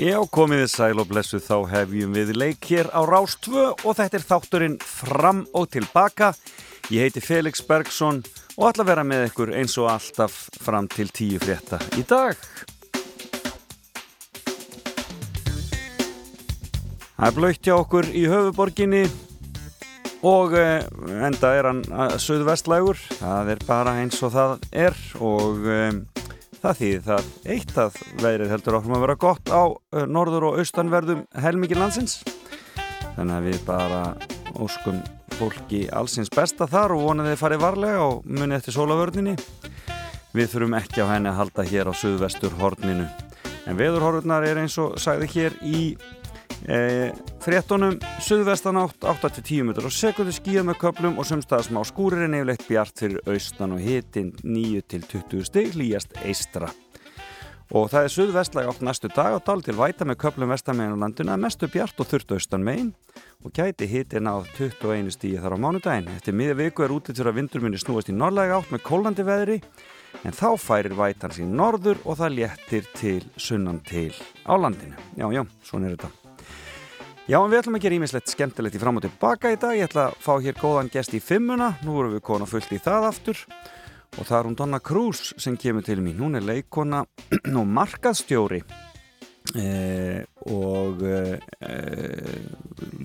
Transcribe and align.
Já, 0.00 0.16
komið 0.32 0.62
þið 0.62 0.70
sæl 0.72 1.00
og 1.02 1.08
blessu 1.10 1.38
þá 1.44 1.56
hefjum 1.74 2.14
við 2.16 2.30
leik 2.32 2.64
hér 2.70 2.86
á 2.88 3.04
Rás 3.04 3.34
2 3.44 3.64
og 3.84 3.96
þetta 3.98 4.16
er 4.16 4.22
þátturinn 4.24 4.76
fram 4.80 5.42
og 5.52 5.66
tilbaka. 5.74 6.30
Ég 6.88 7.04
heiti 7.04 7.20
Felix 7.20 7.60
Bergsson 7.60 8.22
og 8.56 8.70
ætla 8.70 8.86
að 8.86 8.88
vera 8.94 9.04
með 9.04 9.26
ykkur 9.26 9.52
eins 9.60 9.74
og 9.76 9.90
alltaf 9.92 10.38
fram 10.64 10.88
til 10.88 11.10
tíu 11.12 11.36
frétta 11.42 11.76
í 12.00 12.04
dag. 12.08 12.40
Það 17.18 17.28
er 17.28 17.36
blöytt 17.36 17.68
hjá 17.68 17.74
okkur 17.76 18.08
í 18.08 18.22
höfuborginni 18.32 19.02
og 20.24 20.56
eh, 20.56 20.80
enda 21.28 21.52
er 21.58 21.68
hann 21.74 21.84
eh, 21.84 22.16
söðvestlægur. 22.16 23.04
Það 23.18 23.52
er 23.52 23.68
bara 23.68 23.98
eins 24.00 24.24
og 24.24 24.32
það 24.32 24.56
er 24.72 24.96
og... 25.20 26.09
Eh, 26.60 26.66
Það 26.66 26.76
þýðir 26.80 27.04
það 27.06 27.28
eitt 27.54 27.78
að 27.80 27.94
veðrið 28.20 28.50
heldur 28.52 28.76
áfram 28.76 28.96
að 28.96 29.04
vera 29.06 29.14
gott 29.16 29.48
á 29.48 29.62
norður 30.06 30.44
og 30.50 30.58
austanverðum 30.60 31.22
helmikið 31.40 31.80
landsins. 31.80 32.18
Þannig 33.16 33.34
að 33.36 33.46
við 33.48 33.62
bara 33.64 34.00
óskum 34.60 34.98
fólki 35.38 35.86
allsins 35.88 36.28
besta 36.28 36.68
þar 36.68 36.92
og 36.98 37.06
vonaði 37.06 37.32
þið 37.32 37.40
farið 37.40 37.64
varlega 37.64 38.02
og 38.04 38.28
muni 38.28 38.58
eftir 38.58 38.76
sólavörninni. 38.76 39.38
Við 40.36 40.52
þurfum 40.52 40.76
ekki 40.76 41.00
á 41.00 41.12
henni 41.14 41.32
að 41.32 41.40
halda 41.40 41.64
hér 41.64 41.88
á 41.88 41.94
suðvestur 41.96 42.52
horninu. 42.60 43.08
En 43.64 43.80
veðurhorfurnar 43.80 44.44
er 44.44 44.60
eins 44.60 44.76
og 44.82 44.98
sagði 45.00 45.30
hér 45.32 45.56
í 45.64 45.80
E, 46.68 47.08
fréttonum 47.40 47.96
suðvestan 48.20 48.76
átt 48.82 49.06
8-10 49.08 49.64
mitur 49.64 49.88
og 49.88 49.94
sekundu 49.96 50.34
skíða 50.36 50.66
með 50.68 50.82
köplum 50.82 51.16
og 51.16 51.28
sumstaða 51.28 51.70
smá 51.70 51.80
skúrir 51.88 52.26
en 52.26 52.36
yfirleitt 52.36 52.66
bjart 52.68 53.00
fyrir 53.00 53.32
austan 53.32 53.78
og 53.78 53.80
hitin 53.80 54.34
9-20 54.44 55.48
stig 55.48 55.72
hlýjast 55.72 56.20
eistra 56.20 56.68
og 57.70 57.90
það 57.90 58.06
er 58.06 58.12
suðvestlæg 58.14 58.70
átt 58.70 58.82
næstu 58.84 59.10
dag 59.14 59.36
og 59.36 59.44
dál 59.46 59.62
til 59.62 59.76
væta 59.78 60.06
með 60.08 60.18
köplum 60.24 60.50
vestamegin 60.50 60.98
á 60.98 61.02
landinu 61.04 61.34
að 61.34 61.42
mestu 61.44 61.68
bjart 61.70 62.02
og 62.02 62.08
þurft 62.10 62.34
austan 62.34 62.66
megin. 62.66 62.92
Og 63.46 63.54
gæti 63.56 63.86
hitin 63.88 64.28
á 64.28 64.42
21 64.58 65.14
stígi 65.14 65.40
þar 65.40 65.56
á 65.56 65.62
mánudagin 65.62 66.10
eftir 66.12 66.36
miða 66.36 66.58
viku 66.58 66.84
er 66.84 66.92
útið 66.92 67.20
til 67.20 67.28
að 67.28 67.38
vindur 67.38 67.64
minni 67.64 67.80
snúast 67.80 68.10
í 68.10 68.16
norðlæg 68.16 68.56
átt 68.58 68.74
með 68.74 68.84
kólandi 68.84 69.24
veðri 69.24 69.60
en 70.26 70.36
þá 70.36 70.48
færir 70.60 70.96
vætan 70.98 71.36
sín 71.36 71.54
norður 71.56 72.02
og 72.04 72.18
það 72.20 72.40
léttir 72.40 72.90
til 72.98 73.20
sunnan 73.38 73.80
til 73.86 74.12
á 74.44 74.52
landinu. 74.58 74.98
Já 75.16 75.30
já, 75.30 75.46
svona 75.64 75.88
er 75.88 75.96
þetta 75.96 76.19
Já, 77.30 77.36
en 77.38 77.52
við 77.52 77.60
ætlum 77.60 77.76
að 77.78 77.84
gera 77.84 77.94
ímislegt 77.94 78.30
skemmtilegt 78.32 78.74
í 78.74 78.78
fram 78.82 78.96
og 78.98 79.04
tilbaka 79.04 79.52
í 79.54 79.56
dag. 79.62 79.76
Ég 79.78 79.86
ætla 79.86 80.08
að 80.08 80.14
fá 80.18 80.32
hér 80.42 80.56
góðan 80.58 80.88
gest 80.90 81.12
í 81.14 81.20
fimmuna. 81.22 81.68
Nú 81.86 82.00
erum 82.00 82.16
við 82.16 82.24
kona 82.26 82.48
fullt 82.50 82.72
í 82.74 82.80
það 82.82 83.06
aftur. 83.06 83.42
Og 84.16 84.26
það 84.26 84.34
er 84.38 84.48
hún 84.48 84.56
Donna 84.58 84.80
Cruz 84.82 85.20
sem 85.38 85.54
kemur 85.54 85.86
til 85.86 86.00
mín. 86.02 86.18
Hún 86.18 86.34
er 86.34 86.42
leikona 86.42 87.04
og 87.60 87.70
markaðstjóri 87.76 88.58
eh, 89.62 90.26
og 90.50 91.06
eh, 91.06 91.38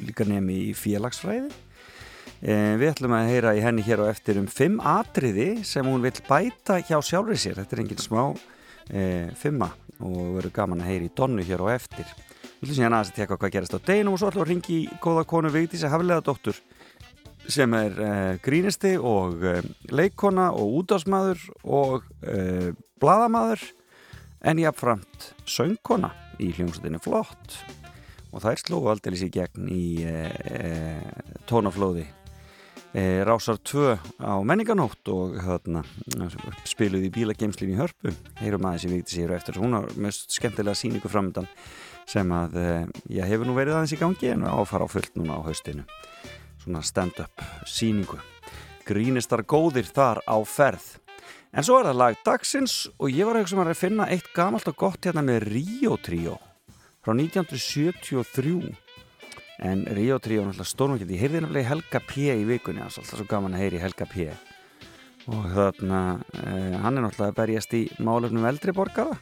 líka 0.10 0.26
nefni 0.26 0.58
í 0.72 0.74
félagsfræði. 0.74 1.54
Eh, 2.42 2.74
við 2.82 2.96
ætlum 2.96 3.14
að 3.20 3.30
heyra 3.30 3.54
í 3.54 3.62
henni 3.62 3.86
hér 3.86 4.08
á 4.10 4.10
eftir 4.10 4.42
um 4.42 4.50
fimm 4.50 4.82
atriði 4.82 5.52
sem 5.62 5.86
hún 5.86 6.02
vil 6.02 6.18
bæta 6.26 6.82
hjá 6.82 6.98
sjálfrið 6.98 7.44
sér. 7.46 7.62
Þetta 7.62 7.78
er 7.78 7.86
enginn 7.86 8.08
smá 8.10 8.24
eh, 8.90 9.30
fimma 9.38 9.70
og 10.02 10.40
verður 10.40 10.64
gaman 10.64 10.82
að 10.82 10.96
heyra 10.96 11.14
í 11.14 11.14
Donnu 11.14 11.46
hér 11.46 11.70
á 11.70 11.78
eftir. 11.78 12.10
Við 12.66 12.72
ætlum 12.72 12.80
síðan 12.80 12.94
aðeins 12.98 13.10
að 13.12 13.18
teka 13.20 13.36
hvað 13.38 13.52
gerast 13.54 13.74
á 13.78 13.86
deginum 13.86 14.14
og 14.16 14.18
svo 14.18 14.30
ætlum 14.32 14.42
við 14.42 14.46
að 14.46 14.50
ringi 14.50 14.76
í 14.80 14.96
góða 15.04 15.24
konu 15.30 15.50
Vigdísi 15.54 15.90
Haflega 15.92 16.24
dóttur 16.26 16.58
sem 17.54 17.76
er 17.78 18.00
eh, 18.02 18.38
grínisti 18.42 18.96
og 18.98 19.46
eh, 19.46 19.68
leikona 19.94 20.48
og 20.58 20.80
útásmaður 20.80 21.44
og 21.62 22.10
eh, 22.26 22.72
bladamaður 22.98 23.62
en 24.50 24.64
jáfnframt 24.64 25.30
söngkona 25.46 26.10
í 26.42 26.50
hljómsveitinu 26.58 27.04
flott. 27.06 27.60
Og 28.34 28.42
það 28.42 28.52
er 28.56 28.64
slóðu 28.64 28.94
aldrei 28.96 29.22
sér 29.22 29.34
gegn 29.38 29.70
í 29.70 29.86
tónaflóði 31.46 32.10
Rásar 33.30 33.62
2 33.62 33.94
á 34.26 34.34
menninganótt 34.42 35.14
og 35.14 35.38
hérna, 35.44 35.86
spiluði 36.66 37.12
í 37.12 37.14
bílageimslinn 37.14 37.76
í 37.76 37.78
hörpu. 37.78 38.14
Heyrum 38.42 38.66
aðeins 38.66 38.90
í 38.90 38.96
Vigdísi 38.96 39.34
eftir 39.38 39.62
hún 39.62 39.78
har 39.78 39.92
mjög 40.00 40.18
skemmtilega 40.34 40.80
síningu 40.80 41.12
framöndan 41.12 41.52
sem 42.06 42.32
að 42.36 42.60
ég 43.10 43.26
hefur 43.26 43.50
nú 43.50 43.58
verið 43.58 43.80
aðeins 43.80 43.96
í 43.96 44.00
gangi 44.00 44.32
en 44.34 44.46
áfara 44.46 44.86
á 44.86 44.90
fullt 44.90 45.18
núna 45.18 45.42
á 45.42 45.46
haustinu. 45.46 45.86
Svona 46.62 46.82
stand-up 46.86 47.44
síningu 47.66 48.22
grínistar 48.86 49.44
góðir 49.46 49.88
þar 49.90 50.22
á 50.30 50.38
ferð. 50.46 50.86
En 51.56 51.64
svo 51.66 51.80
er 51.80 51.90
það 51.90 52.00
lag 52.02 52.18
dagsins 52.26 52.74
og 53.00 53.12
ég 53.12 53.28
var 53.28 53.40
eitthvað 53.40 53.54
sem 53.54 53.62
að 53.64 53.80
finna 53.80 54.10
eitt 54.12 54.28
gamalt 54.36 54.68
og 54.70 54.78
gott 54.80 55.08
hérna 55.08 55.24
með 55.26 55.48
Rio 55.50 55.96
Trio 56.04 56.36
frá 57.06 57.14
1973 57.14 58.74
en 59.66 59.86
Rio 59.96 60.18
Trio 60.20 60.42
er 60.42 60.50
náttúrulega 60.50 60.68
stórnvægt 60.68 61.14
ég 61.14 61.22
heyrði 61.22 61.44
náttúrulega 61.46 61.70
Helga 61.70 62.02
P. 62.04 62.26
í 62.34 62.48
vikunni 62.50 62.84
alltaf 62.84 63.08
svo 63.08 63.28
gaman 63.30 63.56
að 63.56 63.64
heyri 63.64 63.80
Helga 63.80 64.08
P. 64.10 64.28
og 65.32 65.46
þarna 65.54 66.02
eh, 66.42 66.76
hann 66.84 66.98
er 66.98 67.06
náttúrulega 67.06 67.38
berjast 67.38 67.78
í 67.78 67.86
málefnum 68.04 68.50
eldri 68.50 68.76
borgara 68.76 69.16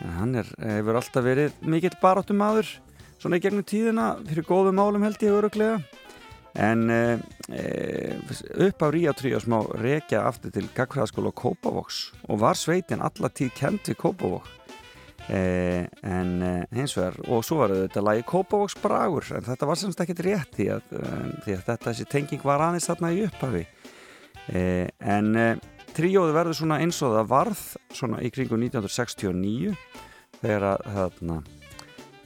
en 0.00 0.14
hann 0.16 0.38
er, 0.40 0.52
hefur 0.60 0.98
alltaf 1.00 1.24
verið 1.24 1.56
mikill 1.66 1.96
barátum 2.00 2.44
aður 2.44 2.68
svona 3.20 3.40
í 3.40 3.44
gegnum 3.44 3.66
tíðina 3.66 4.12
fyrir 4.28 4.46
góðum 4.48 4.78
málum 4.80 5.04
held 5.04 5.20
ég 5.24 5.36
öruglega 5.36 5.80
en 6.58 6.86
e, 6.90 7.18
upp 8.66 8.82
á 8.82 8.88
Ríja 8.90 9.12
3 9.14 9.42
smá 9.44 9.60
rekja 9.78 10.24
aftur 10.26 10.54
til 10.54 10.66
Gagfræðaskóla 10.74 11.32
Kópavóks 11.36 12.08
og 12.26 12.40
var 12.42 12.58
sveitin 12.58 13.04
allatíð 13.04 13.52
kent 13.58 13.90
við 13.92 14.00
Kópavók 14.00 14.48
e, 15.28 15.86
en 16.02 16.32
e, 16.42 16.54
hins 16.74 16.96
vegar 16.98 17.20
og 17.28 17.44
svo 17.46 17.60
var 17.62 17.76
þetta 17.84 18.04
lagi 18.06 18.26
Kópavóks 18.26 18.78
bragur 18.82 19.28
en 19.36 19.46
þetta 19.46 19.68
var 19.70 19.80
semst 19.80 20.02
ekkert 20.02 20.24
rétt 20.26 20.56
því 20.58 20.70
að, 20.78 20.94
því 21.44 21.58
að 21.58 21.66
þetta 21.68 21.90
þessi 21.90 22.08
tenging 22.16 22.46
var 22.46 22.66
aðeins 22.66 22.90
þarna 22.90 23.12
í 23.14 23.26
upphafi. 23.28 23.66
En 24.50 25.36
tríóði 26.00 26.32
verður 26.32 26.56
svona 26.56 26.78
eins 26.80 26.98
og 27.04 27.12
það 27.12 27.26
varð 27.28 27.62
svona 27.92 28.20
í 28.24 28.30
kringu 28.32 28.56
1969 28.56 29.74
þegar 30.40 30.64
að 30.70 30.86
þarna, 30.94 31.36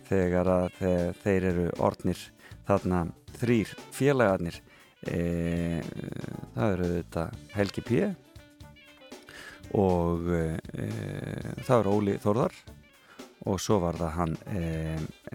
þegar 0.06 0.50
að 0.52 0.66
þeir, 0.78 1.08
þeir 1.24 1.46
eru 1.48 1.64
ornir 1.82 2.20
þarna 2.68 3.00
þrýr 3.40 3.72
félagarnir. 3.96 4.60
E, 5.10 5.18
það 6.54 6.76
eru 6.76 6.90
þetta 6.92 7.24
Helgi 7.56 7.84
P. 7.88 8.04
og 9.76 10.30
e, 10.30 10.44
það 11.66 11.78
eru 11.80 11.96
Óli 11.98 12.14
Þórðar 12.22 12.54
og 13.50 13.58
svo 13.60 13.80
var 13.82 13.98
það 13.98 14.14
hann 14.20 14.36
e, 14.54 14.62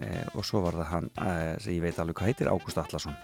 e 0.00 0.24
og 0.32 0.48
svo 0.48 0.64
var 0.64 0.80
það 0.80 0.94
hann 0.94 1.12
sem 1.60 1.76
ég 1.76 1.84
veit 1.84 2.00
alveg 2.00 2.18
hvað 2.18 2.32
heitir 2.32 2.50
Ágúst 2.50 2.80
Allarsson 2.80 3.20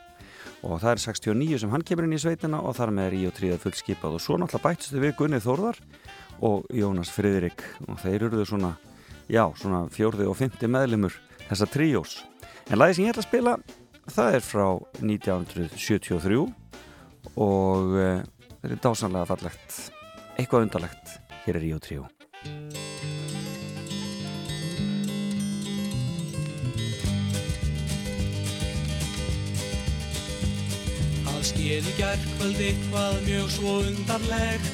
og 0.65 0.81
það 0.83 0.93
er 0.93 1.03
69 1.05 1.61
sem 1.62 1.72
hann 1.72 1.84
kemur 1.87 2.06
inn 2.06 2.17
í 2.17 2.21
sveitina 2.21 2.61
og 2.65 2.77
þar 2.78 2.93
með 2.97 3.09
er 3.09 3.17
í 3.19 3.22
og 3.28 3.34
tríða 3.37 3.59
fullt 3.62 3.81
skipað 3.81 4.19
og 4.19 4.25
svo 4.25 4.39
náttúrulega 4.41 4.65
bætstu 4.67 5.03
við 5.03 5.17
Gunnið 5.19 5.44
Þórðar 5.47 5.81
og 6.47 6.69
Jónas 6.75 7.12
Friðrik. 7.12 7.65
Og 7.87 8.00
þeir 8.03 8.28
eruðu 8.28 8.47
svona, 8.49 8.72
já, 9.28 9.45
svona 9.59 9.84
fjórði 9.93 10.28
og 10.31 10.39
fymti 10.39 10.71
meðlimur 10.71 11.19
þessa 11.47 11.69
tríós. 11.71 12.21
En 12.71 12.81
lagi 12.81 12.99
sem 12.99 13.06
ég 13.06 13.15
ætla 13.15 13.25
að 13.25 13.28
spila 13.31 13.56
það 14.06 14.39
er 14.39 14.47
frá 14.47 14.66
1973 15.03 16.41
og 17.37 17.95
uh, 17.99 18.25
þetta 18.62 18.72
er 18.72 18.83
dásanlega 18.89 19.31
fallegt. 19.33 19.78
Eitthvað 20.37 20.69
undarlegt. 20.69 21.19
Hér 21.47 21.61
er 21.61 21.66
Ríó 21.66 22.76
3 31.47 31.53
Það 31.53 31.60
skeði 31.63 31.93
gerðkvöld 31.95 32.60
eitthvað 32.66 33.19
mjög 33.22 33.51
svo 33.54 33.72
undarlegt 33.87 34.66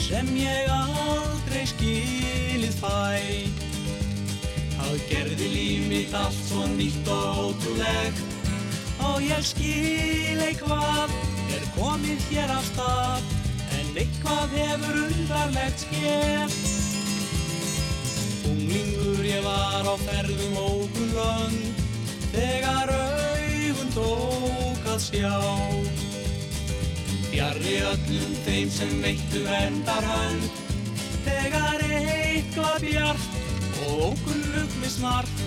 sem 0.00 0.28
ég 0.40 0.70
aldrei 0.72 1.66
skilið 1.68 2.78
fæ. 2.80 3.12
Það 4.78 4.94
gerði 5.10 5.48
líf 5.52 5.82
mitt 5.90 6.16
allt 6.16 6.40
svo 6.46 6.64
nýtt 6.78 7.10
og 7.12 7.42
ótrúlegt 7.42 8.24
og 9.04 9.20
ég 9.20 9.44
skil 9.50 10.40
eitthvað 10.46 11.12
er 11.58 11.68
komið 11.76 12.24
hér 12.30 12.56
af 12.56 12.64
stað 12.72 13.22
en 13.76 13.92
eitthvað 14.00 14.56
hefur 14.56 15.00
undarlegt 15.04 15.84
skemmt 15.84 16.58
Unglingur 18.48 19.24
ég 19.28 19.44
var 19.44 19.84
á 19.84 19.96
ferðum 20.08 20.56
ógun 20.64 21.16
lönd 21.20 21.88
þegar 22.32 22.96
augun 22.96 23.27
tók 23.98 24.88
að 24.94 25.00
sjá. 25.02 25.34
Fjarrri 27.28 27.76
öllum 27.90 28.34
þeim 28.46 28.70
sem 28.72 28.94
veittu 29.02 29.42
vendar 29.46 30.06
hönd. 30.12 30.48
Þegar 31.26 31.84
eitthvað 31.88 32.86
bjart 32.86 33.28
og 33.86 34.04
ókunnug 34.12 34.78
með 34.80 34.94
snart 34.94 35.44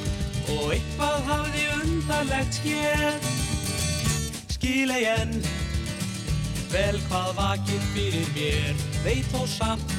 og 0.52 0.68
eitthvað 0.76 1.30
hafði 1.32 1.66
undarlegt 1.80 2.60
skér 2.60 3.18
skil 4.52 4.92
ei 4.94 5.08
enn 5.10 5.32
vel 6.72 7.00
hvað 7.08 7.32
vakir 7.40 7.86
fyrir 7.96 8.28
mér 8.36 8.84
veit 9.06 9.28
þó 9.34 9.42
samt 9.50 9.96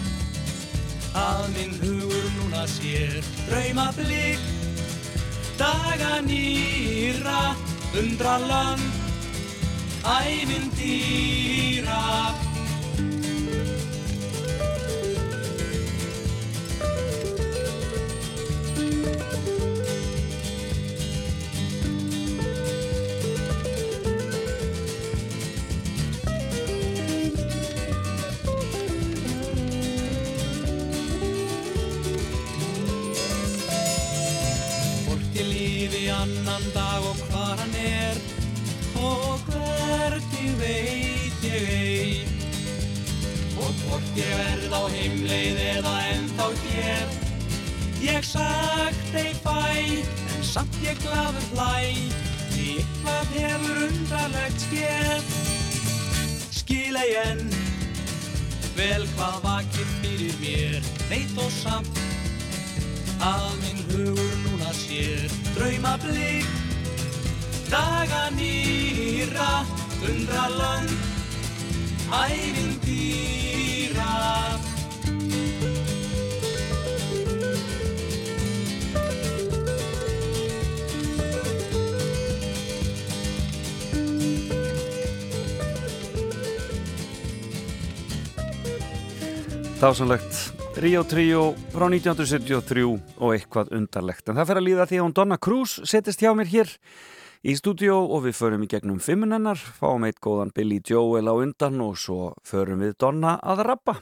að 1.18 1.48
minn 1.56 1.74
hugur 1.80 2.28
núna 2.38 2.62
sér. 2.70 3.18
Drauma 3.48 3.90
blik 3.96 4.40
daga 5.58 6.20
nýra, 6.24 7.52
undra 7.98 8.38
land, 8.38 8.82
ævindýra. 10.04 12.00
Hvort 35.04 35.36
ég 35.36 35.46
lífi 35.52 36.08
annan 36.08 36.64
dag 36.74 36.91
veit 40.62 41.46
ég 41.46 41.68
ei 41.74 42.12
og 43.58 43.74
hvort 43.84 44.18
ég 44.18 44.32
verð 44.38 44.74
á 44.74 44.82
heimleið 44.94 45.60
eða 45.76 45.94
ennþá 46.14 46.48
hér. 46.64 47.14
Ég 48.02 48.24
sagt 48.26 49.14
ei 49.18 49.34
fæ 49.44 49.58
en 49.82 50.42
samt 50.46 50.78
ég 50.82 50.98
glaður 51.04 51.46
hlæ. 51.52 51.74
Því 52.52 52.66
eitthvað 52.78 53.36
hefur 53.36 53.84
undarlegt 53.88 54.64
skér 54.66 55.22
skil 56.52 56.98
ei 57.00 57.14
enn 57.22 57.46
vel 58.76 59.06
hvað 59.16 59.38
vakir 59.44 59.88
fyrir 60.00 60.34
mér. 60.42 60.90
Veit 61.10 61.38
og 61.40 61.50
samt 61.54 62.02
að 63.22 63.48
minn 63.62 63.82
hugur 63.90 64.34
núna 64.46 64.74
sér. 64.76 65.30
Drauma 65.56 65.96
blik 66.02 66.48
daga 67.72 68.26
nýra 68.36 69.81
undra 70.08 70.46
land 70.58 70.90
ævindýra 72.12 74.10
Dásanlegt 89.82 90.52
Ríó 90.78 91.02
Tríó 91.02 91.56
frá 91.74 91.88
1973 91.90 92.84
og 93.18 93.32
eitthvað 93.34 93.72
undarlegt. 93.74 94.28
En 94.30 94.38
það 94.38 94.46
fer 94.48 94.58
að 94.60 94.64
líða 94.68 94.84
því 94.86 94.98
að 95.00 95.02
hún 95.02 95.14
Donna 95.16 95.38
Cruz 95.42 95.72
setist 95.90 96.22
hjá 96.22 96.30
mér 96.38 96.48
hér 96.52 96.70
í 97.42 97.56
stúdíó 97.58 97.96
og 98.06 98.26
við 98.26 98.36
förum 98.38 98.62
í 98.66 98.70
gegnum 98.70 99.00
fimmunennar, 99.02 99.58
fáum 99.58 100.06
eitt 100.06 100.20
góðan 100.22 100.54
Billy 100.54 100.78
Joel 100.86 101.26
á 101.26 101.34
undan 101.34 101.80
og 101.82 101.98
svo 101.98 102.34
förum 102.46 102.84
við 102.84 102.94
Donna 103.02 103.38
að 103.42 103.66
rappa. 103.66 103.98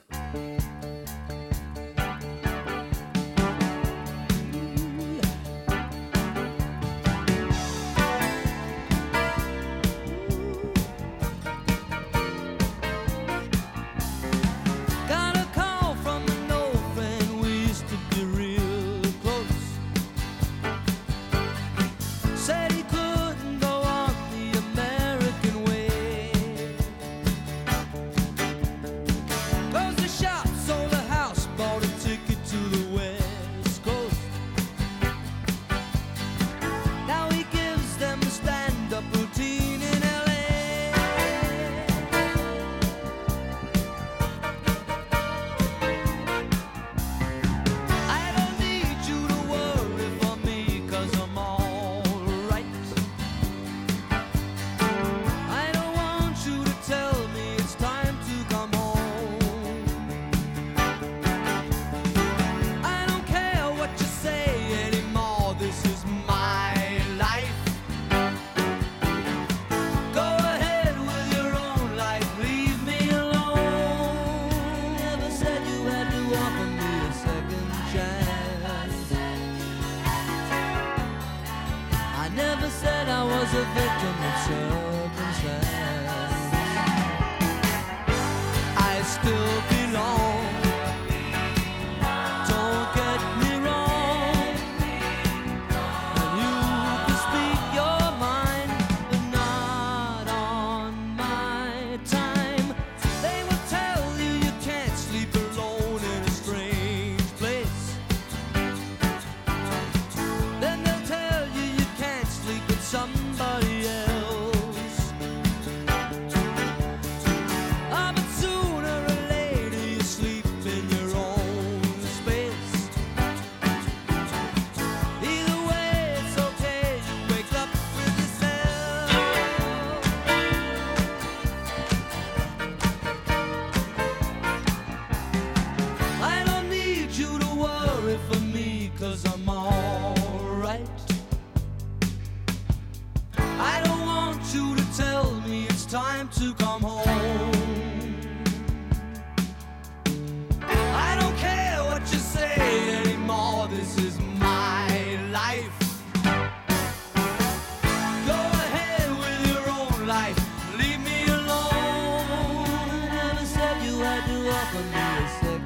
symphony 164.73 165.25
is 165.25 165.60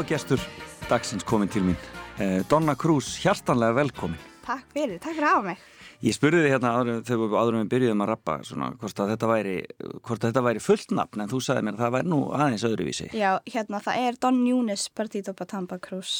Og 0.00 0.06
gestur 0.08 0.40
dagsins 0.88 1.24
komin 1.28 1.50
til 1.52 1.62
mín. 1.66 1.76
Eh, 2.20 2.40
Donna 2.48 2.72
Cruz, 2.78 3.18
hjartanlega 3.20 3.74
velkomin. 3.76 4.18
Takk 4.46 4.64
fyrir, 4.72 4.96
takk 5.02 5.12
fyrir 5.16 5.26
að 5.28 5.34
hafa 5.34 5.46
mig. 5.50 5.58
Ég 6.00 6.14
spurði 6.16 6.40
þig 6.46 6.54
hérna 6.54 6.70
áður, 6.78 7.00
þegar 7.04 7.20
við 7.20 7.34
áðurum 7.40 7.60
við 7.60 7.70
byrjuðum 7.74 8.04
að 8.04 8.08
rappa 8.08 8.36
svona, 8.48 8.68
hvort 8.80 9.02
að 9.04 9.10
þetta 9.12 9.28
væri, 9.28 9.54
hvort 10.00 10.22
að 10.24 10.30
þetta 10.30 10.42
væri 10.46 10.62
fullt 10.64 10.94
nafn 10.96 11.24
en 11.26 11.28
þú 11.28 11.40
sagði 11.44 11.64
mér 11.66 11.76
að 11.76 11.82
það 11.84 11.92
væri 11.98 12.08
nú 12.14 12.20
aðeins 12.38 12.64
öðruvísi. 12.70 13.08
Já, 13.20 13.30
hérna, 13.52 13.80
það 13.84 14.00
er 14.06 14.18
Don 14.24 14.38
Yunis 14.48 14.86
Partito 14.96 15.34
Patamba 15.36 15.78
Cruz. 15.84 16.14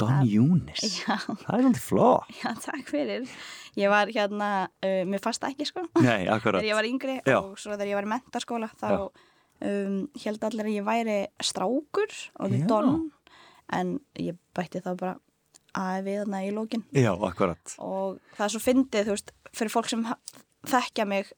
Don 0.00 0.24
Júnis. 0.26 0.80
Já, 1.04 1.18
Það 1.20 1.52
er 1.52 1.60
alveg 1.68 1.82
fló. 1.84 2.08
já, 2.40 2.48
takk 2.64 2.88
fyrir. 2.90 3.28
Ég 3.78 3.92
var 3.92 4.08
hérna, 4.16 4.48
uh, 4.80 5.04
mér 5.12 5.20
fannst 5.22 5.44
það 5.44 5.52
ekki 5.52 5.68
sko, 5.68 5.84
Nei, 6.00 6.24
akkurat. 6.24 6.64
þegar 6.64 6.72
ég 6.72 6.80
var 6.80 6.88
yngri 6.88 7.20
Já. 7.20 7.36
og 7.44 7.60
svo 7.60 7.76
þegar 7.76 7.92
ég 7.92 8.00
var 8.00 8.08
í 8.08 8.12
mentaskóla 8.16 8.72
þá 8.80 8.88
Já. 8.96 9.04
Um, 9.62 10.08
held 10.24 10.44
allir 10.44 10.64
að 10.70 10.74
ég 10.78 10.84
væri 10.88 11.18
strákur 11.42 12.16
og 12.40 12.50
því 12.50 12.60
Já. 12.62 12.66
Don, 12.66 13.10
en 13.72 13.94
ég 14.20 14.36
bætti 14.54 14.82
það 14.84 14.98
bara 15.00 15.14
að 15.74 16.04
við 16.06 16.18
þarna 16.22 16.42
í 16.46 16.50
lókin. 16.54 16.84
Já, 16.94 17.12
akkurat. 17.26 17.76
og 17.82 18.18
það 18.36 18.44
er 18.46 18.52
svo 18.54 18.60
fyndið, 18.62 19.06
þú 19.08 19.14
veist, 19.16 19.32
fyrir 19.54 19.72
fólk 19.74 19.88
sem 19.90 20.04
þekkja 20.70 21.06
mig 21.10 21.32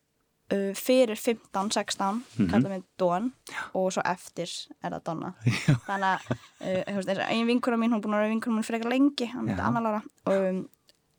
uh, 0.52 0.72
fyrir 0.76 1.16
15, 1.16 1.70
16 1.72 2.22
Mhm. 2.36 2.50
kalla 2.50 2.68
mig 2.68 2.82
Don 2.98 3.32
og 3.74 3.92
svo 3.92 4.02
eftir 4.04 4.48
er 4.84 4.90
það 4.92 5.04
Donna 5.04 5.34
þannig 5.88 6.10
að, 6.12 6.38
uh, 6.60 6.96
veist, 7.00 7.18
ein 7.28 7.46
vinkura 7.48 7.76
mín 7.80 7.90
hún 7.94 7.98
er 8.00 8.04
búin 8.04 8.14
að 8.18 8.22
vera 8.24 8.32
vinkura 8.34 8.56
mín 8.58 8.64
frekar 8.68 8.90
lengi 8.92 9.26
hann 9.32 9.46
Já. 9.46 9.54
myndi 9.54 9.62
Anna 9.66 9.80
Lára 9.80 10.02
og 10.26 10.48
um, 10.50 10.60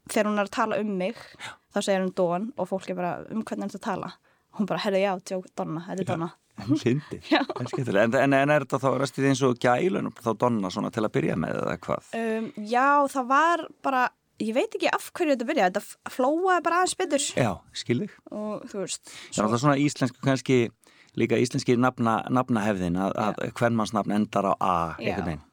þegar 0.08 0.30
hún 0.30 0.40
er 0.40 0.46
að 0.48 0.56
tala 0.56 0.78
um 0.80 0.94
mig 0.98 1.18
þá 1.74 1.82
segir 1.82 2.04
hún 2.06 2.14
Don 2.16 2.52
og 2.58 2.70
fólk 2.70 2.90
er 2.90 2.96
bara 2.96 3.16
um 3.32 3.42
hvernig 3.44 3.66
er 3.68 3.74
þetta 3.74 3.82
að 3.82 3.88
tala 3.90 4.12
hún 4.58 4.66
bara, 4.70 4.80
herðu 4.86 5.02
já, 5.02 5.12
tjók 5.26 5.50
Donna, 5.58 5.82
þetta 5.90 6.02
er 6.06 6.12
Donna 6.14 6.30
En 6.58 6.80
fyndið. 6.82 7.28
Já. 7.30 7.42
En 7.60 7.68
skemmtilega. 7.70 8.06
En, 8.24 8.34
en, 8.34 8.50
er 8.54 8.64
þetta 8.66 8.80
þá 8.82 8.88
restið 9.02 9.28
eins 9.30 9.42
og 9.46 9.60
gælun 9.62 10.08
þá 10.18 10.32
Donna 10.42 10.72
svona 10.74 10.90
til 10.94 11.04
að 11.06 11.14
byrja 11.20 11.36
með 11.38 11.60
eða 11.62 11.76
hvað? 11.86 12.08
um, 12.18 12.48
já, 12.66 12.88
það 13.14 13.28
var 13.30 13.66
bara 13.86 14.06
ég 14.42 14.54
veit 14.58 14.76
ekki 14.78 14.90
af 14.94 15.08
hverju 15.18 15.34
þetta 15.36 15.48
byrjaði 15.50 15.76
þetta 15.80 16.14
flóaði 16.14 16.64
bara 16.68 16.82
aðeins 16.82 16.98
betur 17.00 17.24
Já, 17.38 17.52
skilðið. 17.74 18.12
og 18.30 18.68
þú 18.70 18.82
veist 18.84 19.02
Það 19.10 19.40
er 19.40 19.48
alltaf 19.48 19.64
svona 19.64 19.78
íslensku 19.82 20.26
kannski 20.26 20.58
líka 21.18 21.40
íslenski 21.42 21.74
nafna, 21.82 22.20
nafnahefðin 22.30 23.00
að, 23.02 23.16
að 23.18 23.40
hvern 23.58 23.78
manns 23.80 23.94
nafn 23.98 24.14
endar 24.14 24.46
á 24.50 24.54
A 24.62 24.74
einhvern 25.00 25.26
veginn. 25.32 25.46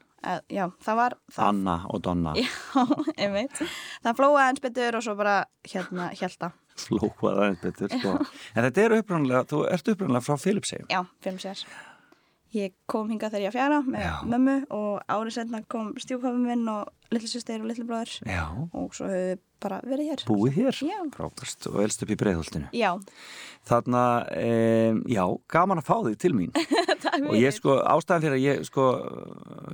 Já, 0.53 0.67
það 0.85 1.01
var 1.01 1.17
það, 1.31 1.47
Anna 1.49 1.79
og 1.91 2.03
Donna. 2.05 2.35
Já, 2.39 2.51
einmitt. 3.23 3.65
Það 4.05 4.21
flóaði 4.21 4.45
eins 4.49 4.63
betur 4.65 4.99
og 5.01 5.07
svo 5.07 5.17
bara 5.19 5.39
hérna, 5.69 6.11
hjælta 6.19 6.53
flóað 6.81 7.41
aðeins 7.41 7.61
betur 7.63 7.93
sko. 7.93 8.15
En 8.55 8.67
þetta 8.67 8.85
er 8.85 8.95
upprannlega, 8.99 9.43
þú 9.51 9.65
ert 9.71 9.91
upprannlega 9.95 10.27
frá 10.27 10.41
Filipsheim 10.41 10.89
Já, 10.91 11.03
sér 11.43 11.65
Ég 12.55 12.75
kom 12.87 13.09
hingað 13.11 13.35
þegar 13.35 13.43
ég 13.43 13.51
var 13.51 13.57
fjara 13.57 13.79
með 13.83 14.03
Já. 14.05 14.13
mömmu 14.31 14.53
og 14.77 15.01
árið 15.11 15.37
setna 15.41 15.61
kom 15.71 15.89
stjúpafi 15.99 16.39
minn 16.39 16.69
og 16.71 17.15
litli 17.15 17.31
sýstir 17.31 17.65
og 17.65 17.67
litli 17.71 17.87
bróður 17.89 18.13
Já, 18.31 18.45
og 18.71 18.95
svo 18.95 19.09
við 19.11 19.41
bara 19.65 19.81
verið 19.89 20.13
hér. 20.13 20.27
Búið 20.29 20.61
hér? 20.61 20.81
Já. 20.93 21.01
Frábært. 21.17 21.69
Og 21.73 21.81
elst 21.85 22.05
upp 22.05 22.15
í 22.15 22.21
breiðholtinu? 22.21 22.71
Já, 22.77 22.93
Þarna, 23.65 24.01
um, 24.37 24.99
já, 25.09 25.23
gaman 25.49 25.81
að 25.81 25.87
fá 25.87 25.95
þig 26.05 26.17
til 26.21 26.31
mín. 26.37 26.51
Takk 27.05 27.31
og 27.31 27.37
ég 27.39 27.55
sko, 27.57 27.79
ástæðan 27.81 28.25
fyrir 28.27 28.37
að 28.37 28.43
ég 28.43 28.67
sko 28.69 28.89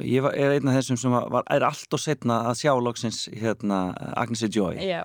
ég 0.06 0.22
var, 0.22 0.36
er 0.38 0.54
einn 0.54 0.70
af 0.70 0.76
þessum 0.78 0.98
sem 1.00 1.16
var, 1.16 1.42
er 1.50 1.64
allt 1.66 1.96
og 1.96 2.02
setna 2.02 2.36
að 2.52 2.60
sjá 2.60 2.70
loksins 2.78 3.18
hérna 3.34 3.80
Agnesi 4.14 4.46
Joy. 4.54 4.78
Já, 4.86 5.02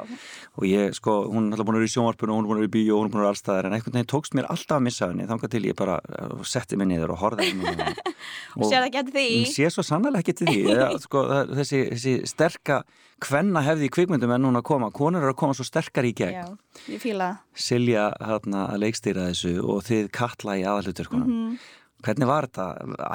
og 0.54 0.68
ég 0.70 0.94
sko, 0.98 1.18
hún 1.32 1.50
er 1.50 1.56
alltaf 1.56 1.66
búin 1.66 1.80
að 1.80 1.82
vera 1.82 1.90
í 1.90 1.94
sjónvarpinu 1.96 2.36
og 2.36 2.38
hún 2.38 2.46
er 2.46 2.52
búin 2.52 2.60
að 2.60 2.62
vera 2.62 2.70
í 2.70 2.76
bíó 2.76 3.00
og 3.00 3.02
hún 3.02 3.10
er 3.10 3.16
búin 3.16 3.24
að 3.24 3.26
vera 3.26 3.34
allstaðar 3.34 3.70
en 3.70 3.78
einhvern 3.80 3.98
veginn 3.98 4.12
tókst 4.14 4.38
mér 4.38 4.50
alltaf 4.54 4.78
að 4.78 4.86
missa 4.86 5.10
henni. 5.10 5.28
Þangað 5.32 5.54
til 5.56 5.64
ég 5.66 5.80
bara 5.82 5.98
uh, 6.06 6.46
setti 6.46 6.78
mig 6.78 6.92
niður 6.92 7.16
og 7.16 7.22
horfði 7.24 7.50
henni 7.50 7.90
og 8.60 8.70
sér 8.70 8.86
það 8.86 8.92
geti 9.00 9.18
því. 9.18 9.26
Ég 9.40 9.56
sé 9.56 9.74
svo 9.74 9.88
sannlega 9.88 10.22
ekki 10.22 10.38
til 10.44 10.52
því. 10.52 10.62
Eða, 10.76 10.92
sko, 11.02 11.26
þessi, 11.58 11.82
þessi 11.96 12.16
sterka 12.30 12.84
hvenna 13.24 13.62
hefði 13.64 13.88
í 13.88 13.94
kvikmyndum 13.96 14.34
en 14.36 14.42
núna 14.44 14.60
að 14.62 14.68
koma 14.68 14.92
konur 14.92 15.22
eru 15.24 15.32
að 15.34 15.40
koma 15.40 15.54
svo 15.56 15.64
sterkar 15.68 16.04
í 16.04 16.14
gegn 16.18 16.36
Já, 16.36 16.46
ég 16.92 17.00
það. 17.22 17.38
Silja 17.56 18.10
hérna, 18.20 18.68
að 18.74 18.82
leikstýra 18.84 19.30
þessu 19.32 19.56
og 19.64 19.84
þið 19.88 20.12
kalla 20.12 20.58
í 20.60 20.66
aðalhuturkunum 20.68 21.58
Hvernig 22.06 22.28
var 22.30 22.46
þetta 22.46 22.66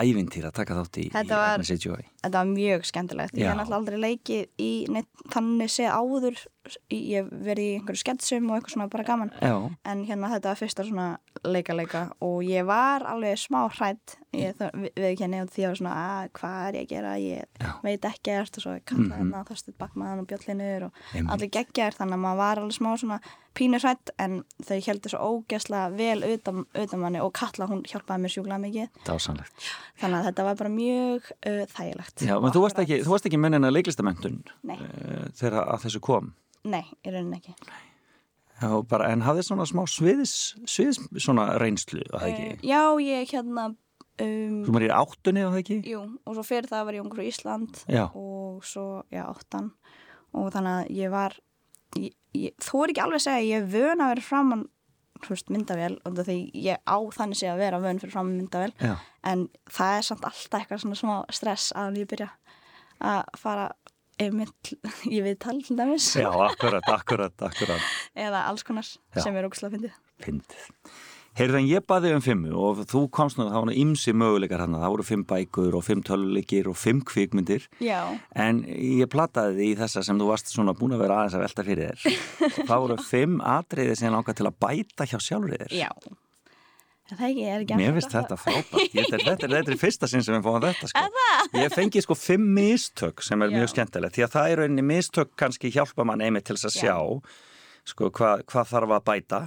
ævintýr 0.03 0.47
að 0.49 0.55
taka 0.57 0.75
þátt 0.75 0.97
í, 0.99 1.05
Mhm. 1.05 1.13
Þetta 1.15 1.37
var- 1.37 1.59
mjög 2.57 2.85
skemmtilegt. 2.89 3.35
Ég 3.37 3.45
Já. 3.45 3.53
hef 3.53 3.59
náttúrulega 3.61 3.79
aldrei 3.79 3.99
leikið 4.01 4.47
í 4.59 4.89
neitt 4.89 5.07
þannig 5.31 5.71
séð 5.71 5.91
áður. 5.95 6.47
Ég 6.91 7.29
verið 7.31 7.67
í 7.69 7.75
einhverju 7.79 8.03
sketsum 8.03 8.51
og 8.51 8.57
eitthvað 8.59 8.75
svona 8.75 8.91
bara 8.91 9.05
gaman. 9.05 9.31
Já, 9.41 9.77
En 9.85 10.05
hérna 10.07 10.31
þetta 10.33 10.43
var 10.43 10.57
fyrsta 10.57 10.85
svona 10.89 11.19
leika-leika 11.45 12.11
og 12.21 12.43
ég 12.43 12.67
var 12.67 13.01
alveg 13.03 13.37
smá 13.39 13.71
hrætt 13.71 14.17
ég 14.17 14.20
við, 14.33 15.17
kenni 15.19 15.41
og 15.43 15.51
því 15.51 15.67
að 15.71 16.31
hvað 16.39 16.67
er 16.69 16.79
ég 16.79 16.85
að 16.85 16.91
gera, 16.93 17.15
ég 17.19 17.61
Já. 17.61 17.71
veit 17.83 18.07
ekkert 18.11 18.59
og 18.59 18.65
svo 18.65 18.75
kallaði 18.87 19.19
hérna 19.19 19.43
þorstuð 19.49 19.77
bakmaðan 19.81 20.23
og 20.23 20.29
bjöllinur 20.31 20.87
og. 20.87 21.01
Einmitt. 21.11 21.33
allir 21.35 21.53
geggjar 21.57 21.97
þannig 21.99 22.19
að 22.19 22.25
maður 22.25 22.41
var 22.41 22.61
alveg 22.63 22.77
smá 22.77 22.91
svona 23.01 23.19
pínur 23.59 23.83
hrætt 23.83 24.13
en 24.23 24.37
þau 24.63 24.79
heldur 24.87 25.15
svo 25.15 25.31
ógeðslega 25.35 25.91
vel 25.99 26.23
utan, 26.31 26.65
utan 26.71 27.03
manni 27.03 27.23
og 27.25 27.33
kalla 27.35 27.67
hún 27.71 27.83
hjálpaði 27.89 28.25
mér 28.25 28.35
sjúklega 28.37 28.63
mikið 28.63 29.01
þannig 29.09 30.19
að 30.21 30.27
þetta 30.29 30.47
var 30.47 30.59
bara 30.63 30.73
mjög 30.77 31.31
uh, 31.35 31.65
þægilegt 31.75 32.27
Já, 32.29 32.37
menn 32.39 32.55
þú 32.55 32.65
varst 32.69 32.83
ekki, 32.85 33.03
þú 33.03 33.17
varst 33.17 33.27
ekki 33.31 33.43
mennin 33.43 33.67
að 33.67 33.75
leiklistamöndun 33.81 34.41
Nei. 34.63 34.77
uh, 34.79 35.27
þegar 35.35 35.65
að 35.67 35.87
þessu 35.89 36.05
kom 36.07 36.35
Nei, 36.63 36.85
í 37.03 37.11
rauninni 37.11 37.41
ekki 37.41 37.57
Já, 38.61 38.71
bara, 38.85 39.09
en 39.09 39.23
hafði 39.25 39.47
svona 39.47 39.65
smá 39.65 39.87
sviðis, 39.89 40.35
sviðis 40.69 40.99
svona 41.17 41.47
reynslu, 41.59 42.03
að 42.13 42.19
það 42.19 42.33
ekki? 42.35 42.69
Já, 42.69 42.83
ég 43.01 43.31
hérna 43.33 43.71
um, 44.25 44.57
Þú 44.67 44.75
maður 44.75 44.87
í 44.87 44.91
áttunni, 44.97 45.45
að 45.45 45.55
það 45.55 45.63
ekki? 45.63 45.79
Jú, 45.91 46.01
og 46.27 46.37
svo 46.39 46.45
fyrir 46.47 46.71
það 46.71 46.85
var 46.89 46.99
ég 46.99 47.05
ungur 47.05 47.23
í 47.23 47.29
Ísland 47.31 47.85
Já. 47.91 48.05
og 48.09 48.65
svo, 48.67 48.87
já, 49.13 49.23
áttan 49.29 49.71
og 50.37 50.51
þannig 50.55 50.77
að 50.77 50.93
ég 51.01 51.15
var 51.15 51.39
ég, 51.99 52.13
ég, 52.39 52.55
þú 52.63 52.85
er 52.85 52.93
ekki 52.93 53.05
alveg 53.07 53.21
að 53.21 53.27
segja 53.27 53.41
að 53.41 53.49
ég 53.49 53.63
er 53.65 53.73
vön 53.75 54.05
að 54.05 54.13
vera 54.15 54.27
framann 54.27 54.67
þú 55.21 55.35
veist, 55.35 55.51
myndavél 55.53 55.95
og 56.09 56.21
því 56.25 56.37
ég 56.65 56.81
á 56.89 56.97
þannig 57.17 57.41
sé 57.41 57.51
að 57.51 57.61
vera 57.61 57.81
vön 57.83 58.01
fyrir 58.01 58.15
framann 58.15 58.39
myndavél 58.39 58.73
Já. 58.81 58.95
en 59.29 59.47
það 59.69 59.97
er 59.99 60.07
samt 60.07 60.27
alltaf 60.29 60.61
eitthvað 60.63 60.85
svona 60.85 61.01
smá 61.01 61.15
stress 61.35 61.75
að 61.77 62.01
ég 62.01 62.09
byrja 62.11 62.31
að 63.01 63.41
fara 63.41 63.67
einmitt 64.21 64.75
í 65.09 65.21
viðtal 65.25 65.59
til 65.65 65.77
dæmis 65.79 66.11
Já, 66.21 66.29
akkurat, 66.31 66.85
akkurat, 66.93 67.37
akkurat. 67.51 67.91
eða 68.27 68.47
alls 68.49 68.65
konar 68.67 68.87
Já. 68.87 69.23
sem 69.25 69.37
er 69.37 69.49
ógslag 69.49 69.75
fyndið 69.77 69.97
Fyndið. 70.21 70.65
Heyrðu, 71.39 71.61
en 71.61 71.67
ég 71.71 71.85
baði 71.87 72.11
um 72.17 72.23
fimmu 72.25 72.51
og 72.59 72.81
þú 72.91 73.05
komst 73.15 73.39
nú, 73.39 73.45
það 73.49 73.63
voru 73.63 73.75
ymsi 73.79 74.13
möguleikar 74.19 74.61
hann, 74.65 74.75
það 74.75 74.91
voru 74.97 75.05
fimm 75.07 75.23
bækur 75.31 75.77
og 75.79 75.85
fimm 75.87 76.01
töluleikir 76.05 76.67
og 76.69 76.75
fimm 76.77 76.99
kvikmyndir, 77.07 77.69
Já, 77.81 78.01
en 78.35 78.65
ég 78.67 79.07
plattaði 79.13 79.55
því 79.61 79.69
þessa 79.79 80.03
sem 80.09 80.19
þú 80.21 80.27
varst 80.33 80.51
svona 80.51 80.75
búin 80.77 80.97
að 80.97 81.05
vera 81.05 81.21
aðeins 81.21 81.37
að 81.39 81.45
velta 81.47 81.67
fyrir 81.69 81.93
þér. 81.95 82.19
það 82.69 82.83
voru 82.83 82.97
fimm 83.07 83.39
atriði 83.47 83.95
sem 84.03 84.13
langar 84.13 84.37
til 84.41 84.49
að 84.51 84.59
bæta 84.67 85.07
hjá 85.07 85.17
sjálfur 85.23 85.55
þér. 85.55 85.77
já 85.79 85.89
Það 87.11 87.23
ekki, 87.27 87.45
er 87.51 87.63
ekki 87.65 87.77
Mér 87.81 87.95
finnst 87.97 88.13
þetta 88.15 88.37
frábært. 88.39 88.93
Ég, 88.95 89.07
þetta, 89.11 89.17
er- 89.17 89.25
þetta, 89.25 89.47
er- 89.49 89.55
þetta 89.57 89.71
er 89.73 89.75
í 89.75 89.79
fyrsta 89.81 90.07
sinn 90.13 90.23
sem 90.23 90.37
við 90.37 90.45
fáum 90.47 90.61
þetta 90.63 90.91
sko. 90.93 91.01
Ég 91.59 91.73
fengi 91.75 92.03
sko 92.05 92.15
fimm 92.15 92.45
mistök 92.55 93.25
sem 93.27 93.43
er 93.43 93.51
Já. 93.51 93.57
mjög 93.59 93.73
skemmtilegt 93.73 94.15
því 94.15 94.23
að 94.29 94.35
það 94.37 94.51
er 94.53 94.61
rauninni 94.63 94.85
mistök 94.87 95.33
kannski 95.43 95.73
hjálpa 95.75 96.07
mann 96.07 96.23
einmitt 96.23 96.47
til 96.47 96.55
að 96.55 96.69
Já. 96.69 96.77
sjá 96.85 96.95
sko, 97.91 98.13
hvað, 98.15 98.45
hvað 98.53 98.71
þarf 98.71 98.95
að 98.95 99.03
bæta 99.11 99.41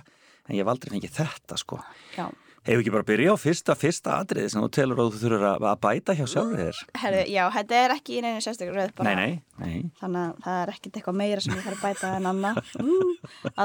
en 0.50 0.56
ég 0.58 0.64
hef 0.64 0.72
aldrei 0.74 0.94
fengið 0.98 1.14
þetta 1.20 1.60
sko. 1.62 1.80
Já, 2.18 2.28
Hefur 2.64 2.80
ekki 2.80 2.92
bara 2.96 3.04
byrjað 3.04 3.36
á 3.36 3.44
fyrsta, 3.44 3.74
fyrsta 3.76 4.12
atriði 4.24 4.48
sem 4.54 4.62
þú 4.64 4.68
telur 4.72 5.00
að 5.04 5.10
þú 5.12 5.18
þurfur 5.20 5.42
að, 5.50 5.66
bæta 5.84 6.14
hjá 6.16 6.24
sjálfur 6.32 6.62
þér? 6.62 6.78
herðu, 7.02 7.24
já, 7.34 7.42
þetta 7.58 7.76
er 7.82 7.94
ekki 7.98 8.14
í 8.16 8.22
neina 8.24 8.40
sérstökur 8.46 8.78
rauð 8.80 8.94
bara 8.96 9.16
Nei, 9.20 9.34
nei, 9.34 9.42
nei. 9.60 9.90
Þannig 10.00 10.22
að 10.22 10.38
það 10.46 10.60
er 10.62 10.72
ekkit 10.72 10.96
eitthvað 11.02 11.18
meira 11.20 11.44
sem 11.44 11.58
ég 11.58 11.66
þarf 11.66 11.76
að 11.76 11.84
bæta 11.90 12.12
en 12.22 12.30
annað. 12.32 12.62
Mm, 12.80 13.12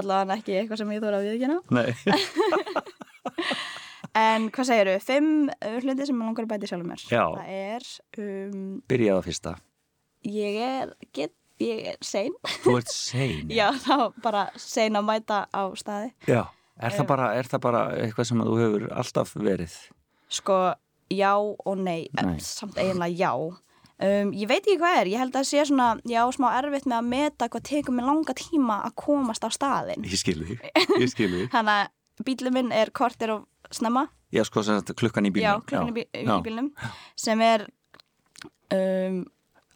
allavega 0.01 0.39
ekki 0.41 0.57
eitthvað 0.59 0.83
sem 0.83 0.91
ég 0.97 1.05
þóra 1.07 1.21
að 1.21 1.29
viðkjöna. 1.31 1.59
nei. 1.79 1.91
En 4.19 4.49
hvað 4.55 4.67
segir 4.71 4.89
þau? 4.91 5.03
Fimm 5.05 5.31
uh, 5.53 5.79
hluti 5.83 6.07
sem 6.09 6.17
ég 6.19 6.27
langar 6.27 6.47
að 6.47 6.51
bæta 6.57 6.69
sjálfur 6.71 6.89
mér. 6.89 7.03
Já. 7.13 7.23
Það 7.39 7.51
er, 7.55 7.89
um, 8.25 8.63
Byrjað 8.91 9.19
á 9.21 9.23
fyrsta. 9.27 9.53
ég 10.27 10.57
er, 10.65 10.93
get, 11.15 11.35
ég 11.63 11.91
er 11.93 11.99
sein. 12.03 12.35
Þú 12.65 12.79
ert 12.81 12.91
sein. 12.91 13.51
Já, 13.59 13.69
þá 13.85 14.09
bara 14.25 14.49
sein 14.59 14.99
að 14.99 15.07
mæta 15.13 15.45
á 15.55 15.63
staði. 15.79 16.11
Já. 16.27 16.43
Er, 16.79 16.93
það 16.95 17.07
bara, 17.11 17.31
er 17.39 17.49
það 17.51 17.63
bara 17.65 17.81
eitthvað 17.99 18.29
sem 18.31 18.43
þú 18.47 18.59
hefur 18.63 18.85
alltaf 19.03 19.33
verið? 19.37 19.73
Sko, 20.31 20.59
já 21.11 21.33
og 21.39 21.79
nei, 21.81 22.05
en 22.21 22.35
Nei. 22.35 22.43
samt 22.45 22.79
eiginlega 22.79 23.17
já. 23.19 23.33
Um, 23.99 24.29
ég 24.31 24.47
veit 24.47 24.61
ekki 24.63 24.77
hvað 24.79 25.01
er, 25.01 25.09
ég 25.11 25.19
held 25.19 25.33
að 25.35 25.41
það 25.41 25.49
sé 25.49 25.63
svona, 25.67 25.87
já, 26.07 26.21
smá 26.37 26.47
erfitt 26.61 26.85
með 26.87 26.99
að 27.01 27.09
meta 27.11 27.49
hvað 27.51 27.65
tekur 27.67 27.97
mér 27.97 28.07
langa 28.07 28.35
tíma 28.39 28.77
að 28.87 28.95
komast 29.03 29.43
á 29.43 29.51
staðin. 29.51 30.05
Ég 30.07 30.21
skil 30.21 30.37
því. 30.45 30.59
Ég 31.03 31.09
skil 31.11 31.31
því. 31.33 31.49
Þannig 31.51 31.81
að 31.81 32.29
bílum 32.29 32.55
minn 32.61 32.71
er 32.77 32.93
kortir 32.95 33.33
og 33.35 33.49
snemma. 33.75 34.07
Já, 34.31 34.45
sko, 34.47 34.63
klukkan 34.95 35.27
í 35.27 35.33
Já, 35.33 35.57
bílnum. 35.57 35.67
klukkan 35.67 35.91
í, 35.91 35.97
bí 35.97 36.07
í 36.15 36.23
Já. 36.29 36.37
bílnum 36.45 36.71
sem 37.19 37.43
er 37.43 37.67
um, 38.77 39.23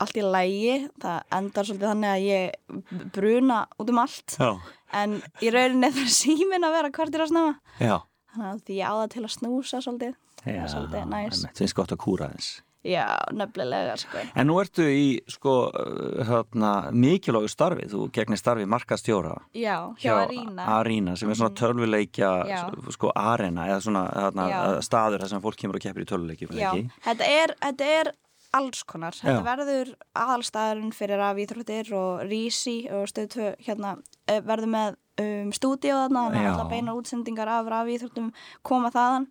allt 0.02 0.18
í 0.18 0.24
lægi 0.26 0.74
það 1.02 1.18
endar 1.38 1.68
svolítið 1.68 1.90
þannig 1.90 2.12
að 2.12 2.24
ég 2.26 3.10
bruna 3.14 3.60
út 3.80 3.92
um 3.92 4.00
allt 4.02 4.36
Já. 4.38 4.50
En 4.92 5.20
í 5.42 5.52
rauninni 5.52 5.92
þarf 5.94 6.12
síminn 6.16 6.66
að 6.68 6.76
vera 6.78 6.90
kortir 6.94 7.24
að 7.24 7.32
snemma 7.32 7.54
Já. 7.78 7.96
þannig 8.34 8.50
að 8.50 8.66
því 8.66 8.76
ég 8.80 8.90
á 8.90 8.94
það 8.98 9.08
til 9.14 9.22
að 9.24 9.32
snúsa 9.38 9.80
svolítið 9.84 10.12
Já, 10.42 10.62
svolítið 10.72 11.08
næs. 11.08 11.40
einmitt. 11.40 11.58
finnst 11.62 11.78
gott 11.78 11.94
að 11.94 12.04
kúra 12.04 12.30
þess 12.34 12.60
Já, 12.82 13.04
nefnilega 13.30 13.92
sko. 13.94 14.18
En 14.34 14.48
nú 14.50 14.56
ertu 14.58 14.82
í 14.90 15.20
sko 15.30 15.52
uh, 15.70 16.22
hérna, 16.26 16.70
mikilvægu 16.90 17.46
starfi, 17.46 17.84
þú 17.92 18.08
gegnir 18.10 18.40
starfi 18.40 18.66
markastjóra 18.66 19.36
Já, 19.54 19.76
hjá 20.02 20.16
Arína 20.24 20.66
Arína 20.80 21.14
sem 21.14 21.30
er 21.30 21.38
svona 21.38 21.54
tölvuleikja 21.60 22.32
Já. 22.50 22.58
sko 22.90 23.12
arena 23.14 23.68
eða 23.70 23.84
svona 23.86 24.02
hérna, 24.10 24.48
staður 24.82 25.22
þar 25.22 25.30
sem 25.30 25.44
fólk 25.46 25.60
kemur 25.62 25.78
og 25.78 25.86
keppir 25.86 26.02
í 26.02 26.10
tölvuleikjum 26.10 26.58
Já, 26.58 26.72
þetta 27.06 27.30
er, 27.30 27.54
þetta 27.62 27.92
er 28.00 28.12
alls 28.56 28.82
konar. 28.88 29.16
Þetta 29.16 29.38
Já. 29.40 29.46
verður 29.46 29.94
aðalstaðurinn 30.18 30.92
fyrir 30.96 31.22
af 31.24 31.40
íþróttir 31.40 31.92
og 31.96 32.22
Rísi 32.28 32.76
og 32.92 33.08
stöðtöð 33.10 33.56
hérna 33.64 33.96
eh, 34.28 34.42
verður 34.44 34.72
með 34.74 35.00
um, 35.22 35.50
stúdíu 35.56 35.96
þarna, 35.96 36.28
þannig 36.28 36.44
Já. 36.44 36.46
að 36.46 36.52
alla 36.52 36.68
beina 36.70 36.94
útsendingar 36.98 37.52
af 37.52 37.72
af 37.72 37.90
íþróttum 37.96 38.30
koma 38.66 38.92
þaðan. 38.94 39.28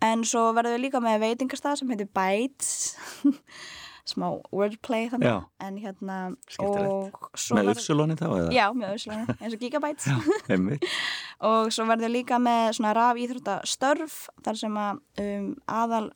En 0.00 0.24
svo 0.24 0.46
verður 0.56 0.78
við 0.78 0.84
líka 0.86 1.00
með 1.04 1.20
veitingastað 1.26 1.80
sem 1.80 1.90
heitir 1.92 2.08
Bites, 2.16 2.96
smá 4.10 4.30
wordplay 4.48 5.10
þannig. 5.12 5.28
Já. 5.28 5.66
En 5.66 5.76
hérna, 5.82 6.20
Með 7.58 7.74
uppsulunni 7.74 8.16
þá 8.16 8.26
eða? 8.30 8.48
Já, 8.54 8.64
með 8.72 8.94
Össlunni, 8.96 9.36
eins 9.36 9.58
og 9.58 9.60
Gigabytes. 9.60 10.08
Einmitt. 10.48 10.88
og 11.50 11.68
svo 11.74 11.84
verður 11.90 12.14
líka 12.14 12.40
með 12.40 12.78
svona 12.78 12.94
raf 12.96 13.20
íþróttastörf 13.20 14.16
þar 14.46 14.62
sem 14.62 14.80
að 14.80 15.04
um, 15.26 15.52
aðal 15.68 16.06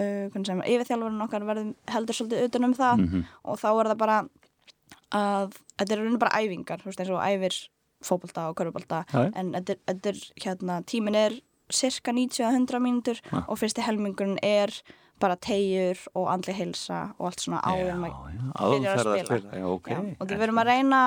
uh, 0.00 0.28
yfirþjálfurinn 0.66 1.24
okkar 1.26 1.46
verður 1.48 1.74
heldur 1.94 2.18
svolítið 2.18 2.46
utan 2.48 2.64
um 2.70 2.74
það 2.74 3.04
Mhm. 3.04 3.24
og 3.44 3.60
þá 3.60 3.68
er 3.72 3.90
það 3.92 3.98
bara 4.04 4.18
að 5.10 5.52
þetta 5.78 5.92
er 5.92 5.98
raunin 6.02 6.18
bara 6.22 6.40
æfingar 6.40 6.82
þú 6.82 6.90
veist 6.90 7.00
eins 7.04 7.10
og 7.14 7.22
æfir 7.26 7.56
fótbolta 8.00 8.48
og 8.48 8.56
já. 9.12 9.32
en 9.36 9.52
þetta 9.52 9.70
er, 9.76 9.80
þetta 9.90 10.08
er 10.14 10.20
hérna 10.44 10.80
tímin 10.84 11.16
er 11.16 11.40
cirka 11.70 12.12
90-100 12.12 12.80
mínútur 12.82 13.20
Já. 13.30 13.44
og 13.46 13.58
fyrsti 13.58 13.82
helmingurinn 13.86 14.38
er 14.42 14.70
bara 15.20 15.36
tegjur 15.36 15.98
og 16.16 16.30
andli 16.32 16.54
heilsa 16.56 17.14
og 17.18 17.26
allt 17.30 17.40
svona 17.44 17.60
maður 17.60 17.76
já, 17.86 17.94
byrjar 18.80 19.10
að 19.12 19.26
spila. 19.26 19.58
Já, 19.60 19.66
ok. 19.68 19.90
Já, 19.92 19.98
og 20.18 20.26
því 20.28 20.38
við 20.40 20.46
erum 20.46 20.60
að 20.62 20.70
reyna 20.70 21.00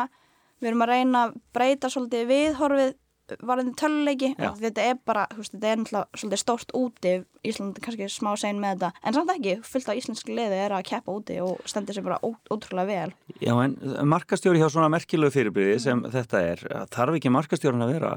við 0.62 0.70
erum 0.70 0.84
að 0.86 0.92
reyna 0.94 1.24
að 1.28 1.34
breyta 1.58 1.90
svolítið 1.92 2.28
viðhorfið 2.30 2.94
varðandi 3.40 3.74
töluleiki 3.80 4.32
þetta 4.38 4.84
er 4.84 5.00
bara, 5.08 5.26
þú 5.32 5.42
veist, 5.42 5.56
þetta 5.56 5.72
er 5.72 5.82
náttúrulega 5.82 6.22
svolítið 6.22 6.42
stórt 6.42 6.74
úti, 6.78 7.14
Ísland 7.48 7.80
er 7.80 7.86
kannski 7.86 8.10
smá 8.12 8.32
sein 8.40 8.62
með 8.62 8.84
þetta, 8.84 8.92
en 9.04 9.18
samt 9.18 9.34
ekki, 9.34 9.56
fullt 9.68 9.90
af 9.92 10.00
íslenski 10.00 10.36
liði 10.38 10.60
er 10.66 10.76
að 10.76 10.86
keppa 10.92 11.16
úti 11.16 11.40
og 11.44 11.64
stendur 11.70 11.98
sér 11.98 12.06
bara 12.08 12.20
ótrúlega 12.24 12.88
vel. 12.90 13.16
Já, 13.44 13.54
en 13.64 13.78
markastjóri 14.12 14.62
hjá 14.62 14.70
svona 14.70 14.92
merkilegu 14.94 15.34
fyrirbyrði 15.36 15.80
sem 15.84 16.06
þetta 16.14 16.44
er, 16.54 16.66
þarf 16.94 17.20
ekki 17.20 17.34
markastjórin 17.34 17.86
að 17.86 17.96
vera 17.98 18.14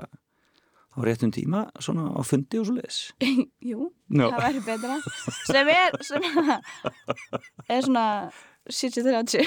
á 0.97 0.99
réttum 1.05 1.33
tíma 1.35 1.67
svona 1.83 2.09
á 2.17 2.21
fundi 2.25 2.61
og 2.61 2.69
svo 2.69 2.77
leis? 2.79 3.01
Jú, 3.71 3.91
Já. 4.09 4.27
það 4.33 4.43
væri 4.47 4.63
betra 4.67 4.99
sem 5.45 5.73
er, 5.73 5.99
sem 6.07 6.29
er 7.69 7.85
svona 7.85 8.07
70-30 8.71 9.47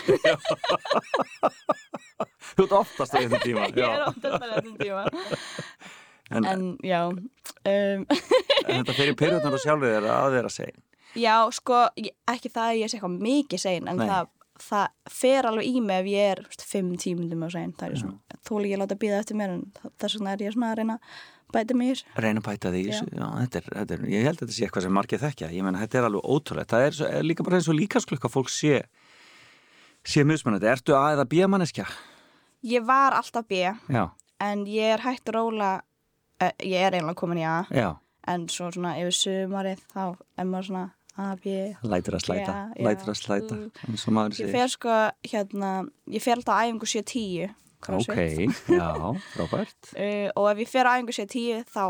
Þú 2.55 2.65
ert 2.65 2.73
oftast 2.79 3.13
á 3.15 3.19
réttum 3.21 3.41
tíma. 3.43 3.67
ég 3.69 3.77
er 3.79 3.83
Já. 3.83 4.07
óttast 4.09 4.43
að 4.43 4.51
þetta 4.55 4.73
tíma 4.83 5.03
En, 6.29 6.45
en 6.45 6.65
já 6.85 6.99
um, 7.09 7.21
en 7.65 8.03
þetta 8.83 8.93
fyrir 8.93 9.15
periodan 9.17 9.55
og 9.57 9.61
sjálfið 9.63 9.95
er 9.97 10.05
að 10.13 10.27
vera 10.35 10.51
segin. 10.53 10.75
Já, 11.17 11.33
sko, 11.57 11.79
ekki 12.29 12.51
það 12.53 12.67
að 12.67 12.81
ég 12.83 12.91
sé 12.91 12.99
eitthvað 12.99 13.15
mikið 13.25 13.61
sein, 13.63 13.87
en 13.89 13.97
það, 14.03 14.27
það 14.61 15.15
fer 15.15 15.47
alveg 15.49 15.71
í 15.71 15.81
mig 15.81 16.03
ef 16.03 16.09
ég 16.11 16.27
er 16.35 16.43
veist, 16.45 16.65
fimm 16.69 16.91
tímundum 17.01 17.41
á 17.41 17.49
sein, 17.55 17.73
það 17.79 17.95
er 17.95 18.01
svona, 18.03 18.37
þú 18.45 18.61
líka 18.61 18.77
að 18.77 18.83
láta 18.83 18.99
býða 19.01 19.23
eftir 19.23 19.39
mér, 19.41 19.55
en 19.57 19.89
þess 20.03 20.19
vegna 20.19 20.35
er 20.37 20.45
ég 20.45 20.53
svona 20.53 20.69
að 20.69 20.77
reyna 20.83 20.99
að 20.99 21.17
bæta 21.57 21.79
þessu. 21.81 22.05
Reyna 22.21 22.43
að 22.43 22.47
bæta 22.51 22.73
því. 22.77 22.83
þessu. 22.91 23.09
Já. 23.17 23.25
þetta 23.41 23.57
er, 23.63 23.69
þetta 23.79 23.97
er, 23.97 24.05
ég 24.13 24.27
held 24.29 24.37
að 24.37 24.43
þetta 24.45 24.57
sé 24.59 24.67
eitthvað 24.67 24.85
sem 24.85 24.95
margir 24.99 25.23
þekkja. 25.25 25.49
Ég 25.57 25.65
menna, 25.65 25.81
þetta 25.81 25.97
er 26.03 26.07
alveg 26.11 26.29
ótrúlegt. 26.35 26.69
Það 26.75 26.85
er, 26.91 26.97
svo- 26.99 27.09
er 27.09 27.25
líka 27.25 27.47
bara 27.47 27.57
eins 27.57 27.71
og 27.73 27.79
líkasklukka 27.81 28.29
fólk 28.29 28.53
sé, 28.53 28.83
sé 30.05 30.23
mismunandi. 30.27 30.67
Ertu 30.69 30.95
A 30.97 31.11
eða 31.15 31.25
B 31.29 31.45
manneskja? 31.49 31.85
Ég 32.63 32.83
var 32.85 33.13
alltaf 33.15 33.45
B, 33.47 33.61
Já, 33.89 34.09
en 34.43 34.65
ég 34.67 34.93
er 34.97 34.99
hægt 35.05 35.29
að 35.31 35.37
róla, 35.37 35.69
uh, 36.43 36.51
ég 36.59 36.75
er 36.79 36.97
einlega 36.97 37.15
komin 37.15 37.39
í 37.39 37.45
A, 37.47 37.61
já. 37.71 37.93
en 38.27 38.47
svo 38.51 38.67
svona 38.71 38.97
yfir 38.99 39.15
sumarið, 39.15 39.79
þá 39.93 40.01
er 40.37 40.45
maður 40.49 40.67
svona 40.67 40.83
A, 41.19 41.35
B, 41.39 41.53
Lætur 41.83 42.15
að 42.19 42.25
slæta, 42.25 42.57
Já, 42.75 42.83
lætur 42.83 43.09
að 43.13 43.17
slæta, 43.21 43.57
eins 43.87 44.05
og 44.07 44.13
maður 44.15 44.35
ég 44.35 44.41
segir. 44.43 44.51
fer 44.57 44.67
sko, 44.75 44.97
hérna, 45.31 45.71
ég 46.11 46.21
fer 46.23 46.35
alltaf 46.37 46.59
á 46.59 46.63
æfingu 46.67 46.87
7-10, 46.87 47.55
Ok, 47.95 48.15
já, 48.75 48.89
frábært. 49.33 49.93
uh, 49.95 50.27
og 50.39 50.49
ef 50.51 50.57
ég 50.65 50.67
fer 50.71 50.83
á 50.87 50.99
æfingu 50.99 51.15
7-10, 51.15 51.63
þá 51.71 51.83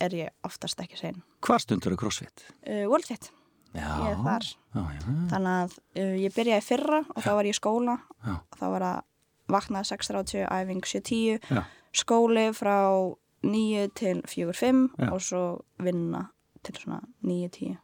er 0.00 0.10
ég 0.24 0.30
oftast 0.46 0.78
ekki 0.82 0.98
sein. 0.98 1.22
Hvað 1.42 1.62
stundur 1.64 1.94
er 1.94 1.98
crossfit? 2.02 2.44
Uh, 2.66 2.86
Worldfit. 2.90 3.30
Já, 3.30 3.39
Ég 3.74 4.06
er 4.10 4.16
þar. 4.24 4.46
Já, 4.74 4.80
já, 4.96 5.00
Þannig 5.30 5.52
að 5.54 5.74
uh, 6.02 6.14
ég 6.24 6.34
byrjaði 6.34 6.64
fyrra 6.66 7.00
og 7.14 7.20
þá 7.22 7.30
var 7.38 7.48
ég 7.48 7.54
í 7.54 7.58
skóla 7.60 7.94
og 8.26 8.58
þá 8.58 8.64
var 8.74 8.84
að 8.88 8.98
vakna 9.50 9.82
6.30, 9.86 10.44
æfing 10.46 10.82
7.10, 10.86 11.38
Já. 11.50 11.62
skóli 12.02 12.48
frá 12.54 12.76
9 13.42 13.86
til 13.98 14.20
4.5 14.30 14.82
Já. 15.00 15.08
og 15.10 15.22
svo 15.26 15.44
vinna 15.82 16.24
til 16.66 16.76
svona 16.78 17.00
9.10. 17.26 17.78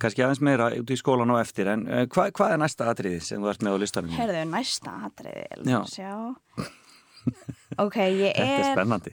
Kannski 0.00 0.24
aðeins 0.24 0.40
meira 0.44 0.70
út 0.80 0.90
í 0.92 0.96
skólan 0.96 1.32
og 1.32 1.40
eftir, 1.42 1.68
en 1.68 1.84
uh, 1.88 2.02
hvað, 2.08 2.30
hvað 2.36 2.54
er 2.54 2.60
næsta 2.62 2.88
atriði 2.92 3.20
sem 3.24 3.40
þú 3.44 3.50
ert 3.52 3.64
með 3.66 3.76
á 3.76 3.78
listanum? 3.84 4.14
Herðu, 4.16 4.44
næsta 4.48 4.96
atriði. 5.10 5.44
Ok, 7.80 7.96
ég 8.00 8.32
Þetta 8.32 8.44
er 8.48 8.62
er 8.64 8.70
spennandi. 8.72 9.12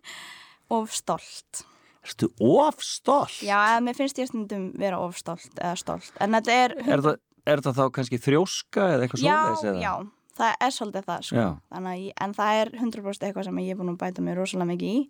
of 0.76 0.92
stolt. 0.92 1.64
Erstu 2.02 2.30
of 2.42 2.80
stolt? 2.82 3.36
Já, 3.44 3.56
eða 3.74 3.82
mér 3.86 3.98
finnst 3.98 4.18
ég 4.18 4.30
stundum 4.30 4.70
vera 4.78 4.98
of 5.02 5.18
stolt 5.20 5.52
eða 5.58 5.76
stolt. 5.78 6.10
En 6.22 6.34
þetta 6.38 6.56
er... 6.64 6.74
Er 6.82 7.04
það, 7.04 7.20
er 7.54 7.62
það 7.66 7.78
þá 7.78 7.84
kannski 7.98 8.22
þrjóska 8.24 8.88
eða 8.96 9.06
eitthvað 9.06 9.22
já, 9.22 9.36
svoleiðis? 9.36 9.68
eða? 9.70 9.84
já, 9.84 9.92
það 10.40 10.66
er 10.66 10.74
svolítið 10.78 11.06
það, 11.12 11.28
sko. 11.28 11.44
Já. 11.44 11.86
Ég, 12.02 12.16
en 12.26 12.34
það 12.40 12.62
er 12.64 12.72
100% 12.80 13.28
eitthvað 13.28 13.48
sem 13.48 13.62
ég 13.62 13.76
er 13.76 13.78
búin 13.78 13.94
að 13.94 14.00
bæta 14.02 14.26
mig 14.26 14.38
rosalega 14.38 14.72
mikið 14.72 14.96
í. 14.96 15.04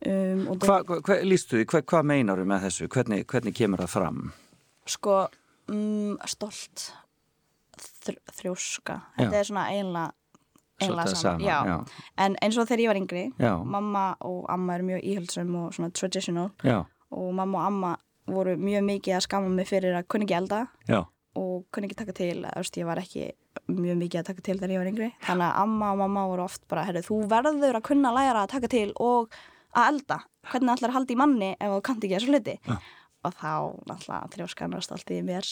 Um, 0.00 0.46
Hvað 0.62 0.86
hva, 0.88 1.00
hva, 1.04 1.18
lístu 1.26 1.58
því, 1.58 1.66
hvað 1.74 1.90
hva 1.92 2.04
meinar 2.08 2.40
með 2.48 2.68
þessu? 2.68 2.86
Hvernig, 2.94 3.26
hvernig 3.28 3.56
kemur 3.58 3.82
það 3.82 3.92
fram? 3.98 4.22
sko 4.90 5.24
mm, 5.70 6.18
stolt 6.30 6.90
þr 8.00 8.18
þrjóska 8.36 8.96
þetta 9.16 9.36
Já. 9.36 9.40
er 9.40 9.48
svona 9.48 9.66
eiginlega 9.72 10.16
Svolítið 10.80 11.16
saman, 11.16 11.40
sama, 11.40 11.44
já. 11.44 11.58
já. 11.66 12.04
en 12.24 12.36
eins 12.42 12.58
og 12.58 12.68
þegar 12.68 12.82
ég 12.84 12.90
var 12.92 13.00
yngri 13.00 13.24
Já. 13.38 13.52
mamma 13.64 14.04
og 14.20 14.46
amma 14.48 14.74
eru 14.78 14.88
mjög 14.90 15.04
íhöldsum 15.12 15.54
og 15.60 15.74
svona 15.76 15.92
traditional 15.92 16.50
Já, 16.64 16.84
og 17.10 17.34
mamma 17.34 17.58
og 17.58 17.66
amma 17.66 17.96
voru 18.30 18.56
mjög 18.56 18.84
mikið 18.86 19.16
að 19.16 19.24
skama 19.26 19.48
mig 19.48 19.68
fyrir 19.68 19.96
að 19.98 20.08
kunni 20.08 20.26
ekki 20.28 20.38
elda 20.38 20.66
já, 20.88 21.04
og 21.36 21.64
kunni 21.72 21.88
ekki 21.88 21.98
taka 22.00 22.12
til, 22.16 22.46
ég 22.46 22.86
var 22.86 23.02
ekki 23.02 23.30
mjög 23.68 23.96
mikið 24.04 24.20
að 24.20 24.28
taka 24.30 24.42
til 24.46 24.58
þegar 24.58 24.74
ég 24.74 24.82
var 24.82 24.90
yngri 24.92 25.10
þannig 25.26 25.46
að 25.48 25.62
amma 25.64 25.92
og 25.92 25.98
mamma 26.04 26.26
voru 26.30 26.44
oft 26.44 26.62
bara, 26.68 26.84
herru, 26.84 27.02
þú 27.02 27.22
verður 27.30 27.80
að 27.80 27.86
kunna 27.90 28.12
læra 28.14 28.44
að 28.44 28.52
taka 28.54 28.68
til 28.70 28.92
og 28.96 29.34
að 29.74 29.92
elda 29.92 30.20
hvernig 30.50 30.72
ætlar 30.74 30.90
að 30.90 30.96
halda 30.98 31.14
í 31.14 31.20
manni 31.20 31.50
ef 31.58 31.74
þú 31.74 31.82
kannt 31.86 32.04
ekki 32.06 32.16
þessu 32.16 32.32
hluti 32.32 32.56
Já. 32.66 32.78
Og 33.20 33.34
þá 33.36 33.50
náttúrulega 33.84 34.28
þrjóskanast 34.32 34.92
allt 34.94 35.10
í 35.12 35.18
mér 35.24 35.46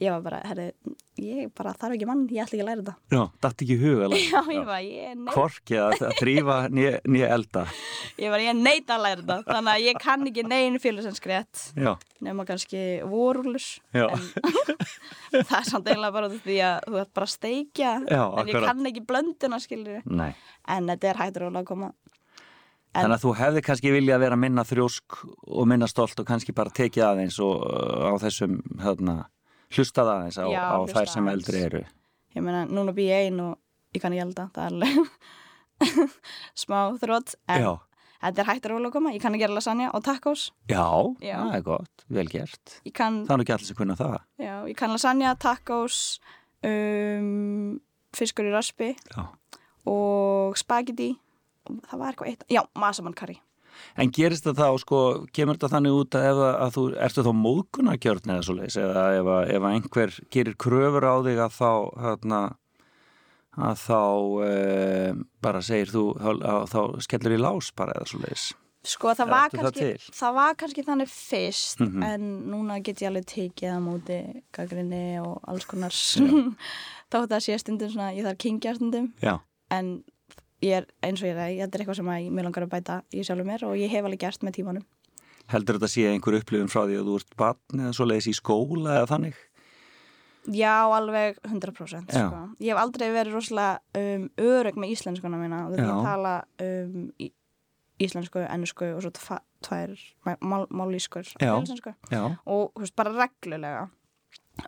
ég 0.00 0.10
var 0.14 0.22
bara, 0.24 0.38
herru, 0.48 0.64
ég 1.20 1.50
bara 1.56 1.74
þarf 1.76 1.96
ekki 1.96 2.08
mann, 2.08 2.22
ég 2.32 2.42
ætla 2.46 2.56
ekki 2.56 2.64
að 2.64 2.70
læra 2.70 2.84
þetta 2.86 3.16
já, 3.16 3.22
datt 3.44 3.64
ekki 3.66 3.76
hug 3.82 4.04
alveg. 4.06 4.22
já, 4.32 4.40
ég 4.56 4.64
var, 4.70 4.80
ég 4.86 5.18
neit 5.20 5.34
Korki 5.36 5.78
að, 5.82 6.06
þrýfa 6.20 6.56
nýja 6.72 7.28
elda. 7.36 7.66
ég 8.24 8.32
var, 8.32 8.44
ég 8.46 8.56
neit 8.58 8.92
að 8.92 9.04
læra 9.04 9.22
þetta 9.26 9.38
þannig 9.50 9.72
að 9.74 9.84
ég 9.84 10.00
kann 10.06 10.26
ekki 10.30 10.46
negin 10.48 10.80
Já, 11.76 11.92
nema 12.24 12.46
kannski 12.48 12.82
vorúlus 13.06 13.68
Já. 13.92 14.08
en 14.08 15.44
það 15.48 15.58
er 15.60 15.68
samt 15.68 15.90
eiginlega 15.90 16.16
bara 16.16 16.32
því 16.32 16.58
að 16.64 16.88
þú 16.88 17.00
ert 17.02 17.14
bara 17.20 17.28
að 17.28 17.34
steikja 17.34 17.92
Já, 18.08 18.22
en 18.24 18.48
ég 18.48 18.56
akkurat. 18.56 18.68
kann 18.70 18.90
ekki 18.90 19.04
blönduna 19.12 19.60
skilur 19.62 20.08
nei. 20.08 20.30
en 20.72 20.88
þetta 20.92 21.12
er 21.12 21.20
rólega 21.44 21.64
að 21.64 21.70
koma 21.74 21.92
En- 22.96 23.02
Þannig 23.04 23.16
að 23.18 23.24
þú 23.26 23.32
hefði 23.36 23.62
kannski 23.66 23.90
viljað 23.92 24.22
vera 24.24 24.36
minna 24.40 24.62
þrjósk 24.64 25.16
og 25.52 25.66
minna 25.68 25.86
stolt 25.90 26.20
og 26.22 26.26
kannski 26.28 26.54
bara 26.56 26.72
tekið 26.72 27.04
aðeins 27.10 27.36
og 27.44 27.64
uh, 27.66 28.08
á 28.08 28.12
þessum 28.24 28.54
hérna, 28.80 29.16
hlustað 29.76 30.12
aðeins 30.14 30.38
á, 30.40 30.44
Já, 30.48 30.62
á 30.72 30.76
hlustað 30.80 31.02
þær 31.02 31.12
sem 31.12 31.28
eldri 31.34 31.62
eru. 31.66 31.82
ég 32.36 32.42
meina, 32.46 32.64
núna 32.68 32.94
bý 32.96 33.08
ég 33.10 33.26
ein 33.28 33.40
og 33.44 33.58
ég 33.96 34.00
kann 34.02 34.14
ekki 34.16 34.24
elda 34.24 34.48
það 34.54 34.64
er 34.64 34.72
alveg 34.72 35.10
smá 36.64 36.78
þrótt 37.00 37.34
en 37.52 37.60
Já, 37.66 37.70
þetta 38.22 38.42
er 38.44 38.48
hægt 38.50 38.68
rólega 38.70 38.88
að 38.90 38.94
koma 38.96 39.12
ég 39.14 39.22
kann 39.24 39.36
að 39.36 39.42
gera 39.44 39.56
lasagna 39.58 39.90
og 39.94 40.04
tacos 40.06 40.46
já, 40.70 40.84
Já. 41.20 41.36
það 41.42 41.54
er 41.58 41.64
gott, 41.66 42.06
vel 42.08 42.26
gert. 42.32 42.78
kann, 42.96 43.22
Það 43.28 43.34
er 43.36 43.44
ekki 43.44 43.56
allir 43.56 43.68
sem 43.70 43.76
kunna 43.82 43.96
það. 43.98 44.16
já, 44.40 44.54
ég 44.70 44.76
kann 44.78 44.94
lasagna, 44.94 45.34
tacos 45.36 45.98
um, 46.64 47.76
fiskur 48.16 48.48
í 48.48 48.54
raspi 48.54 48.94
Já. 49.12 49.26
og 49.86 50.56
spagetti 50.60 51.12
það 51.90 51.98
var 52.02 52.12
eitthvað 52.12 52.30
eitt, 52.32 52.44
já, 52.50 52.62
masamann 52.74 53.14
curry 53.18 53.38
En 54.00 54.08
gerist 54.08 54.46
það 54.46 54.56
þá, 54.56 54.68
sko, 54.80 54.98
kemur 55.36 55.58
þetta 55.58 55.68
þannig 55.74 55.92
út 56.00 56.14
að, 56.16 56.22
ef, 56.30 56.38
að- 56.48 56.70
þú, 56.78 56.84
ertu 57.04 57.24
þá 57.26 57.32
móðgunargjörn 57.36 58.30
eða 58.32 58.44
svo 58.46 58.54
leiðis, 58.56 58.76
eða 58.80 59.02
ef, 59.18 59.26
ef 59.56 59.66
einhver 59.68 60.14
gerir 60.32 60.54
kröfur 60.56 61.04
á 61.04 61.14
þig 61.26 61.40
að 61.44 61.52
þá, 61.58 61.72
hérna, 62.06 62.38
að 63.56 63.82
þá 63.82 64.00
e, 64.46 65.12
bara 65.44 65.60
segir 65.64 65.92
þú, 65.92 66.04
þá, 66.72 66.80
skellur 67.04 67.36
í 67.36 67.40
lás 67.40 67.68
bara 67.76 67.92
eða 68.00 68.08
svo 68.08 68.22
leiðis. 68.24 68.46
Sko 68.86 69.12
það 69.18 69.30
var, 69.34 69.50
það 69.50 69.62
kannski, 69.66 69.86
til? 69.98 70.16
það 70.22 70.34
var 70.40 70.56
kannski 70.60 70.82
þannig 70.86 71.08
fyrst 71.12 71.80
Mhm. 71.84 72.02
en 72.06 72.26
núna 72.52 72.80
get 72.86 73.00
ég 73.02 73.08
alveg 73.10 73.24
tekið 73.26 73.76
á 73.76 73.78
móti 73.82 74.18
gaggrinni 74.54 75.04
og 75.20 75.40
alls 75.50 75.64
konar 75.66 75.90
þótt 77.12 77.32
að 77.34 77.42
sé 77.44 77.56
stundum 77.60 77.90
svona 77.90 78.12
ég 78.14 78.24
þarf 78.28 78.38
kingja 78.38 78.74
stundum 78.78 79.12
Já, 79.20 79.40
en 79.74 80.04
ég 80.64 80.78
er 80.80 80.86
eins 81.04 81.22
og 81.22 81.28
ég 81.28 81.36
er 81.36 81.56
þetta 81.64 81.76
er 81.76 81.84
eitthvað 81.84 82.00
sem 82.00 82.12
að 82.12 82.30
mér 82.32 82.48
langar 82.48 82.66
að 82.66 82.72
bæta 82.76 83.00
í 83.12 83.24
sjálfur 83.26 83.48
mér 83.48 83.66
og 83.68 83.76
ég 83.80 83.92
hef 83.92 84.06
alveg 84.06 84.22
gert 84.24 84.46
með 84.46 84.60
tímanum 84.60 84.86
heldur 85.52 85.78
þetta 85.78 85.90
sé 85.90 86.06
einhver 86.10 86.38
upplifun 86.40 86.70
frá 86.70 86.84
því 86.86 87.00
að 87.00 87.10
þú 87.10 87.18
ert 87.20 87.36
barn 87.38 87.82
eða 87.84 87.94
svo 87.96 88.06
leiðis 88.08 88.30
í 88.32 88.36
skóla 88.36 88.98
eða 88.98 89.10
þannig? 89.12 89.38
Já, 90.54 90.86
alveg 90.94 91.40
100% 91.42 92.12
Já. 92.14 92.28
sko. 92.28 92.42
Ég 92.62 92.70
hef 92.70 92.80
aldrei 92.80 93.08
verið 93.10 93.34
rosalega 93.34 93.98
um, 93.98 94.28
örug 94.38 94.78
með 94.78 94.92
íslenskuna 94.94 95.40
mína 95.40 95.64
og 95.66 95.74
þetta 95.74 95.86
Já. 95.86 95.90
ég 95.90 96.06
tala 96.06 96.34
um, 96.66 97.08
í, 97.18 97.28
íslensku, 98.06 98.42
ennsku 98.44 98.90
og 98.94 99.02
svo 99.02 99.12
tvær 99.66 99.94
mál, 100.44 100.66
málískur 100.70 101.26
og 101.42 102.76
veist, 102.76 102.96
bara 102.98 103.14
reglulega 103.16 103.86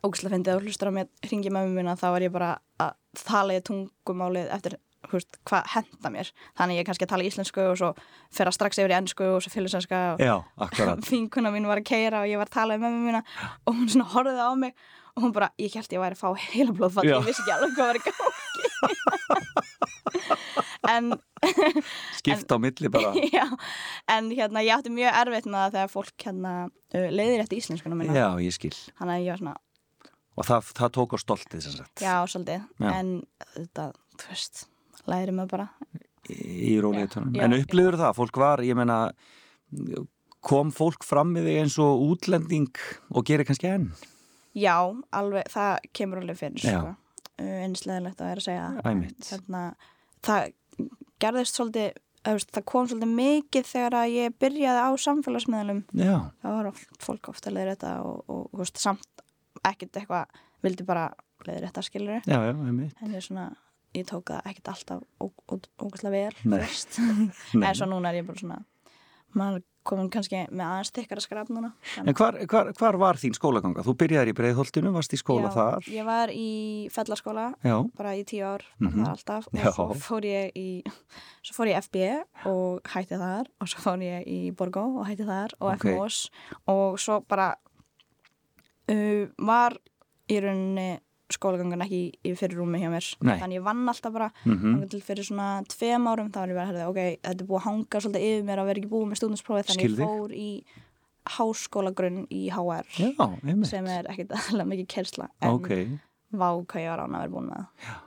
ógæslega 0.02 0.34
fyndið 0.34 0.52
að 0.52 0.58
þú 0.58 0.66
hlustar 0.68 0.90
á 0.90 0.96
mig 0.98 1.28
hringi 1.28 1.52
með 1.52 1.70
mér 1.76 1.94
þá 2.00 2.08
var 2.14 2.24
ég 2.26 2.34
bara 2.34 2.50
að 2.82 3.22
tala 3.22 3.56
í 3.56 3.64
tungumálið 3.64 4.50
eftir 4.56 4.78
veist, 5.12 5.38
hvað 5.48 5.72
henda 5.74 6.12
mér. 6.12 6.30
Þannig 6.58 6.80
ég 6.80 6.88
kannski 6.88 7.06
að 7.06 7.12
tala 7.14 7.26
íslensku 7.28 7.64
og 7.70 7.76
svo 7.80 7.90
fer 8.34 8.50
að 8.50 8.56
strax 8.58 8.80
yfir 8.80 8.94
í 8.94 8.98
ennsku 8.98 9.24
og 9.36 9.42
svo 9.44 9.50
fylgjusenska 9.54 9.98
og 10.18 10.78
vinkuna 11.12 11.52
mín 11.54 11.68
var 11.70 11.82
að 11.82 11.88
keira 11.90 12.24
og 12.24 12.30
ég 12.30 12.40
var 12.40 12.50
að 12.50 12.56
tala 12.58 12.78
með 12.78 12.96
mér 12.96 13.04
mína 13.08 13.22
og 13.64 13.72
hún 13.74 13.88
svona 13.92 14.08
horfði 14.14 14.42
á 14.42 14.52
mig 14.58 14.72
og 15.18 15.24
hún 15.24 15.34
bara, 15.34 15.50
ég 15.58 15.74
held 15.74 15.90
ég 15.94 16.02
væri 16.02 16.14
að 16.14 16.22
fá 16.22 16.28
heila 16.52 16.74
blóðfall 16.76 17.08
ég 17.08 17.26
vissi 17.26 17.42
ekki 17.42 17.54
alveg 17.56 17.72
hvað 17.78 17.88
var 17.88 17.98
í 17.98 18.04
gangi. 18.06 18.26
En 20.88 21.10
Skipt 22.18 22.50
á 22.50 22.56
milli 22.58 22.88
bara. 22.88 23.12
Já, 23.28 23.44
en 24.08 24.30
hérna 24.32 24.62
ég 24.64 24.74
átti 24.78 24.92
mjög 24.94 25.16
erfitt 25.20 25.48
með 25.50 25.58
það 25.60 25.74
þegar 25.74 25.92
fólk 25.92 26.24
hérna 26.24 26.52
uh, 26.64 27.08
leiðir 27.12 27.42
eftir 27.44 27.60
íslenskuna 27.60 27.98
mína. 27.98 28.16
Já, 28.16 28.28
ég 28.42 28.54
skil. 28.56 28.74
Þannig 28.98 29.14
að 29.14 29.24
ég 29.26 29.34
var 29.34 29.42
svona, 29.42 29.56
Og 30.38 30.46
það, 30.46 30.72
það 30.78 30.90
tók 30.94 31.14
á 31.14 31.18
stoltið 31.18 31.62
sem 31.64 31.74
sagt. 31.74 32.02
Já, 32.02 32.14
svolítið. 32.30 32.66
Já. 32.78 32.90
en 32.94 33.08
þetta, 33.56 33.86
þú 34.22 34.28
veist 34.30 34.60
læri 35.06 35.34
mig 35.34 35.48
bara. 35.50 35.68
Í 36.28 36.76
róleitunum. 36.82 37.34
En 37.40 37.56
upplifur 37.56 37.96
það, 38.00 38.14
fólk 38.18 38.40
var, 38.42 38.62
ég 38.66 38.76
meina 38.76 39.00
kom 40.44 40.70
fólk 40.72 41.04
fram 41.04 41.32
með 41.34 41.48
þig 41.48 41.58
eins 41.62 41.76
og 41.82 42.04
útlending 42.12 42.70
og 43.12 43.26
gerir 43.28 43.48
kannski 43.48 43.70
enn? 43.70 43.90
já, 44.58 44.76
alveg, 45.14 45.48
það 45.52 45.76
kemur 45.96 46.22
alveg 46.22 46.38
fyrir 46.38 46.64
sko. 46.64 46.92
uh, 47.38 47.54
einsleðilegt 47.64 48.22
að 48.22 48.32
vera 48.32 48.42
að 48.42 48.48
segja 48.48 48.66
hérna, 49.30 49.62
það 50.26 50.50
gerðist 51.22 51.58
svolítið 51.58 52.04
það 52.28 52.64
kom 52.68 52.88
svolítið 52.90 53.14
mikið 53.18 53.68
þegar 53.70 53.96
að 54.02 54.16
ég 54.16 54.34
byrjaði 54.42 54.80
á 54.84 54.90
samfélagsmiðlum. 55.00 55.78
Það 55.94 56.56
var 56.58 56.82
fólk 57.00 57.30
ofta 57.30 57.52
leiðir 57.54 57.70
þetta 57.72 57.92
og, 58.04 58.18
og, 58.26 58.42
og 58.50 58.60
veist, 58.60 58.80
samt 58.82 59.22
ekkert 59.64 59.96
eitthvað 59.96 60.42
vildi 60.66 60.84
bara 60.86 61.06
leiðir 61.46 61.68
þetta 61.68 61.84
skilur 61.86 62.28
en 62.28 63.14
ég 63.14 63.24
svona 63.24 63.46
ég 63.96 64.04
tók 64.08 64.28
það 64.28 64.50
ekkert 64.52 64.68
alltaf 64.74 65.02
ógæslega 65.80 66.10
vel 66.12 66.60
fyrst 66.66 66.98
en 67.64 67.74
svo 67.74 67.88
núna 67.88 68.12
er 68.12 68.20
ég 68.22 68.26
bara 68.28 68.38
svona 68.40 68.62
maður 69.36 69.62
komin 69.88 70.08
kannski 70.12 70.42
með 70.52 70.64
aðeins 70.66 70.90
tykkara 70.92 71.20
skraf 71.24 71.48
núna 71.52 71.70
En 72.00 72.12
hvar, 72.16 72.36
hvar, 72.48 72.68
hvar 72.76 72.96
var 73.00 73.16
þín 73.20 73.32
skólaganga? 73.36 73.80
Þú 73.86 73.94
byrjaði 74.00 74.32
í 74.32 74.36
Breiðholtinu, 74.36 74.90
varst 74.92 75.14
í 75.16 75.18
skóla 75.20 75.48
Já, 75.48 75.54
þar? 75.54 75.86
ég 75.94 76.04
var 76.08 76.32
í 76.32 76.48
fellaskóla 76.92 77.46
Já, 77.64 77.76
bara 77.96 78.12
í 78.18 78.24
tíu 78.28 78.44
ár, 78.48 78.64
mm 78.80 78.98
þar 78.98 79.12
alltaf 79.14 79.48
og 79.48 79.56
Já. 79.60 79.70
svo 79.72 79.86
fór 80.04 80.26
ég 80.28 80.58
í 80.60 80.66
svo 81.44 81.56
fór 81.56 81.70
ég 81.72 81.80
FB 81.86 82.04
og 82.52 82.92
hætti 82.92 83.20
þar 83.20 83.48
og 83.64 83.72
svo 83.72 83.84
fór 83.86 84.04
ég 84.04 84.28
í 84.28 84.38
Borgó 84.60 84.84
og 85.00 85.08
hætti 85.08 85.28
þar 85.28 85.56
og 85.60 85.72
Ok. 85.74 85.86
FMOS 85.88 86.20
og 86.74 87.00
svo 87.00 87.20
bara 87.28 87.50
uh, 88.92 89.24
var 89.38 89.76
í 90.28 90.40
rauninni 90.44 90.90
skólagangan 91.32 91.84
ekki 91.84 91.98
í, 91.98 92.08
í 92.24 92.34
fyrir 92.38 92.58
rúmi 92.60 92.80
hjá 92.80 92.88
mér. 92.92 93.06
Nei. 93.20 93.36
þannig 93.40 93.58
ég 93.58 93.64
vann 93.66 93.88
alltaf 93.92 94.14
bara 94.14 94.30
mm 94.44 94.84
til 94.88 95.00
fyrir 95.04 95.26
svona 95.26 95.48
tveim 95.68 96.06
árum 96.08 96.30
þá 96.32 96.38
var 96.40 96.48
ég 96.52 96.56
bara, 96.58 96.68
herði, 96.70 96.84
ok, 96.88 97.00
þetta 97.22 97.42
er 97.44 97.48
búið 97.48 97.58
að 97.60 97.66
hanga 97.68 98.00
svolítið 98.00 98.26
yfir 98.28 98.44
mér 98.48 98.62
að 98.62 98.68
vera 98.70 98.80
ekki 98.80 98.92
búið 98.92 99.08
með 99.10 99.20
stúdinsprófið 99.20 99.66
þannig 99.68 99.82
Skil 99.84 99.92
ég 99.92 100.04
fór 100.08 100.32
í 100.32 100.50
háskólagrunn 101.28 102.20
í 102.32 102.42
HR 102.54 102.86
já, 102.96 103.26
sem 103.68 103.88
er 103.92 104.08
ekkit 104.12 104.32
alveg 104.38 104.70
mikið 104.72 104.88
kersla 104.94 105.28
en 105.42 105.50
Ok, 105.52 105.72
vá 106.32 106.48
hvað 106.64 106.84
ég 106.84 106.92
var 106.92 107.02
án 107.04 107.16
að 107.18 107.24
vera 107.24 107.34
búin 107.34 107.50
með 107.50 107.58
það. 107.58 107.98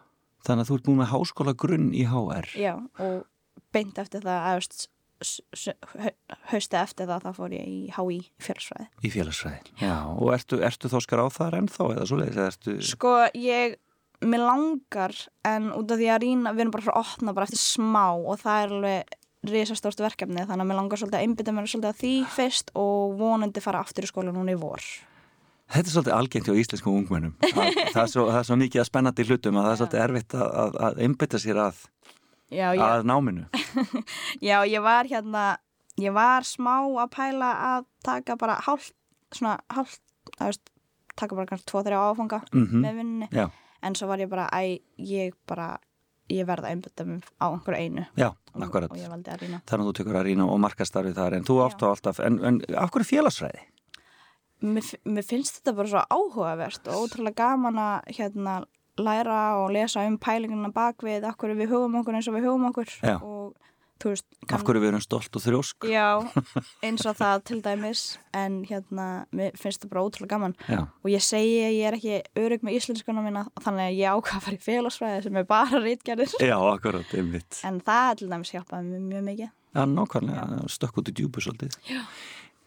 Þannig 0.42 0.64
að 0.64 0.72
þú 0.72 0.78
ert 0.80 0.88
búin 0.88 1.02
með 1.02 1.12
háskóla 1.12 1.54
grunn 1.54 1.92
í 1.94 2.06
HR. 2.10 2.50
Já, 2.58 2.74
og 3.06 3.20
beint 3.76 4.02
eftir 4.02 4.24
það 4.26 4.48
að 4.50 4.56
veist, 5.22 5.44
s- 5.54 5.70
s- 5.70 5.94
hau- 6.02 6.40
hausti 6.52 6.80
eftir 6.82 7.08
það 7.12 7.24
þá 7.28 7.32
fór 7.38 7.56
ég 7.56 7.70
í 7.70 7.78
HÍ 7.96 8.18
félagsfræði. 8.42 8.88
Í 9.08 9.14
félagsfræði. 9.14 9.74
Já, 9.84 9.94
og 10.12 10.34
ertu, 10.36 10.60
ertu 10.68 10.92
þá 10.92 10.98
skráð 11.06 11.32
þar 11.38 11.58
ennþá 11.62 11.88
eða 11.96 12.10
svoleiðis? 12.12 12.38
eða 12.42 12.52
Ertu... 12.52 12.76
Sko, 12.92 13.14
ég, 13.38 13.78
mér 14.22 14.44
langar 14.46 15.16
en 15.48 15.72
út 15.78 15.94
af 15.96 16.02
því 16.02 16.10
að 16.14 16.22
rýna, 16.26 16.54
við 16.58 16.66
erum 16.66 16.76
bara 16.76 16.88
frá 16.90 16.94
að 16.98 17.04
opna 17.06 17.34
bara 17.38 17.48
eftir 17.50 17.62
smá 17.64 18.06
og 18.18 18.42
það 18.44 18.66
er 18.66 18.76
alveg 18.78 19.18
risastórt 19.52 19.98
verkefni 20.04 20.44
þannig 20.46 20.62
að 20.62 20.68
mér 20.70 20.78
langar 20.78 21.00
svolítið 21.02 21.18
að 21.18 21.24
einbytta 21.26 21.54
mér 21.58 21.70
svolítið 21.72 21.90
að 21.90 22.02
því 22.04 22.12
fyrst 22.36 22.68
og 22.78 23.16
vonandi 23.18 23.64
fara 23.66 23.80
aftur 23.82 24.06
í 24.06 24.10
skóla 24.12 24.34
núna 24.36 24.54
í 24.54 24.60
vor. 24.62 24.84
Þetta 25.72 25.88
er 25.88 25.94
svolítið 25.96 26.14
algengt 26.18 26.50
hjá 26.52 26.60
íslenskum 26.62 26.98
ungmennum. 27.00 27.34
Það, 27.42 27.72
það, 27.96 28.02
er 28.04 28.10
svo, 28.12 28.26
það 28.28 28.38
er 28.42 28.48
svo 28.52 28.58
mikið 28.62 28.82
að 28.84 28.88
spennandi 28.92 29.26
hlutum 29.30 29.58
að 29.58 29.66
það 29.66 29.72
er 29.74 29.80
svolítið 29.82 30.04
erfitt 30.06 30.36
að, 30.38 30.48
að, 30.66 30.78
að 30.90 31.02
einbytta 31.08 31.40
sér 31.42 31.62
að, 31.64 31.80
Já, 32.52 32.68
ég, 32.76 32.84
að 32.84 33.06
náminu. 33.08 33.46
já, 34.50 34.58
ég 34.68 34.84
var 34.84 35.08
hérna, 35.10 35.46
ég 36.02 36.16
var 36.16 36.48
smá 36.48 36.76
að 36.84 37.14
pæla 37.16 37.52
að 37.72 37.88
taka 38.06 38.36
bara 38.40 38.58
hálft, 38.66 38.96
svona 39.32 39.58
hálft, 39.72 40.02
að 40.38 40.52
veist, 40.52 40.74
taka 41.16 41.38
bara 41.38 41.50
kannski 41.52 41.72
tvo, 41.72 41.84
þrjá 41.86 42.02
áfanga 42.10 42.42
Mm 42.52 42.84
með 42.84 43.00
vinninni. 43.00 43.32
Já, 43.32 43.48
en 43.82 43.96
svo 43.96 44.12
var 44.12 44.22
ég 44.24 44.30
bara, 44.32 44.50
æ, 44.52 44.82
ég 45.00 45.38
bara 45.50 45.78
ég 46.32 46.48
verða 46.48 46.72
að 46.72 47.06
mig 47.08 47.26
á 47.42 47.46
einhverju 47.52 47.80
einu 47.82 48.06
já, 48.16 48.30
og, 48.32 48.64
akkurat. 48.64 48.92
og 48.92 49.00
ég 49.00 49.12
valdi 49.12 49.32
að 49.34 49.42
rýna 49.44 49.60
Þannig 49.68 49.84
að 49.84 49.90
þú 49.90 49.96
tekur 50.00 50.20
að 50.20 50.26
rýna 50.28 50.48
og 50.48 50.60
markastarfið 50.64 51.18
þar 51.18 51.36
en 51.38 51.48
þú 51.48 51.58
Já. 51.58 51.64
átt 51.66 51.84
á 51.84 51.88
alltaf, 51.90 52.22
en, 52.24 52.38
en 52.48 52.60
af 52.78 52.94
hverju 52.94 53.10
félagsfræði? 53.10 53.66
mér, 54.62 54.92
mér 55.04 55.28
finnst 55.28 55.60
þetta 55.60 55.76
bara 55.78 55.92
svo 55.92 56.04
áhugavert 56.16 56.92
og 56.92 57.06
ótrúlega 57.06 57.40
gaman 57.42 57.82
að 57.82 58.14
hérna 58.20 58.56
læra 59.00 59.42
og 59.64 59.72
lesa 59.76 60.04
um 60.08 60.18
pælinguna 60.22 60.72
bakvið 60.76 61.28
af 61.30 61.38
hverju 61.40 61.58
við 61.60 61.70
hugum 61.74 62.00
okkur 62.02 62.18
eins 62.18 62.28
og 62.32 62.36
við 62.38 62.48
hugum 62.50 62.66
okkur 62.72 62.90
Já. 63.02 63.16
og 63.22 63.54
þú 64.02 64.12
veist 64.12 64.26
Af 64.52 64.64
hverju 64.66 64.82
við 64.82 64.90
erum 64.90 65.04
stolt 65.06 65.36
og 65.38 65.44
þrjósk? 65.46 65.88
Já, 65.92 66.08
eins 66.88 67.06
og 67.06 67.16
það 67.20 67.44
til 67.52 67.60
dæmis 67.62 68.04
en 68.34 68.60
hérna, 68.66 69.08
mér 69.32 69.56
finnst 69.56 69.84
þetta 69.84 69.94
bara 69.94 70.04
ótrúlega 70.08 70.34
gaman 70.34 70.56
Já, 70.66 70.82
og 70.90 71.10
ég 71.14 71.24
segi 71.24 71.56
að 71.68 71.78
ég 71.78 71.88
er 71.92 71.98
ekki 72.00 72.44
örug 72.44 72.66
með 72.68 72.78
íslenskuna 72.80 73.24
mína 73.26 73.46
þannig 73.62 73.88
að 73.88 73.98
ég 74.02 74.18
ákvað 74.18 74.38
að 74.42 74.46
fara 74.48 74.60
í 74.60 74.66
félagsfræði 74.66 75.24
sem 75.28 75.42
er 75.42 75.50
bara 75.54 75.82
rítgerðir 75.86 76.38
já 76.42 76.58
akkurat, 76.58 77.16
einmitt. 77.16 77.62
en 77.64 77.82
það 77.86 78.14
til 78.22 78.32
dæmis 78.34 78.54
hjálpaði 78.58 79.02
mjög 79.08 79.28
mikið 79.32 79.50
Já, 79.72 79.86
nákvæmlega, 79.88 80.66
stökk 80.68 80.98
út 81.00 81.08
í 81.08 81.14
djúbu 81.16 81.40
svolítið. 81.40 81.78
Já. 81.88 82.02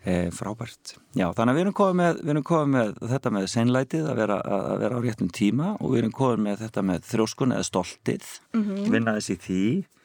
E, 0.05 0.15
frábært. 0.37 0.95
Já, 1.17 1.31
þannig 1.33 1.55
að 1.55 1.57
við 1.57 1.63
erum 1.65 1.75
komið 1.79 1.97
með, 2.01 2.19
erum 2.35 2.45
komið 2.45 2.73
með 2.75 2.91
þetta 3.15 3.31
með 3.33 3.47
seinlætið 3.55 4.09
að 4.11 4.19
vera, 4.21 4.37
að 4.45 4.75
vera 4.83 4.99
á 4.99 5.05
réttum 5.07 5.31
tíma 5.33 5.69
og 5.81 5.95
við 5.95 6.01
erum 6.03 6.13
komið 6.19 6.43
með 6.45 6.59
þetta 6.67 6.83
með 6.91 7.07
þrjóskun 7.09 7.55
eða 7.57 7.65
stoltið, 7.71 8.27
mm 8.53 8.91
vinna 8.93 9.15
þess 9.17 9.33
í 9.33 9.37
því, 9.47 9.63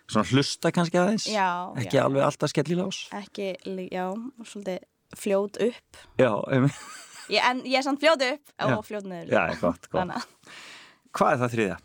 svona 0.09 0.29
hlusta 0.31 0.71
kannski 0.71 1.01
aðeins, 1.01 1.27
Já, 1.27 1.49
ekki 1.83 1.99
já. 1.99 2.03
alveg 2.05 2.23
alltaf 2.29 2.53
skellilás. 2.53 3.01
ekki, 3.19 3.49
já, 3.91 4.05
svolítið 4.47 4.79
fljót 5.19 5.59
upp 5.67 6.01
Já, 6.21 6.31
einmitt. 6.47 6.79
ég, 7.29 7.43
en 7.51 7.61
ég 7.67 7.77
er 7.81 7.85
samt 7.89 7.99
fljót 7.99 8.23
upp 8.31 8.55
Já. 8.55 8.71
og 8.77 8.85
fljót 8.87 9.03
niður 9.09 9.35
Já, 9.35 9.43
gott, 9.59 9.89
gott. 9.91 10.27
Hvað 11.11 11.31
er 11.35 11.39
það 11.43 11.53
þriðja? 11.57 11.77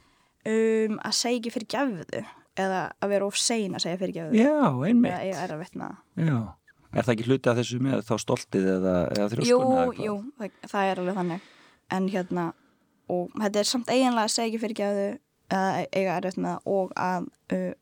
um, 0.54 0.98
að 1.02 1.14
segja 1.18 1.38
ekki 1.42 1.52
fyrir 1.58 1.70
gefðu 1.74 2.24
eða 2.54 2.80
að 3.02 3.08
vera 3.16 3.26
of 3.26 3.36
sein 3.40 3.74
að 3.74 3.82
segja 3.88 3.98
fyrir 4.04 4.14
gefðu 4.20 4.38
Já, 4.44 4.54
einmitt. 4.86 5.10
eða 5.10 5.24
ég 5.32 5.40
er 5.48 5.54
að 5.56 5.62
vitna 5.64 5.88
það 6.14 6.28
Já. 6.30 6.38
Er 6.94 7.02
það 7.06 7.12
ekki 7.14 7.26
hluti 7.28 7.50
af 7.50 7.56
þessu 7.58 7.78
með 7.82 8.02
þá 8.08 8.14
stoltið 8.22 8.66
eða, 8.78 8.94
eða 9.14 9.24
Jú, 9.24 9.30
þrjóskun? 9.34 9.72
eða 9.74 9.86
hvað? 9.88 10.02
jú, 10.06 10.16
það, 10.38 10.58
það 10.72 10.90
er 10.92 11.00
alveg 11.02 11.16
þannig 11.20 11.48
en 11.98 12.08
hérna 12.14 12.44
og 13.14 13.32
þetta 13.42 13.60
er 13.64 13.68
samt 13.70 13.90
eiginlega 13.92 14.24
að 14.28 14.34
segja 14.34 14.50
ekki 14.52 14.60
fyrir 14.62 14.78
gefðu 14.80 15.06
eða 15.54 15.72
eiga 15.92 16.18
erfitt 16.20 16.38
með 16.40 16.54
það 16.54 16.68
og 16.74 16.92
að 17.04 17.26
uh, 17.56 17.72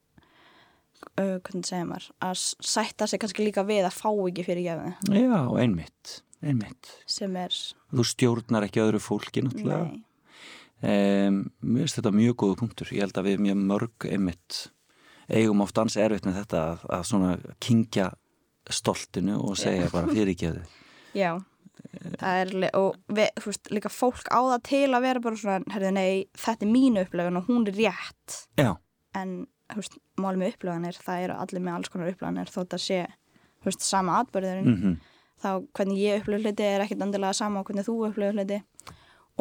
uh, 1.21 1.37
hvernig 1.47 1.69
segir 1.69 1.89
maður 1.91 2.09
að 2.27 2.41
sætta 2.73 3.07
sig 3.13 3.23
kannski 3.23 3.47
líka 3.47 3.67
við 3.69 3.85
að 3.87 3.99
fá 4.01 4.09
ekki 4.13 4.47
fyrir 4.49 4.67
gefðu 4.67 5.19
Já, 5.21 5.43
einmitt, 5.63 6.15
einmitt. 6.43 6.91
sem 7.07 7.37
er, 7.39 7.55
Þú 7.93 8.07
stjórnar 8.09 8.67
ekki 8.67 8.83
öðru 8.83 9.03
fólki 9.03 9.45
náttúrulega. 9.47 9.91
nei 9.93 10.09
Um, 10.83 11.37
mér 11.63 11.85
finnst 11.85 11.95
þetta 12.01 12.11
mjög 12.11 12.33
góðu 12.43 12.55
punktur. 12.59 12.89
Ég 12.91 13.05
held 13.05 13.19
að 13.21 13.27
við 13.29 13.43
mjög 13.45 13.59
mörg 13.71 14.07
einmitt 14.11 14.57
eigum 15.31 15.61
oft 15.63 15.79
ansi 15.79 16.01
erfitt 16.03 16.25
með 16.27 16.41
þetta 16.41 16.63
að, 16.73 16.81
að 16.97 17.05
svona 17.07 17.29
kingja 17.63 18.09
stoltinu 18.71 19.39
og 19.43 19.57
segja 19.59 19.89
bara 19.93 20.13
fyrirgeðu. 20.13 20.63
Já, 21.19 21.33
það 22.21 22.43
er 22.43 22.53
og 22.79 23.01
við, 23.13 23.31
veist, 23.47 23.73
líka 23.75 23.91
fólk 23.93 24.31
á 24.31 24.41
það 24.55 24.61
til 24.69 24.85
að 24.91 25.07
vera 25.09 25.25
bara 25.25 25.41
svona, 25.41 25.73
herrðu, 25.75 25.95
nei, 25.97 26.29
þetta 26.39 26.67
er 26.67 26.73
mín 26.73 27.01
upplöfun 27.03 27.41
og 27.41 27.49
hún 27.51 27.67
er 27.69 27.79
rétt, 27.81 28.39
Já, 28.61 28.75
en, 29.19 29.35
þú 29.73 29.83
veist, 29.83 29.99
málum 30.21 30.45
með 30.45 30.55
upplöfunir, 30.55 31.01
það 31.03 31.27
eru 31.27 31.41
allir 31.43 31.65
með 31.65 31.79
alls 31.79 31.93
konar 31.93 32.13
upplöfunir, 32.13 32.53
þótt 32.53 32.79
að 32.79 32.85
sé 32.87 33.01
þú 33.63 33.71
veist, 33.71 33.85
sama 33.87 34.21
atbyrðurinn 34.23 34.71
mm 34.73 35.01
þá 35.43 35.51
hvernig 35.75 35.99
ég 35.99 36.21
upplöfu 36.23 36.47
hluti 36.47 36.67
er 36.67 36.85
ekkit 36.85 37.03
endilega 37.03 37.35
sama 37.37 37.63
og 37.63 37.67
hvernig 37.67 37.87
þú 37.87 37.97
upplöfu 38.09 38.37
hluti. 38.37 38.61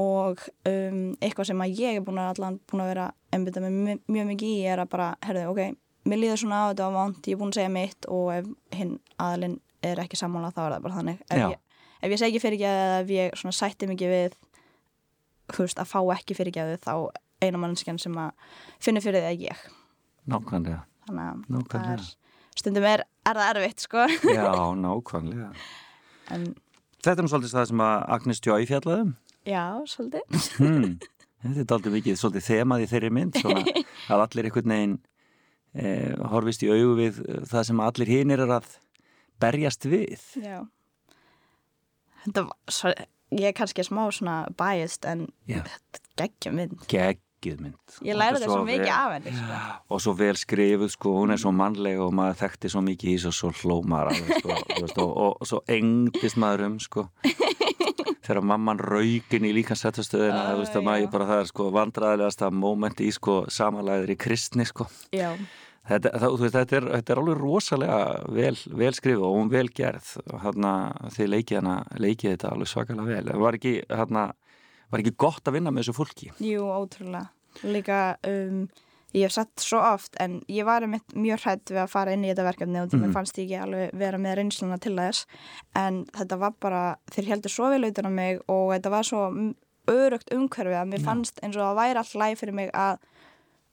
Og 0.01 0.39
um, 0.69 1.01
eitthvað 1.19 1.49
sem 1.51 1.63
að 1.65 1.81
ég 1.81 1.99
er 1.99 2.05
búin 2.05 2.21
að 2.21 2.31
allan 2.31 2.59
búin 2.69 2.83
að 2.85 2.91
vera 2.93 3.07
einbytta 3.35 3.63
með 3.63 3.99
mjög 4.07 4.29
mikið 4.31 4.53
í 4.53 4.61
er 4.71 4.81
að 4.81 4.91
bara, 4.93 5.09
herðu, 5.27 5.43
ok, 5.51 5.75
mér 6.07 6.21
líður 6.21 6.41
svona 6.41 6.61
á 6.61 6.69
þetta 6.71 6.87
á 6.87 6.91
vant, 6.95 7.27
ég 7.27 7.35
er 7.35 7.41
búin 7.41 7.51
að 7.53 7.59
segja 7.59 7.73
mitt 7.73 8.07
og 8.09 8.31
ef 8.35 8.47
hinn 8.77 8.95
aðalinn 9.21 9.57
er 9.85 10.01
ekki 10.03 10.19
sammála 10.19 10.53
þá 10.53 10.61
er 10.63 10.75
það 10.75 10.85
bara 10.85 10.97
þannig. 10.99 11.19
Ef 11.27 11.41
ég, 11.41 11.59
ef 12.01 12.13
ég 12.13 12.21
segi 12.21 12.31
ekki 12.31 12.43
fyrirgeðu 12.45 12.85
eða 12.85 13.01
ef 13.01 13.13
ég 13.15 13.43
sætti 13.57 13.89
mikið 13.91 14.15
við 14.15 14.39
veist, 15.57 15.81
að 15.81 15.91
fá 15.91 15.99
ekki 16.15 16.37
fyrirgeðu 16.37 16.79
þá 16.81 16.93
eina 17.41 17.61
mannskjan 17.61 17.99
sem 18.01 18.17
að 18.21 18.33
finna 18.81 19.03
fyrir 19.03 19.25
því 19.25 19.31
að 19.31 19.45
ég. 19.49 19.63
Nákvæmlega. 20.31 20.83
Þannig 21.07 21.75
að 21.75 21.93
er, 21.95 22.03
stundum 22.59 22.85
er, 22.87 23.05
er 23.25 23.39
það 23.41 23.55
erfitt 23.55 23.87
sko. 23.87 24.05
Já, 24.37 24.51
nákvæmlega. 24.77 25.49
En 26.31 26.51
þetta 27.01 27.17
er 27.25 27.31
svolítið 27.33 27.57
það 27.57 27.69
sem 27.71 27.83
að 27.87 27.95
Agnes 28.15 28.43
Joy 28.45 28.67
fjallaðum 28.69 29.15
já, 29.47 29.63
svolítið. 29.89 30.21
Hmm. 30.61 30.99
þetta 31.41 31.63
er 31.63 31.75
aldrei 31.77 31.95
mikið 31.95 32.19
svolítið 32.19 32.47
þemað 32.47 32.83
í 32.83 32.89
þeirri 32.91 33.09
mynd 33.17 33.39
svona, 33.41 33.63
að 34.13 34.25
allir 34.25 34.49
einhvern 34.49 34.73
veginn 34.75 34.97
eh, 35.75 36.13
horfist 36.31 36.63
í 36.65 36.69
augu 36.73 36.95
við 36.99 37.21
eh, 37.27 37.41
það 37.51 37.67
sem 37.71 37.79
allir 37.85 38.11
hinir 38.11 38.43
er 38.45 38.53
að 38.59 38.69
berjast 39.41 39.87
við. 39.89 40.21
Já. 40.41 40.61
Þetta 42.25 42.43
var, 42.45 42.57
svo, 42.69 42.91
ég 43.33 43.47
er 43.49 43.57
kannski 43.57 43.85
smá 43.87 44.03
svona 44.13 44.39
biased 44.59 45.07
en 45.09 45.27
geggja 46.19 46.51
mynd. 46.53 46.75
Geggjuð 46.91 47.63
mynd. 47.65 47.95
Ég 48.05 48.13
Og 48.13 48.21
þetta 48.21 48.45
svo 48.51 48.59
mikið 48.67 48.83
vel- 48.85 48.91
af 48.93 49.15
henni 49.15 49.31
sko. 49.33 49.61
og 49.95 50.01
svo 50.05 50.13
vel 50.19 50.37
skrifuð 50.37 50.91
sko, 50.93 51.15
hún 51.23 51.33
er 51.33 51.41
svo 51.41 51.51
mannleg 51.55 51.97
og 52.03 52.13
maður 52.13 52.37
þekkti 52.43 52.69
svo 52.69 52.83
mikið 52.85 53.09
í 53.09 53.15
þessu 53.17 53.31
og 53.31 53.37
svo 53.39 53.51
hlómar 53.63 54.11
sko, 54.13 54.53
og, 54.83 54.93
og, 55.01 55.41
og 55.41 55.49
svo 55.49 55.63
engdist 55.67 56.37
maður 56.37 56.67
um 56.69 56.77
sko 56.83 57.07
þegar 58.31 58.45
mamman 58.53 58.79
raukin 58.81 59.45
í 59.45 59.51
líka 59.53 59.75
settastöðina 59.77 60.39
Ah, 60.41 60.53
þú 60.55 60.61
veist 60.63 60.77
að 60.77 60.81
já. 60.81 60.87
maður 60.89 61.11
bara 61.17 61.27
það 61.33 61.41
er 61.43 61.49
sko 61.51 61.67
vandræðilegasta 61.75 62.49
mómenti 62.55 63.07
í 63.09 63.11
sko 63.15 63.35
samalæðir 63.51 64.15
í 64.15 64.17
kristni 64.23 64.65
sko. 64.65 64.87
Já, 65.11 65.33
þetta, 65.89 66.11
það, 66.15 66.27
þú 66.37 66.41
veist, 66.45 66.55
þetta, 66.57 66.77
er, 66.79 66.87
þetta 66.95 67.13
er 67.15 67.21
alveg 67.23 67.41
rosalega 67.41 67.99
vel, 68.39 68.53
vel 68.81 68.93
skrifuð 68.97 69.25
og 69.27 69.35
hún 69.39 69.51
vel 69.51 69.67
gerð. 69.75 70.13
Hérna, 70.45 70.71
þið 71.17 71.31
leikið 71.35 71.59
hana 71.61 71.75
leikið 71.99 72.33
þetta 72.35 72.51
alveg 72.55 72.71
svakalega 72.71 73.09
vel. 73.11 73.25
Það 73.31 73.43
var 73.45 73.59
ekki, 73.59 73.73
hérna, 73.91 74.25
var 74.91 75.03
ekki 75.03 75.15
gott 75.25 75.47
að 75.51 75.57
vinna 75.59 75.71
með 75.75 75.83
þessu 75.85 75.97
fólki? 75.99 76.31
Jú, 76.43 76.63
ótrúlega. 76.71 77.27
Líka, 77.67 77.99
um, 78.27 78.63
ég 79.13 79.25
hef 79.27 79.31
satt 79.35 79.59
svo 79.59 79.79
oft 79.83 80.15
en 80.23 80.39
ég 80.47 80.65
var 80.65 80.85
mjög 80.87 81.41
hrætt 81.43 81.65
við 81.73 81.81
að 81.83 81.89
fara 81.91 82.13
inn 82.15 82.23
í 82.23 82.29
þetta 82.31 82.45
verkefni 82.47 82.81
og 82.81 82.89
því 82.89 82.97
Mhm. 82.99 83.03
mér 83.07 83.13
fannst 83.17 83.37
ég 83.37 83.45
ekki 83.49 83.61
alveg 83.63 83.93
vera 83.93 84.17
með 84.17 84.35
reynsluna 84.39 84.79
til 84.79 84.95
þess 84.95 85.25
en 85.75 86.05
þetta 86.05 86.39
var 86.39 86.53
bara, 86.59 86.83
þeir 87.11 87.25
heldur 87.27 87.49
svo 87.51 87.69
vel 87.69 87.83
utan 87.91 88.05
á 88.07 88.11
mig 88.11 88.39
og 88.47 88.71
þetta 88.73 88.89
var 88.89 89.03
svo 89.03 89.53
örugt 89.87 90.29
umhverfið 90.31 90.79
að 90.81 90.89
mér 90.93 91.03
fannst 91.03 91.39
eins 91.43 91.55
og 91.57 91.63
það 91.65 91.79
væri 91.81 91.97
all 91.97 92.19
læg 92.21 92.37
fyrir 92.37 92.53
mig 92.53 92.69
að 92.71 92.97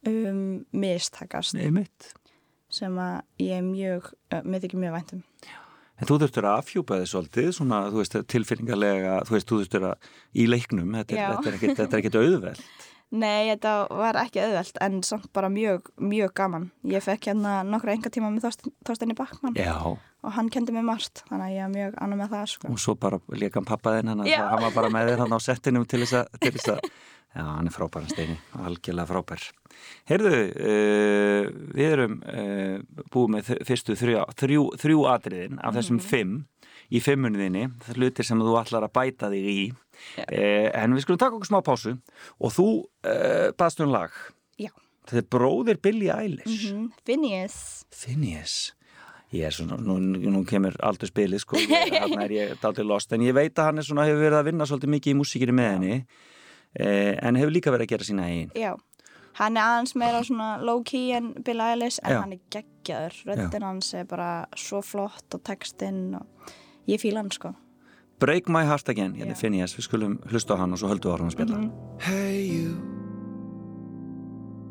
um, 0.07 0.65
mistakast 0.73 1.55
sem 2.69 2.95
að 3.01 3.21
ég 3.41 3.57
er 3.57 3.63
mjög, 3.65 4.11
uh, 4.31 4.41
mér 4.45 4.61
þykir 4.61 4.77
mjög 4.77 4.93
væntum. 4.93 5.23
En 5.99 6.07
þú 6.07 6.15
þurftur 6.21 6.45
að 6.47 6.59
afhjúpa 6.61 6.97
þið 7.01 7.07
svolítið, 7.11 7.47
svona, 7.57 7.79
þú 7.91 7.97
veist, 7.99 8.13
tilfinningarlega, 8.31 9.15
þú 9.27 9.33
veist, 9.35 9.47
þú 9.49 9.57
þurftur 9.59 9.87
að 9.89 9.95
í 10.39 10.45
leiknum, 10.47 10.93
þetta 10.95 11.11
er, 11.11 11.19
Já. 11.19 11.31
er 11.33 11.57
er 11.97 11.99
ekkit 11.99 12.15
auðveld. 12.21 12.61
Nei, 13.09 13.49
þetta 13.49 13.71
var 13.97 14.17
ekki 14.21 14.37
auðvelt 14.43 14.75
en 14.85 14.99
samt 15.05 15.31
bara 15.33 15.49
mjög, 15.49 15.87
mjög 15.97 16.33
gaman. 16.37 16.67
Ég 16.85 17.01
fekk 17.01 17.31
hérna 17.31 17.55
nokkra 17.65 17.95
enga 17.95 18.11
tíma 18.13 18.29
með 18.29 18.43
Þorst- 18.45 18.69
Þorsteini 18.85 19.15
Backmann 19.17 19.55
Já. 19.57 19.73
og 19.81 20.35
hann 20.35 20.51
kendi 20.53 20.75
mér 20.75 20.85
margt, 20.85 21.23
þannig 21.29 21.47
að 21.47 21.55
ég 21.55 21.63
er 21.65 21.71
mjög 21.73 21.95
annað 22.05 22.19
með 22.21 22.35
það, 22.35 22.51
sko. 22.53 22.69
Og 22.69 22.83
svo 22.83 22.93
bara 23.01 23.19
leika 23.33 23.57
hann 23.57 23.65
pappa 23.65 23.95
þinn, 23.97 24.11
hann, 24.13 24.21
var 24.61 24.75
bara 24.75 24.91
með 24.93 25.09
þér 25.09 25.23
hann 25.23 25.33
á 25.33 25.39
settinum 25.41 25.87
til 25.89 26.03
þess 26.05 26.19
að, 26.21 26.85
já, 27.33 27.41
hann 27.41 27.71
er 27.71 27.73
frábær, 27.73 28.05
hann 28.05 28.13
steini, 28.13 28.37
algjörlega 28.61 29.09
frábær. 29.09 29.49
Heyrðu, 30.11 30.35
uh, 30.69 31.49
við 31.73 31.91
erum 31.95 32.19
uh, 32.21 33.03
búið 33.09 33.33
með 33.39 33.51
fyrstu 33.65 33.97
þrjú, 33.97 34.21
þrjú, 34.37 34.67
þrjú 34.85 35.03
atriðin 35.15 35.57
af 35.65 35.73
þessum 35.79 35.97
fimm 36.03 36.43
í 36.89 37.01
fimmunniðinni, 37.03 37.67
hlutir 37.93 38.27
sem 38.27 38.41
þú 38.41 38.57
ætlar 38.61 38.87
að 38.87 38.95
bæta 38.97 39.29
þig 39.33 39.51
í. 39.51 39.61
Já. 40.15 40.25
Uh, 40.31 40.67
en 40.79 40.95
við 40.95 41.05
skulum 41.05 41.21
taka 41.21 41.35
okkur 41.35 41.49
smá 41.49 41.59
pásu 41.65 41.95
og 42.39 42.53
þú 42.55 42.67
uh, 42.79 43.49
baðst 43.59 43.83
um 43.83 43.93
lag. 43.93 44.15
Já. 44.59 44.71
Þetta 45.09 45.23
er 45.23 45.29
bróðir 45.35 45.79
Billie 45.83 46.13
Eilish. 46.13 46.69
Mm 46.71 46.91
Phineas. 47.05 47.57
Phineas 47.93 48.59
ég 49.35 49.45
er 49.45 49.53
svona, 49.53 49.77
nú, 49.77 49.99
nú 50.01 50.41
kemur 50.49 50.73
aldur 50.85 51.09
spilið 51.09 51.43
sko, 51.43 51.59
hann 51.61 52.21
er 52.23 52.33
ég 52.33 52.53
dálítið 52.61 52.87
lost 52.89 53.13
en 53.13 53.25
ég 53.25 53.35
veit 53.37 53.53
að 53.59 53.69
hann 53.69 53.81
er 53.81 53.85
svona, 53.85 54.07
hefur 54.09 54.23
verið 54.23 54.39
að 54.39 54.47
vinna 54.49 54.67
svolítið 54.69 54.93
mikið 54.95 55.13
í 55.13 55.17
músíkinni 55.19 55.55
með 55.55 55.73
henni 55.75 55.91
eh, 55.93 57.13
en 57.13 57.37
hefur 57.37 57.53
líka 57.53 57.73
verið 57.73 57.85
að 57.85 57.91
gera 57.93 58.07
sína 58.07 58.29
eigin 58.29 58.55
Já. 58.57 58.71
Hann 59.39 59.55
er 59.55 59.69
aðeins 59.69 59.93
meira 59.95 60.23
svona 60.25 60.47
low-key 60.65 61.13
en 61.15 61.29
Bill 61.45 61.61
Eilish 61.63 62.01
en 62.01 62.11
Já. 62.11 62.17
hann 62.23 62.33
er 62.35 62.41
geggjaður. 62.51 63.19
Röddinn 63.29 63.63
hans 63.63 63.93
er 63.95 64.09
bara 64.09 64.31
svo 64.57 64.81
flott 64.83 65.37
og 65.37 65.43
textinn 65.47 66.17
og 66.17 66.49
ég 66.89 67.01
fíla 67.01 67.21
hann, 67.23 67.31
sko. 67.31 67.53
Break 68.19 68.49
My 68.51 68.65
Heart 68.67 68.89
Again, 68.91 69.13
hérna 69.15 69.31
Já. 69.31 69.37
er 69.37 69.39
Phineas 69.39 69.75
við 69.77 69.85
skulum 69.87 70.17
hlusta 70.27 70.57
á 70.57 70.59
hann 70.59 70.73
og 70.75 70.79
svo 70.81 70.89
höldum 70.91 71.11
við 71.11 71.15
ára 71.15 71.27
að 71.29 71.35
spila 71.37 71.59
Hey 72.03 72.41
you, 72.43 72.75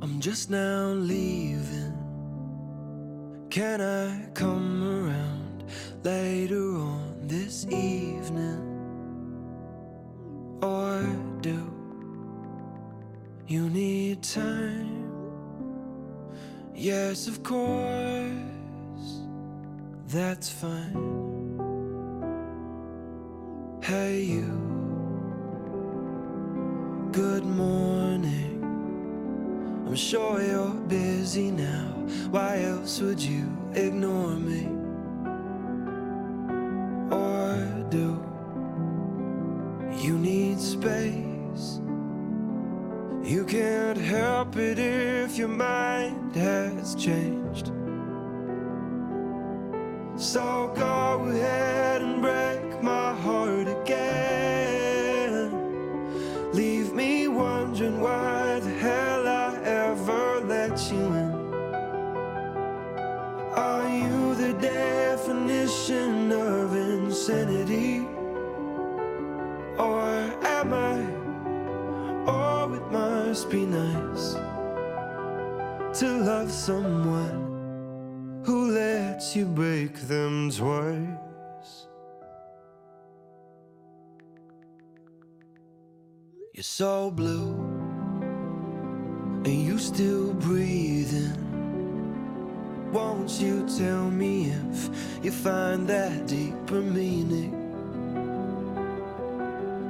I'm 0.03 0.21
just 0.21 0.51
now 0.51 0.93
leaving. 0.93 1.95
Can 3.51 3.81
I 3.81 4.29
come 4.35 4.83
around 4.85 5.65
later 6.05 6.77
on 6.77 7.27
this 7.27 7.65
evening? 7.71 8.61
Or 10.63 11.01
do 11.41 11.57
you 13.47 13.71
need 13.71 14.23
time? 14.23 15.09
Yes, 16.75 17.27
of 17.27 17.43
course, 17.43 18.29
that's 20.07 20.51
fine. 20.51 21.28
Hey 23.81 24.21
you. 24.21 24.51
Good 27.13 27.45
morning. 27.45 28.61
I'm 29.87 29.97
sure 29.97 30.43
you're 30.43 30.75
busy 30.89 31.51
now. 31.51 31.95
Why 32.31 32.63
else 32.65 33.01
would 33.01 33.21
you 33.21 33.47
ignore 33.75 34.35
me? 34.37 34.67
Or 37.11 37.57
do 37.89 38.23
you 40.05 40.19
need 40.19 40.61
space? 40.61 41.81
You 43.23 43.47
can't 43.47 43.97
help 43.97 44.57
it 44.57 44.79
if 44.79 45.39
your 45.39 45.49
mind 45.49 46.37
has 46.37 46.95
changed. 46.95 47.73
So 50.17 50.73
go 50.77 51.25
ahead 51.31 51.68
to 75.99 76.07
love 76.07 76.49
someone 76.53 78.43
who 78.47 78.71
lets 78.71 79.35
you 79.35 79.45
break 79.45 79.95
them 80.03 80.49
twice. 80.49 81.89
You're 86.55 86.63
so 86.63 87.11
blue, 87.11 87.53
and 89.45 89.49
you 89.67 89.77
still 89.77 90.35
breathing. 90.35 91.35
Won't 92.93 93.41
you 93.41 93.67
tell 93.77 94.09
me 94.09 94.53
if 94.71 94.89
you 95.25 95.33
find 95.33 95.89
that 95.89 96.29
deeper 96.29 96.81
meaning? 96.81 97.55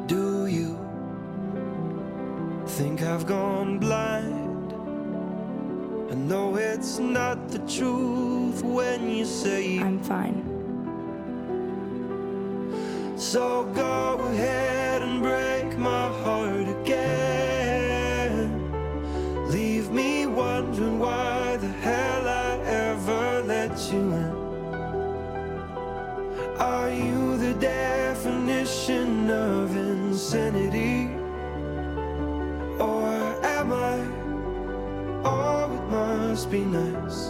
Do 0.07 0.47
you 0.47 0.79
think 2.67 3.03
I've 3.03 3.27
gone 3.27 3.79
blind? 3.79 4.48
Know 6.27 6.57
it's 6.57 6.99
not 6.99 7.49
the 7.49 7.61
truth 7.61 8.63
when 8.63 9.09
you 9.09 9.25
say 9.25 9.79
I'm 9.79 10.01
fine. 10.01 10.43
so 13.17 13.65
go 13.75 14.19
ahead 14.33 15.03
and 15.03 15.23
break 15.23 15.79
my 15.79 16.09
heart 16.23 16.69
again. 16.81 18.51
Leave 19.49 19.91
me 19.91 20.27
wondering 20.27 20.99
why 20.99 21.57
the 21.57 21.69
hell 21.69 22.29
I 22.29 22.59
ever 22.67 23.43
let 23.47 23.79
you 23.93 24.01
in. 24.23 24.33
Are 26.59 26.91
you 26.91 27.37
the 27.39 27.55
definition 27.55 29.31
of 29.31 29.77
insanity? 29.77 30.88
Be 36.51 36.65
nice 36.65 37.27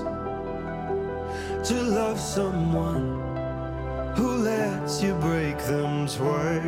to 1.69 1.83
love 1.83 2.21
someone 2.21 3.19
who 4.15 4.37
lets 4.37 5.03
you 5.03 5.13
break 5.15 5.59
them 5.65 6.07
twice. 6.07 6.63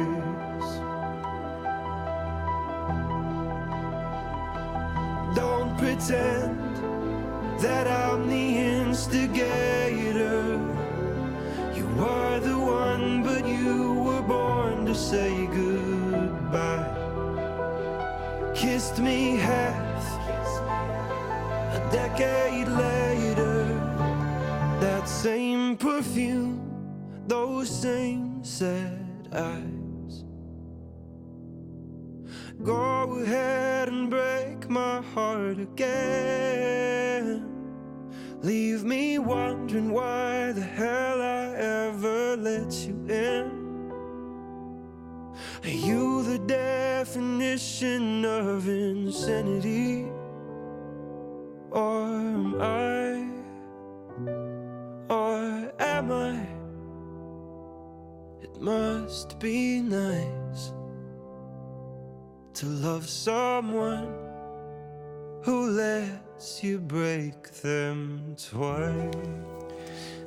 Don't 5.37 5.79
pretend 5.79 6.59
that 7.61 7.87
I'm 7.87 8.29
the 8.29 8.59
instigator. 8.59 10.59
You 11.73 11.87
are 12.01 12.41
the 12.41 12.59
one, 12.59 13.23
but 13.23 13.47
you 13.47 13.95
were 13.95 14.23
born 14.23 14.87
to 14.87 14.95
say 14.95 15.47
goodbye. 15.47 16.97
Kissed 18.57 18.99
me 18.99 19.37
half 19.37 19.90
decade 21.91 22.69
later. 22.69 23.65
That 24.81 25.09
same 25.09 25.77
perfume, 25.77 26.61
those 27.27 27.69
same 27.69 28.45
sad 28.45 29.29
eyes. 29.33 30.25
Go 32.63 33.19
ahead 33.23 33.89
and 33.89 34.11
break 34.11 34.69
my 34.69 35.01
heart 35.15 35.59
again. 35.59 37.47
Leave 38.43 38.85
me 38.85 39.19
wondering 39.19 39.91
why 39.93 40.53
the 40.53 40.63
hell 40.63 41.21
I 41.21 41.55
ever 41.57 42.37
let 42.37 42.73
you 42.87 42.95
in. 43.09 43.61
Are 45.63 45.69
you 45.69 46.23
the 46.23 46.39
definition 46.39 48.25
of 48.25 48.69
insanity? 48.69 50.20
Or 51.71 52.05
am 52.05 52.61
I? 52.61 53.29
Or 55.09 55.73
am 55.79 56.11
I? 56.13 56.39
It 58.43 58.61
must 58.61 59.39
be 59.39 59.81
nice 59.81 60.73
to 62.55 62.67
love 62.67 63.09
someone 63.09 64.09
who 65.43 65.71
lets 65.71 66.63
you 66.63 66.79
break 66.79 67.53
them 67.63 68.35
twice. 68.37 69.61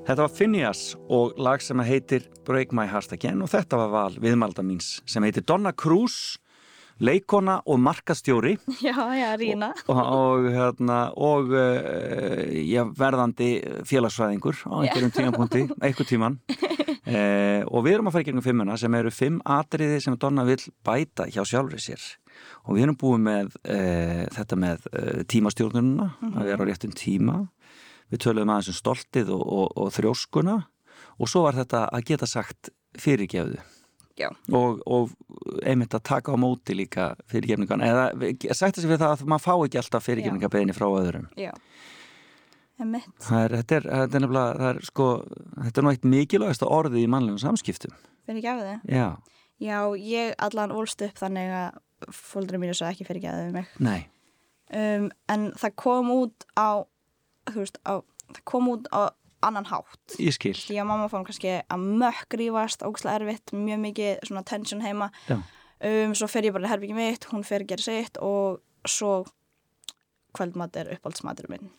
Þetta 0.04 0.26
var 0.26 0.32
Phineas 0.36 0.80
og 1.08 1.38
lag 1.40 1.62
sem 1.64 1.80
heitir 1.80 2.26
Break 2.44 2.74
My 2.76 2.90
Heart 2.92 3.14
Again 3.16 3.40
og 3.44 3.52
þetta 3.54 3.78
var 3.80 3.92
val 3.94 4.18
viðmalda 4.20 4.66
míns 4.66 4.98
sem 5.08 5.24
heitir 5.24 5.46
Donna 5.48 5.72
Cruz, 5.72 6.36
leikona 7.02 7.60
og 7.66 7.80
markastjóri. 7.82 8.58
Já, 8.86 8.94
já, 9.16 9.36
Rína. 9.38 9.74
og, 9.88 9.98
og, 9.98 10.48
hérna, 10.54 10.98
og 11.18 11.52
uh, 11.54 12.44
já, 12.54 12.84
verðandi 12.98 13.50
félagsfræðingur 13.88 14.60
á 14.70 14.74
einhverjum 14.84 15.14
tímapunkti, 15.16 15.64
einhver 15.82 16.08
tíman 16.08 16.38
uh, 16.50 17.62
og 17.74 17.86
við 17.86 17.96
erum 17.96 18.10
að 18.10 18.16
fara 18.16 18.26
í 18.26 18.28
gegnum 18.30 18.46
fimmuna 18.46 18.78
sem 18.80 18.98
eru 18.98 19.14
fimm 19.14 19.40
atriði 19.46 20.02
sem 20.04 20.18
Donna 20.20 20.46
vil 20.48 20.60
bæta 20.86 21.28
hjá 21.32 21.42
sjálfri 21.48 21.82
sér. 21.82 22.04
Og 22.68 22.78
við 22.78 22.88
erum 22.88 23.00
búið 23.00 23.26
með 23.28 23.58
uh, 23.64 24.24
þetta 24.34 24.60
með 24.60 24.88
tímastjórnununa 25.32 26.10
að 26.34 26.52
vera 26.52 26.66
á 26.66 26.70
réttum 26.70 26.96
tíma. 26.98 27.44
Við 28.14 28.26
töluðum 28.28 28.54
aðeins 28.54 28.74
um 28.74 28.78
stoltið 28.78 29.34
og, 29.34 29.44
og, 29.44 29.68
og 29.80 29.94
þrjóskuna. 29.96 30.60
Og 31.22 31.30
svo 31.30 31.46
var 31.46 31.58
þetta 31.58 31.88
að 31.94 32.10
geta 32.10 32.30
sagt 32.30 32.74
fyrirgefðu. 33.00 33.62
Og, 34.54 34.82
og 34.86 35.12
einmitt 35.66 35.96
að 35.98 36.04
taka 36.10 36.36
á 36.36 36.38
móti 36.38 36.76
líka 36.78 37.14
fyrirgefningan 37.32 37.82
eða 37.86 38.06
sagt 38.54 38.78
þessi 38.78 38.88
fyrir 38.90 39.02
það 39.02 39.16
að 39.16 39.26
maður 39.34 39.46
fá 39.46 39.54
ekki 39.66 39.82
alltaf 39.82 40.08
fyrirgefningabeðinni 40.08 40.76
frá 40.78 40.88
öðrum. 40.90 41.28
Já. 41.40 41.52
Það 43.24 43.44
er, 43.44 43.56
þetta 43.60 43.76
er, 43.78 43.86
þetta 43.90 44.18
er 44.18 44.24
nefnilega 44.26 44.56
það 44.60 44.70
er 44.70 44.80
sko, 44.90 45.10
þetta 45.64 45.80
er 45.80 45.86
nú 45.86 45.92
eitt 45.94 46.08
mikilvægasta 46.14 46.72
orðið 46.78 47.04
í 47.04 47.12
mannlegum 47.14 47.42
samskiptum. 47.44 47.94
Já, 48.90 49.06
Já, 49.64 49.78
ég 49.96 50.34
allan 50.44 50.74
ólst 50.76 51.02
upp 51.06 51.20
þannig 51.22 51.54
að 51.56 51.78
fólkdur 52.18 52.60
mínu 52.60 52.74
svo 52.76 52.90
ekki 52.90 53.06
fyrir 53.08 53.22
ekki 53.22 53.32
af 53.32 53.54
mig. 53.54 53.70
nei, 53.80 54.02
Um, 54.74 55.12
en 55.30 55.52
það 55.60 55.74
kom 55.78 56.08
út 56.10 56.46
á, 56.58 56.82
þú 57.52 57.60
veist, 57.60 57.76
á, 57.86 58.02
það 58.32 58.40
kom 58.50 58.70
út 58.72 58.88
á 58.90 59.14
annan 59.44 59.66
hátt. 59.70 60.16
ég 60.20 60.34
skil 60.36 60.54
Því 60.56 60.80
að 60.82 60.88
mamma 60.90 61.10
fórum 61.12 61.26
kannski 61.28 61.54
að 61.62 61.86
mökk 62.04 62.38
rífast, 62.40 62.84
ógslag 62.88 63.20
erfitt, 63.22 63.52
mjög 63.54 63.80
mikið 63.90 64.24
svona 64.30 64.44
tension 64.46 64.82
heima. 64.86 65.12
já, 65.30 65.42
Um, 65.84 66.14
svo 66.16 66.30
fer 66.32 66.46
ég 66.48 66.54
bara 66.56 66.64
í 66.64 66.70
herbyggi 66.72 66.94
mitt, 66.96 67.26
hún 67.34 67.42
fer 67.44 67.60
að 67.60 67.68
gera 67.74 67.84
sitt 67.84 68.16
og 68.24 68.62
svo 68.88 69.26
kvöldmat 70.34 70.76
er 70.80 70.94
uppáldsmatur 70.96 71.50
minn. 71.52 71.72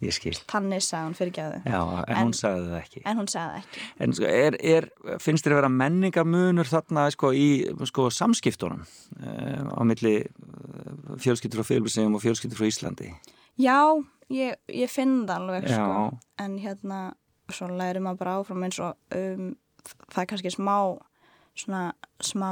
ég 0.00 0.14
skil 0.14 0.36
Tannis 0.46 0.86
sagði 0.92 1.08
hún 1.08 1.16
fyrir 1.18 1.32
ekki 1.32 1.42
af 1.42 1.54
þau. 1.56 1.64
já, 1.66 2.04
en, 2.06 2.16
En- 2.16 2.26
hún 2.28 2.34
sagði 2.38 2.68
það 2.68 2.76
ekki 2.84 3.02
En 3.04 3.16
hún 3.18 3.26
sagði 3.32 3.48
það 3.50 3.58
ekki. 3.64 3.80
en 4.04 4.12
sko, 4.12 4.24
er, 4.30 4.56
er, 4.62 4.86
finnst 5.18 5.44
þér 5.44 5.50
að 5.56 5.58
vera 5.58 5.68
menningamunur 5.74 6.70
þarna 6.70 7.10
sko, 7.10 7.32
í 7.34 7.48
sko, 7.90 8.06
samskiptunum 8.14 8.84
uh, 9.26 9.74
á 9.74 9.82
milli 9.82 10.14
uh, 10.22 11.16
fjölskyldur 11.18 11.58
frá 11.64 11.66
Fylbjörnsegum 11.72 12.14
og 12.14 12.22
fjölskyldur 12.22 12.60
frá 12.62 12.70
Íslandi 12.70 13.10
Já, 13.10 13.18
ég, 14.32 14.58
ég 14.72 14.90
finn 14.92 15.22
það 15.28 15.34
alveg, 15.42 15.68
Já. 15.70 15.78
sko. 15.78 16.18
En 16.44 16.58
hérna, 16.62 17.00
svo 17.52 17.68
læri 17.72 18.02
maður 18.04 18.20
bara 18.22 18.36
áfram 18.40 18.64
eins 18.66 18.78
og 18.84 18.96
um, 19.16 19.52
það 20.12 20.22
er 20.22 20.28
kannski 20.32 20.52
smá, 20.54 20.76
svona, 21.58 21.82
smá 22.24 22.50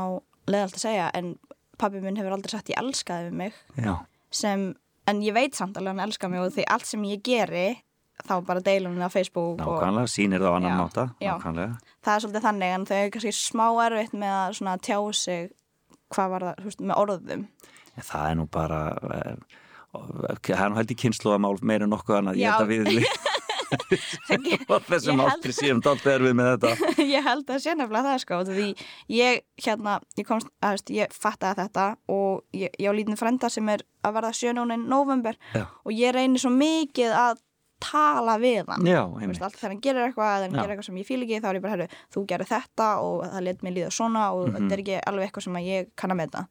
leðalt 0.51 0.79
að 0.79 0.85
segja, 0.87 1.09
en 1.19 1.35
pabbi 1.79 2.01
minn 2.01 2.17
hefur 2.17 2.37
aldrei 2.37 2.55
sagt 2.55 2.71
ég 2.73 2.79
elskaði 2.81 3.29
við 3.29 3.41
mig, 3.43 3.57
já, 3.77 3.97
sem, 4.33 4.71
en 5.11 5.19
ég 5.25 5.35
veit 5.37 5.59
samt 5.59 5.77
alveg 5.77 5.93
hann 5.93 6.07
elskar 6.07 6.33
mig 6.33 6.41
og 6.41 6.55
því 6.55 6.65
allt 6.73 6.89
sem 6.89 7.03
ég 7.05 7.21
geri, 7.27 7.67
þá 8.25 8.39
bara 8.47 8.63
deilum 8.65 8.95
við 8.97 9.05
á 9.05 9.11
Facebook 9.13 9.61
og 9.61 9.77
nákvæmlega, 9.77 10.09
sýnir 10.09 10.41
það 10.41 10.55
á 10.55 10.57
annan 10.57 10.73
Já, 10.73 10.79
máta 10.81 11.05
já. 11.21 11.35
það 12.07 12.15
er 12.15 12.25
svolítið 12.25 12.47
þannig, 12.47 12.73
en 12.79 12.87
þau 12.89 12.97
er 12.97 13.13
kannski 13.13 13.35
smá 13.37 13.67
erfitt 13.85 14.17
með 14.17 14.65
að 14.73 14.81
tjá 14.89 14.99
sig 15.21 15.51
hvað 16.15 16.33
var 16.33 16.47
það, 16.47 16.63
þú 16.63 16.71
veist, 16.71 16.83
með 16.87 17.03
orðum. 17.03 17.45
En 17.97 18.07
það 18.07 18.31
er 18.31 18.37
nú 18.39 18.47
bara 18.57 18.81
nú 20.71 20.77
held 20.81 20.91
í 20.91 20.99
kynnslóðamál 21.05 21.57
meira 21.63 21.85
en 21.89 21.91
nokkuð 21.95 22.19
annað, 22.21 22.41
ég 22.41 22.47
Já. 22.49 22.53
held 22.57 22.67
að 22.67 22.73
við 22.75 23.07
þessum 24.87 25.17
Ég 25.19 25.23
held- 25.23 25.33
aldrei 25.33 25.53
síðan 25.57 25.81
dálta 25.83 26.13
er 26.15 26.23
við 26.23 26.35
með 26.39 26.51
þetta 26.53 26.91
ég 27.17 27.25
held 27.27 27.49
að 27.51 27.63
sé 27.65 27.73
nefnilega 27.75 28.13
það 28.13 28.21
sko 28.23 28.39
því 28.47 28.67
ég 29.17 29.41
hérna 29.65 29.97
ég 30.21 30.29
komst 30.29 30.51
að 30.63 30.77
veist, 30.77 30.93
ég 30.95 31.17
fattaði 31.17 31.59
þetta 31.65 31.87
og 32.15 32.45
ég, 32.55 32.71
ég 32.79 32.87
á 32.91 32.97
lítinn 32.97 33.19
frenda 33.19 33.51
sem 33.53 33.69
er 33.75 33.83
að 34.07 34.15
verða 34.21 34.31
sjönónin 34.39 34.87
november 34.91 35.39
Já. 35.55 35.65
og 35.83 35.93
ég 35.99 36.15
reynir 36.15 36.39
svo 36.43 36.53
mikið 36.55 37.17
að 37.19 37.43
tala 37.83 38.39
við 38.41 38.71
hann 38.71 38.87
Já, 38.89 39.03
Þú 39.05 39.19
einmitt. 39.21 39.35
veist, 39.35 39.43
alltaf 39.45 39.61
þegar 39.61 39.73
hann 39.75 39.83
gerir 39.85 40.07
eitthvað 40.07 40.31
eða 40.31 40.45
hann 40.47 40.55
Já. 40.55 40.61
gerir 40.63 40.73
eitthvað 40.77 40.87
sem 40.89 41.01
ég 41.03 41.09
fíl 41.11 41.23
ekki 41.27 41.41
þá 41.43 41.49
er 41.51 41.59
ég 41.59 41.65
bara, 41.67 41.75
herru, 41.75 41.89
þú 42.15 42.23
gerir 42.31 42.49
þetta 42.55 42.87
og 43.05 43.17
það 43.35 43.45
let 43.51 43.65
mér 43.67 43.75
líða 43.77 43.91
svona 43.99 44.23
og 44.33 44.47
Mhm. 44.47 44.55
þetta 44.57 44.73
er 44.79 44.83
ekki 44.87 45.01
alveg 45.11 45.27
eitthvað 45.29 45.45
sem 45.51 45.59
að 45.61 45.67
ég 45.75 45.91
kann 45.97 46.15
að 46.15 46.21
meta 46.23 46.47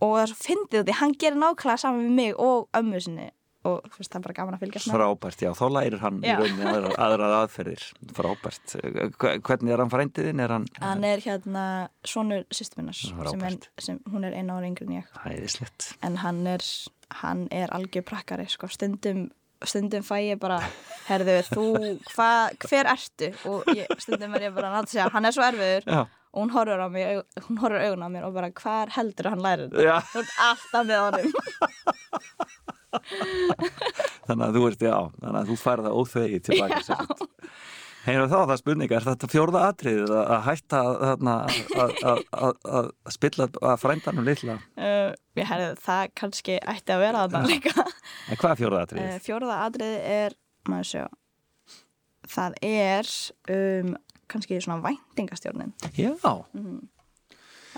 og 0.00 0.14
það 0.14 0.22
er 0.22 0.30
svo 0.32 0.38
fyndið 0.46 0.86
því 0.88 0.96
hann 1.00 1.14
gerir 1.18 1.40
nákvæmlega 1.42 1.82
saman 1.82 2.04
við 2.06 2.14
mig 2.20 2.34
og 2.38 2.68
ömmu 2.78 3.00
sinni 3.02 3.28
og 3.68 3.82
veist, 3.98 4.12
það 4.12 4.18
er 4.20 4.22
bara 4.24 4.34
gaman 4.38 4.54
að 4.54 4.60
fylgjast 4.62 4.86
með. 4.88 4.94
Frábært, 4.94 5.40
já, 5.42 5.50
þá 5.58 5.64
lærir 5.74 5.98
hann 6.00 6.20
í 6.22 6.28
Já. 6.30 6.36
rauninni 6.38 6.68
aðra, 6.70 6.90
aðrar 7.04 7.32
aðferðir. 7.40 7.82
Frábært, 8.16 8.74
Hve- 9.18 9.32
hvernig 9.44 9.72
er 9.74 9.82
hann 9.82 9.90
frændiðin 9.92 10.40
er 10.44 10.54
hann 10.54 10.66
hann 10.80 11.04
er 11.04 11.18
hérna 11.24 11.64
sonur 12.06 12.44
sýstuminnar 12.54 12.94
sem 12.96 13.18
er, 13.18 13.26
Frábært. 13.26 13.66
sem 13.82 13.98
hún 14.14 14.24
er 14.24 14.36
eina 14.38 14.54
ára 14.56 14.70
yngri 14.70 14.86
en 14.86 14.94
ég. 15.02 15.10
Hæðislegt 15.24 15.90
en 16.06 16.16
hann 16.22 16.46
er, 16.46 16.62
hann 17.20 17.48
er 17.50 17.68
algjör 17.74 18.06
prakkari 18.08 18.46
sko, 18.48 18.70
stundum 18.72 19.26
stundum 19.66 20.04
fæ 20.06 20.22
ég 20.22 20.38
bara, 20.38 20.60
herðu, 21.08 21.34
þú 21.50 21.64
hva, 22.14 22.30
hver 22.62 22.86
ertu? 22.94 23.32
og 23.50 23.66
ég, 23.74 23.90
stundum 23.98 24.36
er 24.38 24.46
ég 24.48 24.54
bara 24.54 24.70
að 24.78 24.86
segja, 24.94 25.10
hann 25.10 25.26
er 25.26 25.34
svo 25.34 25.42
erfiður. 25.42 25.82
Já, 25.84 26.06
og 26.28 26.42
hún 26.42 26.52
horfur 26.54 26.82
á 26.84 26.88
mig, 26.92 27.22
hún 27.48 27.60
horfur 27.62 27.80
augun 27.84 28.04
á 28.04 28.08
mér 28.12 28.26
og 28.28 28.34
bara, 28.36 28.50
hvar 28.52 28.92
heldur 28.96 29.30
hann 29.32 29.42
lærir 29.44 29.68
þetta? 29.72 30.00
þú 30.12 30.22
ert 30.24 30.34
alltaf 30.48 30.88
með 30.88 30.98
honum 31.06 31.28
þannig 34.28 34.44
að 34.48 34.56
þú 34.56 34.62
ert, 34.68 34.82
já 34.88 34.96
þannig 35.18 35.40
að 35.42 35.50
þú 35.50 35.56
færð 35.62 35.88
það 35.88 35.98
óþvegið 36.02 36.46
tilbaka 36.48 36.80
já. 36.88 36.96
Heyrðu 38.08 38.28
þá, 38.30 38.36
það 38.38 38.52
er 38.54 38.60
spurning, 38.62 38.92
er 38.94 39.04
þetta 39.04 39.28
fjórða 39.28 39.62
atriðið 39.68 40.12
að 40.16 40.30
að 40.32 40.42
hætta 40.46 40.78
að, 40.80 40.94
þarna, 41.02 41.32
að, 41.82 41.94
að, 42.08 42.20
að, 42.38 42.54
að 42.78 43.12
spilla 43.12 43.48
að 43.68 43.80
frændanum 43.82 44.28
litla? 44.28 44.54
uh, 44.78 45.10
ég 45.36 45.48
herðu, 45.50 45.70
það 45.84 46.02
kannski 46.22 46.56
ætti 46.62 46.94
að 46.94 47.02
vera 47.04 47.24
þetta 47.26 47.42
líka 47.50 47.74
En 47.84 48.38
hvað 48.40 48.50
er 48.54 48.60
fjórða 48.62 48.78
uh, 48.78 48.86
atriðið? 48.86 49.18
fjórða 49.26 49.58
atriði 49.66 49.98
er 50.14 50.38
maður 50.70 50.88
sjá 50.92 51.04
það 52.28 52.56
er 52.68 53.12
um, 53.52 53.92
kannski 54.30 54.60
svona 54.62 54.82
væntingastjórnin. 54.84 55.74
Já, 55.96 56.12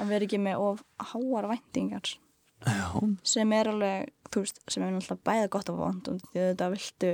að 0.00 0.12
vera 0.12 0.26
ekki 0.26 0.40
með 0.42 0.64
of 0.64 0.84
háar 1.12 1.48
væntingar. 1.50 2.14
Já, 2.60 2.86
sem 3.24 3.52
er 3.56 3.70
alveg, 3.70 4.10
þú 4.28 4.44
veist, 4.44 4.60
sem 4.68 4.84
er 4.84 4.92
náttúrulega 4.92 5.24
bæða 5.30 5.50
gott 5.54 5.70
og 5.72 5.78
vond 5.80 6.10
og 6.12 6.24
þetta 6.34 6.68
viltu 6.74 7.12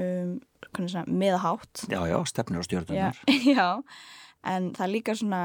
um, 0.00 0.30
meðhátt 1.06 1.84
já, 1.90 2.00
já, 2.08 2.16
stefnir 2.24 2.62
og 2.62 2.64
já, 2.64 2.68
stjórnunar. 2.70 3.20
já, 3.58 3.68
en 4.48 4.70
það 4.76 4.86
er 4.86 4.92
líka 4.94 5.16
svona 5.18 5.42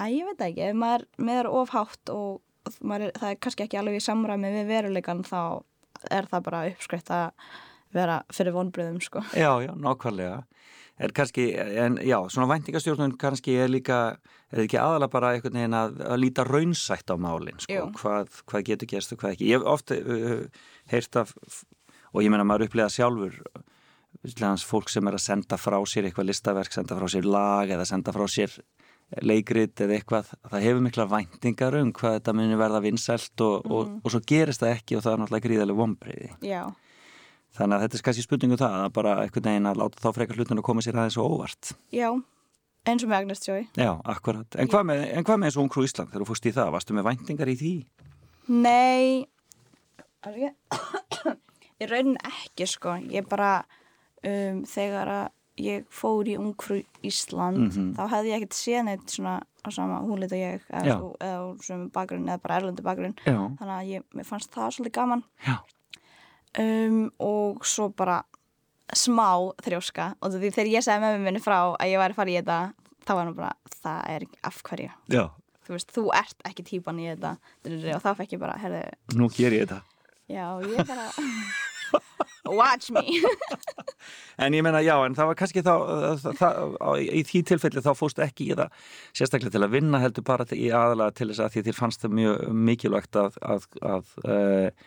að 0.00 0.14
ég 0.18 0.28
veit 0.28 0.44
ekki, 0.44 0.66
ef 0.68 0.76
maður 0.76 1.06
með 1.16 1.40
er 1.42 1.50
ofhátt 1.60 2.12
og 2.12 2.42
er, 2.68 3.08
það 3.16 3.26
er 3.30 3.40
kannski 3.40 3.66
ekki 3.66 3.80
alveg 3.80 3.98
í 3.98 4.04
samræmi 4.04 4.52
við 4.58 4.70
veruleikan 4.70 5.24
þá 5.26 5.40
er 6.10 6.28
það 6.30 6.46
bara 6.46 6.62
uppskrift 6.70 7.12
að 7.12 7.50
vera 7.96 8.20
fyrir 8.32 8.54
vonbröðum 8.54 9.00
sko. 9.02 9.24
Já, 9.34 9.50
já, 9.64 9.72
nákvæmlega. 9.74 10.44
Er 11.00 11.14
kannski, 11.16 11.46
en 11.56 11.96
já, 12.04 12.18
svona 12.28 12.48
væntingastjórnun 12.50 13.14
kannski 13.20 13.54
er 13.56 13.70
líka, 13.72 14.18
er 14.52 14.66
ekki 14.66 14.76
aðalega 14.76 15.12
bara 15.14 15.30
einhvern 15.32 15.56
veginn 15.56 15.76
að, 15.78 15.94
að 16.04 16.20
líta 16.20 16.44
raunsætt 16.44 17.08
á 17.08 17.16
málinn, 17.16 17.62
sko, 17.64 17.86
hvað, 17.96 18.42
hvað 18.50 18.66
getur 18.68 18.90
gerst 18.90 19.14
og 19.14 19.22
hvað 19.22 19.36
ekki. 19.36 19.48
Ég 19.48 19.56
hef 19.56 19.70
ofta 19.72 19.96
uh, 19.96 20.66
heyrt 20.92 21.16
af, 21.22 21.32
og 22.12 22.26
ég 22.26 22.32
meina 22.32 22.44
maður 22.44 22.68
upplega 22.68 22.92
sjálfur, 22.92 23.38
hans 24.42 24.66
fólk 24.68 24.92
sem 24.92 25.08
er 25.08 25.16
að 25.16 25.24
senda 25.24 25.56
frá 25.60 25.78
sér 25.88 26.10
eitthvað 26.10 26.28
listaverk, 26.34 26.76
senda 26.76 26.98
frá 26.98 27.08
sér 27.08 27.30
lag 27.32 27.72
eða 27.72 27.88
senda 27.88 28.12
frá 28.12 28.26
sér 28.28 28.58
leikrit 29.24 29.80
eða 29.82 29.96
eitthvað, 29.96 30.28
það 30.52 30.64
hefur 30.66 30.84
mikla 30.84 31.06
væntingar 31.10 31.76
um 31.80 31.90
hvað 31.96 32.18
þetta 32.18 32.34
muni 32.36 32.58
verða 32.60 32.82
vinsælt 32.84 33.42
og, 33.46 33.66
og, 33.66 33.96
og 34.04 34.12
svo 34.12 34.20
gerist 34.28 34.62
það 34.62 34.76
ekki 34.76 34.98
og 34.98 35.04
það 35.06 35.12
er 35.12 35.22
náttúrulega 35.22 35.46
gríðarlega 35.48 35.80
vombriði. 35.80 36.30
Já, 36.46 36.62
Þannig 37.56 37.76
að 37.76 37.82
þetta 37.84 37.96
er 37.98 38.02
kannski 38.06 38.22
spurningu 38.26 38.56
það 38.60 38.74
að 38.84 38.92
bara 38.94 39.14
einhvern 39.24 39.48
veginn 39.50 39.66
að 39.66 39.80
láta 39.82 39.98
þá 40.04 40.10
frekar 40.14 40.36
hlutin 40.38 40.58
að 40.60 40.66
koma 40.68 40.80
sér 40.86 40.94
aðeins 41.00 41.16
og 41.18 41.32
óvart. 41.34 41.72
já, 41.92 42.08
eins 42.86 43.02
og 43.04 43.08
með 43.10 43.18
Agnes 43.18 43.42
Joy. 43.48 43.66
Já, 43.76 43.90
akkurat. 44.04 44.56
En 44.56 44.68
hvað 44.70 44.84
með, 44.86 45.02
en 45.18 45.24
hvað 45.24 45.40
með 45.42 45.50
þessu 45.50 45.62
Ungfrú 45.64 45.84
Ísland 45.84 46.10
þegar 46.12 46.22
þú 46.24 46.28
fórst 46.30 46.46
í 46.46 46.52
það? 46.54 46.70
Varstu 46.76 46.94
með 46.94 47.08
væntingar 47.10 47.50
í 47.50 47.56
því? 47.60 47.72
Nei, 48.48 49.26
ég, 50.38 50.54
raunin 51.90 52.16
ekki 52.30 52.66
sko, 52.70 52.94
ég 53.10 53.26
bara, 53.30 53.50
um, 54.26 54.62
þegar 54.68 55.10
að 55.16 55.28
ég 55.60 55.84
fór 55.92 56.28
í 56.30 56.38
Ungfrú 56.40 56.78
Ísland, 57.04 57.66
Mhm. 57.74 57.90
þá 57.98 58.02
hefði 58.14 58.30
ég 58.30 58.38
ekkert 58.40 58.56
séð 58.56 58.84
neitt 58.86 59.06
svona 59.12 59.42
á 59.60 59.68
sama 59.72 59.98
húnlit 60.00 60.32
og 60.32 60.38
ég, 60.40 60.62
eða, 60.70 60.96
eða 61.20 61.40
úr 61.50 61.64
sem 61.64 61.90
bakgrunn, 61.90 62.24
eða 62.28 62.40
bara 62.42 62.60
erlendi 62.60 62.82
bakgrunn, 62.82 63.14
Já. 63.26 63.36
þannig 63.58 63.76
að 63.76 63.90
ég, 63.90 64.02
mér 64.14 64.24
fannst 64.26 64.50
það 64.54 64.72
svolítið 64.78 64.92
gaman. 64.92 65.24
Já. 65.44 65.58
Um, 66.58 67.10
og 67.22 67.60
svo 67.62 67.90
bara 67.94 68.24
smá 68.90 69.28
þrjóska 69.62 70.08
og 70.18 70.32
því 70.34 70.48
þegar 70.50 70.70
ég 70.72 70.82
sagði 70.82 71.04
með 71.04 71.20
minni 71.22 71.42
frá 71.44 71.60
að 71.78 71.92
ég 71.92 72.00
væri 72.02 72.10
að 72.10 72.18
fara 72.18 72.32
í 72.32 72.38
þetta 72.40 72.56
þá 73.06 73.12
var 73.14 73.20
hann 73.28 73.36
bara, 73.36 73.52
það 73.84 74.00
er 74.16 74.24
af 74.50 74.58
hverju 74.66 74.88
Já. 75.14 75.22
þú 75.66 75.76
veist, 75.76 75.92
þú 75.94 76.04
ert 76.18 76.42
ekki 76.50 76.64
típan 76.72 76.98
í 76.98 77.06
þetta 77.12 77.36
og 77.94 78.02
þá 78.02 78.10
fekk 78.18 78.34
ég 78.34 78.42
bara, 78.42 78.56
herðu 78.58 78.82
Nú 79.20 79.28
ger 79.30 79.54
ég 79.54 79.62
þetta. 79.68 79.78
já, 80.26 80.46
ég 80.66 80.82
bara 80.90 81.06
watch 82.46 82.90
me. 82.94 83.04
En 84.40 84.54
ég 84.56 84.62
meina, 84.64 84.80
já, 84.80 84.94
en 85.04 85.12
það 85.12 85.26
var 85.28 85.36
kannski 85.36 85.60
þá, 85.60 85.72
það, 86.22 86.36
það, 86.38 86.70
á- 86.80 86.96
í 86.96 87.20
því 87.28 87.40
tilfelli 87.50 87.82
þá 87.84 87.90
fórst 87.98 88.20
ekki 88.24 88.46
í 88.48 88.54
það 88.56 88.70
sérstaklega 89.18 89.52
til 89.52 89.60
að 89.66 89.74
vinna 89.74 90.00
heldur 90.00 90.24
bara 90.24 90.46
í 90.56 90.70
aðalega 90.72 91.12
til 91.18 91.26
þess 91.28 91.42
að 91.44 91.50
því 91.58 91.62
þér 91.66 91.76
fannst 91.76 92.00
það 92.06 92.14
mjög 92.16 92.38
mikilvægt 92.70 93.18
að, 93.20 93.36
að, 93.44 93.66
að, 93.90 94.14
uh, 94.24 94.86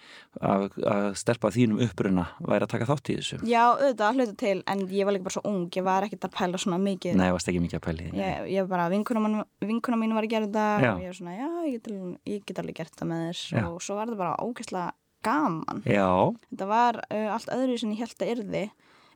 að, 0.49 0.65
að 0.95 1.05
stelpa 1.21 1.51
þínum 1.53 1.83
uppruna 1.85 2.25
væri 2.41 2.65
að 2.65 2.71
taka 2.73 2.87
þátt 2.89 3.13
í 3.13 3.17
þessu. 3.19 3.39
já, 3.45 3.61
auðvitað 3.75 4.07
að 4.09 4.17
hluta 4.17 4.35
til 4.41 4.55
en 4.73 4.83
ég 4.97 5.05
var 5.11 5.17
líka 5.19 5.27
bara 5.29 5.37
svo 5.37 5.45
ung, 5.53 5.61
ég 5.77 5.85
var 5.91 6.09
ekkert 6.09 6.27
að 6.31 6.35
pæla 6.39 6.63
svona 6.65 6.81
mikið. 6.87 7.19
Nei, 7.21 7.29
varst 7.37 7.53
ekki 7.53 7.61
mikið 7.67 7.79
að 7.79 7.85
pæli 7.91 8.09
því. 8.09 8.23
ég, 8.23 8.49
ég 8.57 8.73
bara, 8.73 8.89
vinkuna, 8.89 10.01
mín 10.01 10.17
var 10.17 10.25
að 10.25 10.33
gera 10.33 10.49
þetta 10.49 10.65
og 10.97 11.05
ég 11.05 11.13
var 11.13 11.21
svona, 11.21 11.37
já, 11.37 11.49
ég 11.69 11.77
get, 11.77 11.93
ég 12.33 12.43
get 12.49 12.63
alveg 12.65 12.81
gert 12.81 12.97
það 12.97 13.13
með 13.13 13.23
þess 13.29 13.55
og 13.69 13.79
svo 13.85 14.01
var 14.01 14.09
þetta 14.09 14.23
bara 14.25 14.41
ógeðslega 14.49 14.89
gaman. 15.25 15.83
Já, 15.87 16.09
þetta 16.51 16.69
var 16.69 17.01
uh, 17.07 17.29
allt 17.35 17.51
öðru 17.55 17.77
sem 17.81 17.93
ég 17.95 18.03
held 18.03 18.23
að 18.25 18.33
yrði. 18.35 18.63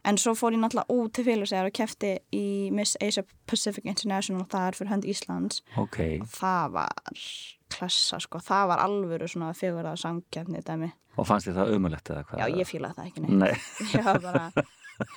En 0.08 0.16
svo 0.22 0.32
fór 0.38 0.54
ég 0.56 0.62
náttúrulega 0.62 0.94
út 0.94 1.12
til 1.18 1.26
félagsæðar 1.28 1.68
og 1.68 1.76
kefti 1.76 2.14
í 2.32 2.46
Miss 2.72 2.96
Asia 3.04 3.26
Pacific 3.50 3.88
International 3.90 4.46
það 4.48 4.68
er 4.70 4.78
fyrir 4.78 4.92
hönd 4.94 5.08
Íslands. 5.10 5.64
Ok. 5.82 5.98
það 6.32 6.76
var 6.78 7.18
klassa 7.74 8.20
sko, 8.24 8.40
það 8.40 8.70
var 8.72 8.84
alvöru 8.86 9.28
svona 9.28 9.52
fjögur 9.58 9.90
að 9.90 10.00
sangkefni 10.06 10.62
dæmi. 10.64 10.94
Og 11.18 11.28
fannst 11.28 11.50
þið 11.50 11.58
það 11.60 11.72
umulegt 11.76 12.12
eða 12.14 12.24
hvað? 12.30 12.40
já, 12.40 12.58
ég 12.62 12.70
fílaði 12.70 12.96
það 13.00 13.10
ekki 13.10 13.24
neitt. 13.26 13.38
Nei, 13.42 13.54
ég 13.98 14.08
var 14.08 14.20
bara, 14.24 14.66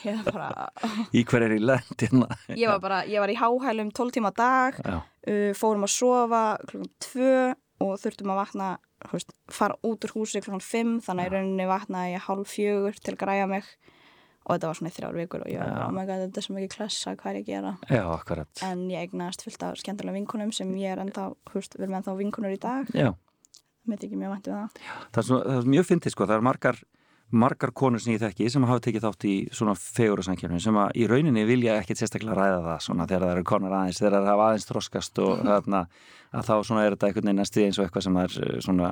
ég 0.09 0.21
var 0.25 0.39
bara 0.41 0.69
í 1.21 1.25
hver 1.31 1.47
er 1.47 1.55
í 1.55 1.61
lendina? 1.63 2.29
ég 2.57 2.67
var 2.73 2.83
bara, 2.83 3.01
ég 3.07 3.23
var 3.23 3.31
í 3.31 3.39
háhælum 3.39 3.93
12 3.95 4.17
tíma 4.17 4.33
dag 4.35 4.81
uh, 4.83 5.51
fórum 5.61 5.87
að 5.87 5.95
sofa 5.95 6.45
klukkan 6.67 6.91
2 7.07 7.31
og 7.87 7.95
þurftum 8.03 8.33
að 8.35 8.43
vakna 8.43 8.71
veist, 9.13 9.33
fara 9.51 9.77
út 9.87 10.05
úr 10.07 10.13
húsi 10.17 10.43
klukkan 10.45 10.61
5 10.65 11.01
þannig 11.07 11.25
að 11.25 11.31
í 11.31 11.35
rauninni 11.37 11.67
vaknaði 11.71 12.13
ég 12.15 12.27
hálf 12.27 12.53
fjögur 12.53 13.01
til 13.01 13.15
að 13.15 13.21
græja 13.25 13.47
mig. 13.51 13.71
Og 14.49 14.55
þetta 14.57 14.71
var 14.71 14.79
svona 14.79 14.91
í 14.91 14.95
þrjár 14.97 15.17
vikur 15.21 15.43
og 15.45 15.51
ég 15.53 15.61
var 15.61 15.69
Já. 15.69 15.81
oh 15.85 15.93
my 15.95 16.05
god, 16.09 16.23
þetta 16.25 16.41
er 16.41 16.45
svo 16.47 16.55
mikið 16.57 16.71
klessa, 16.75 17.13
hvað 17.21 17.31
er 17.31 17.37
ég 17.37 17.43
að 17.45 17.51
gera? 17.51 17.73
Já, 17.93 18.03
akkurat. 18.15 18.63
en 18.65 18.85
ég 18.91 19.03
eignast 19.05 19.45
fullt 19.45 19.65
af 19.67 19.77
skemmtilega 19.83 20.17
vinkunum 20.17 20.53
sem 20.57 20.71
ég 20.81 20.95
er 20.95 21.03
ennþá, 21.05 21.27
veist, 21.53 21.77
við 21.77 21.85
erum 21.85 21.99
ennþá 22.01 22.15
vinkunur 22.19 22.55
í 22.57 22.61
dag. 22.63 22.89
Já, 22.97 23.11
mér 23.87 24.01
þykir 24.01 24.23
mjög 24.23 24.33
vænt 24.35 24.49
um 24.49 24.57
það. 24.57 24.81
Það 25.13 25.21
er, 25.23 25.27
svo, 25.29 25.41
það 25.45 25.61
er 25.61 25.69
mjög 25.77 25.87
fyndið 25.91 26.15
sko, 26.17 26.29
það 26.31 26.37
er 26.41 26.47
margar, 26.49 26.81
margar 27.31 27.73
konur 27.77 28.03
sem 28.03 28.15
ég 28.15 28.23
þekki 28.23 28.49
sem 28.51 28.65
hafa 28.67 28.83
tekið 28.85 29.05
þátt 29.07 29.27
í 29.29 29.35
svona 29.55 29.75
fegurasankjörnum 29.79 30.63
sem 30.63 30.79
að 30.83 30.97
í 30.99 31.07
rauninni 31.11 31.45
vilja 31.49 31.77
ekkit 31.81 32.01
sérstaklega 32.03 32.37
ræða 32.39 32.63
það 32.65 32.81
svona 32.87 33.07
þegar 33.11 33.27
það 33.27 33.35
eru 33.35 33.45
konar 33.51 33.77
aðeins, 33.79 34.01
þegar 34.01 34.17
það 34.17 34.31
hafa 34.33 34.47
aðeins 34.49 34.69
þroskast 34.71 35.21
og 35.25 35.45
þarna 35.47 35.83
að 36.31 36.49
þá 36.49 36.55
svona 36.69 36.87
er 36.87 36.97
þetta 36.97 37.11
einhvern 37.11 37.29
veginn 37.31 37.41
næstu 37.43 37.65
eins 37.65 37.79
og 37.79 37.87
eitthvað 37.87 38.07
sem 38.07 38.19
er 38.23 38.39
eh, 38.47 38.57
svona, 38.67 38.91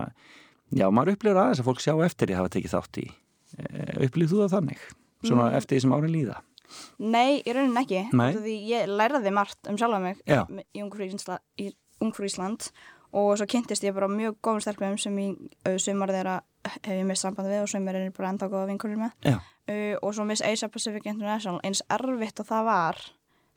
já, 0.70 0.86
maður 0.90 1.16
upplifur 1.16 1.40
aðeins 1.42 1.62
að 1.62 1.70
fólk 1.70 1.82
sjá 1.82 1.94
eftir 2.06 2.30
því 2.30 2.38
hafa 2.38 2.52
tekið 2.54 2.76
þátt 2.76 3.00
í. 3.02 3.08
Upplifur 4.04 4.34
þú 4.34 4.44
það 4.44 4.54
þannig? 4.54 4.84
Svona 5.24 5.48
eftir 5.58 5.76
því 5.78 5.82
sem 5.84 5.96
árin 5.96 6.14
líða? 6.14 6.36
Nei, 7.00 7.40
í 7.40 7.54
rauninni 7.56 7.80
ekki 7.80 8.02
Því 8.12 8.54
ég 8.68 8.90
lærði 8.92 9.32
margt 9.34 9.70
um 9.70 9.78
sjálfa 9.80 10.00
mig 10.02 10.18
Já. 10.28 10.44
í 10.44 11.72
Ungfrú 11.98 12.28
Ísland, 12.28 12.68
og 13.16 13.32
svo 13.40 13.46
kynntist 13.50 13.82
ég 13.82 13.96
bara 13.96 14.10
mjög 14.12 14.36
góðum 14.44 14.62
stelpum 14.62 14.98
sem 15.00 15.16
í 15.18 15.28
sumar 15.80 16.12
þeirra 16.14 16.36
hef 16.74 16.88
ég 16.92 17.06
mist 17.08 17.24
samband 17.24 17.48
við 17.50 17.62
og 17.64 17.68
sumar 17.72 17.96
er 17.98 18.10
bara 18.16 18.30
enda 18.32 18.48
góða 18.50 18.68
vinkonur 18.70 19.00
með 19.00 19.28
uh, 19.28 19.94
og 20.02 20.14
svo 20.14 20.24
Miss 20.28 20.42
Asia 20.44 20.68
Pacific 20.72 21.06
International 21.06 21.60
eins 21.66 21.82
erfitt 21.92 22.40
og 22.42 22.48
það 22.48 22.64
var 22.68 23.00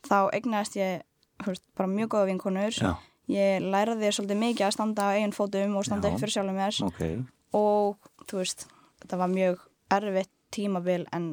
þá 0.08 0.18
egnaðist 0.38 0.76
ég 0.80 1.02
veist, 1.46 1.64
bara 1.78 1.90
mjög 1.90 2.12
góða 2.16 2.28
vinkonur 2.32 2.76
Já, 2.76 2.92
ég 3.32 3.62
lærði 3.62 4.10
svolítið 4.12 4.42
mikið 4.42 4.66
að 4.68 4.74
standa 4.76 5.08
á 5.08 5.14
eigin 5.16 5.36
fótum 5.36 5.76
og 5.78 5.86
standa 5.88 6.10
Já. 6.10 6.14
upp 6.14 6.24
fyrir 6.24 6.36
sjálfum 6.36 6.58
mér 6.60 6.80
ok. 6.88 7.02
og 7.58 8.10
þú 8.30 8.42
veist, 8.42 8.66
þetta 9.04 9.20
var 9.22 9.32
mjög 9.32 9.64
erfitt 9.92 10.32
tímabil 10.52 11.06
en 11.16 11.32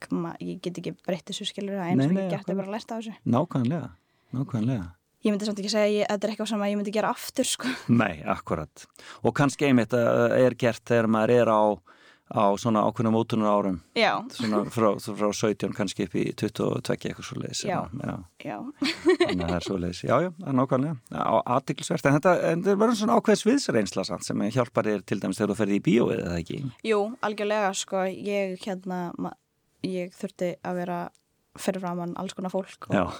koma, 0.00 0.32
ég 0.40 0.60
get 0.64 0.78
ekki 0.80 0.94
breytt 1.04 1.26
þessu 1.28 1.44
skilur 1.50 1.76
það 1.76 1.90
eins 1.90 2.06
og 2.06 2.16
ég 2.16 2.38
akkurat. 2.38 2.56
bara 2.62 2.72
lerta 2.76 2.96
á 2.96 2.98
þessu 3.00 3.12
Nákvæmlega, 3.28 3.90
nákvæmlega. 4.32 4.86
Ég 5.24 5.32
myndi 5.34 5.48
samt 5.48 5.60
ekki 5.60 5.72
segja 5.72 6.06
að 6.06 6.14
þetta 6.14 6.26
er 6.26 6.32
eitthvað 6.34 6.50
sem 6.52 6.66
ég 6.68 6.80
myndi 6.80 6.96
gera 6.96 7.12
aftur 7.14 7.48
sko. 7.48 7.70
Nei, 7.92 8.20
akkurat. 8.28 8.88
Og 9.24 9.36
kannski 9.36 9.68
einmitt 9.68 9.94
að 9.96 10.36
er 10.40 10.58
gert 10.58 10.84
þegar 10.88 11.08
maður 11.12 11.32
er 11.36 11.50
á, 11.52 11.62
á 12.30 12.44
svona 12.62 12.84
ákveðnum 12.86 13.16
mótunar 13.18 13.58
árum, 13.58 13.80
já, 13.98 14.12
svona 14.36 14.62
frá, 14.70 14.88
frá 15.02 15.28
17 15.34 15.74
kannski 15.76 16.06
upp 16.06 16.16
í 16.16 16.24
22 16.40 16.96
eitthvað 16.96 17.26
svo 17.26 17.40
leiðis. 17.42 17.62
Já. 17.68 17.78
já. 17.90 18.14
já, 18.46 18.56
Þannig 19.26 19.44
að 19.44 19.50
það 19.50 19.56
er 19.58 19.68
svo 19.68 19.78
leiðis. 19.82 20.02
Já, 20.06 20.14
já, 20.24 20.30
það 20.38 20.50
er 20.54 20.58
nákvæmlega. 20.62 20.96
Á 21.20 21.34
aðtiklisvert. 21.58 22.08
En 22.08 22.18
þetta, 22.18 22.34
en 22.52 22.66
verður 22.70 22.98
svona 23.02 23.20
ákveðs 23.20 23.46
viðsreynsla 23.50 24.06
samt 24.08 24.28
sem 24.28 24.48
hjálpar 24.56 24.88
þér 24.88 25.04
til 25.04 25.20
dæmis 25.20 25.42
þegar 25.42 25.54
þú 25.54 25.60
ferði 25.60 25.80
í 25.80 25.86
bíóið 25.90 26.24
eða 26.24 26.40
ekki. 26.40 26.62
jú, 26.86 27.04
algjörlega 27.26 27.72
sko, 27.76 28.06
ég 28.08 28.56
hérna 28.64 29.08
ég 29.86 30.12
þurfti 30.16 30.54
að 30.66 30.80
vera 30.82 31.00
fyrir 31.58 31.82
framann 31.82 32.14
alls 32.20 32.34
konar 32.36 32.52
fólk 32.52 32.88
og 32.90 33.14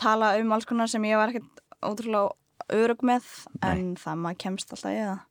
tala 0.00 0.34
um 0.40 0.52
alls 0.56 0.68
konar 0.68 0.90
sem 0.90 1.04
ég 1.08 1.18
var 1.20 1.32
ekkert 1.32 1.64
ótrúlega 1.80 2.30
örug 2.76 3.02
með 3.06 3.26
en 3.66 3.94
það 3.98 4.20
maður 4.24 4.40
kemst 4.44 4.72
alltaf 4.76 4.94
í 4.94 5.00
það 5.00 5.26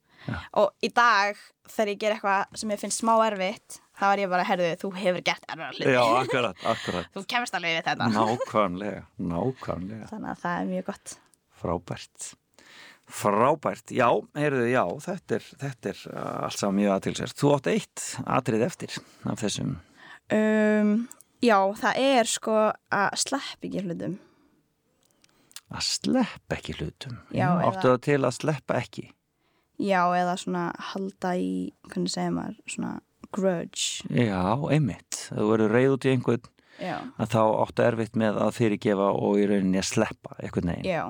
og 0.59 0.83
í 0.83 0.89
dag 0.91 1.37
þegar 1.71 1.91
ég 1.93 1.99
ger 2.01 2.15
eitthvað 2.17 2.57
sem 2.59 2.73
ég 2.73 2.81
finnst 2.81 2.99
smá 3.01 3.13
erfitt 3.23 3.77
þá 3.99 4.03
er 4.13 4.21
ég 4.25 4.29
bara, 4.31 4.43
herðu, 4.47 4.67
þú 4.81 4.89
hefur 4.97 5.23
gert 5.29 5.47
erfiðar 5.47 5.77
hluti 5.77 5.93
já, 5.95 6.03
akkurat, 6.23 6.65
akkurat. 6.73 7.07
þú 7.15 7.23
kemst 7.31 7.55
alveg 7.57 7.77
við 7.77 7.87
þetta 7.87 8.09
Nákvæmlega, 8.17 9.01
nákvæmlega. 9.31 10.09
þannig 10.11 10.33
að 10.35 10.43
það 10.43 10.59
er 10.59 10.69
mjög 10.73 10.85
gott 10.91 11.15
Frábært. 11.59 12.29
Frábært, 13.09 13.91
já, 13.91 14.07
heyrðu, 14.37 14.67
já, 14.69 14.83
þetta 15.03 15.35
er, 15.39 15.45
þetta 15.63 15.89
er 15.91 16.01
uh, 16.13 16.25
allt 16.45 16.59
saman 16.61 16.77
mjög 16.77 16.91
aðtilsvært. 16.93 17.35
Þú 17.41 17.49
átt 17.55 17.69
eitt 17.71 18.03
atrið 18.37 18.65
eftir 18.67 18.95
af 19.27 19.41
þessum. 19.41 19.73
um, 20.37 20.91
já, 21.43 21.57
það 21.81 21.99
er 22.05 22.29
sko 22.29 22.57
að 22.69 23.17
slepp 23.23 23.65
ekki 23.67 23.83
hlutum 23.87 24.15
Að 25.69 25.85
sleppa 25.85 26.57
ekki 26.57 26.73
hlutum. 26.79 27.17
Áttu 27.35 27.85
það 27.91 27.99
til 28.07 28.19
að 28.25 28.37
sleppa 28.39 28.79
ekki? 28.81 29.09
já, 29.79 30.01
eða 30.11 30.33
svona 30.35 30.63
halda 30.91 31.29
í 31.39 31.51
hvernig 31.87 32.11
segir 32.11 32.33
maður, 32.35 32.55
svona 32.67 32.89
grudge 33.31 34.03
Já, 34.11 34.41
einmitt. 34.73 35.19
Þú 35.29 35.45
verður 35.53 35.71
reyð 35.77 35.93
út 35.95 36.07
í 36.09 36.11
einhvern 36.11 36.49
já, 36.81 36.95
að 37.15 37.29
þá 37.31 37.39
áttu 37.63 37.85
erfitt 37.85 38.17
með 38.19 38.39
að 38.43 38.51
fyrirgefa 38.57 39.07
og 39.15 39.39
í 39.39 39.45
rauninni 39.47 39.79
að 39.79 39.87
sleppa 39.93 40.35
einhvern 40.43 40.73
veginn. 40.73 40.89
já 40.89 41.03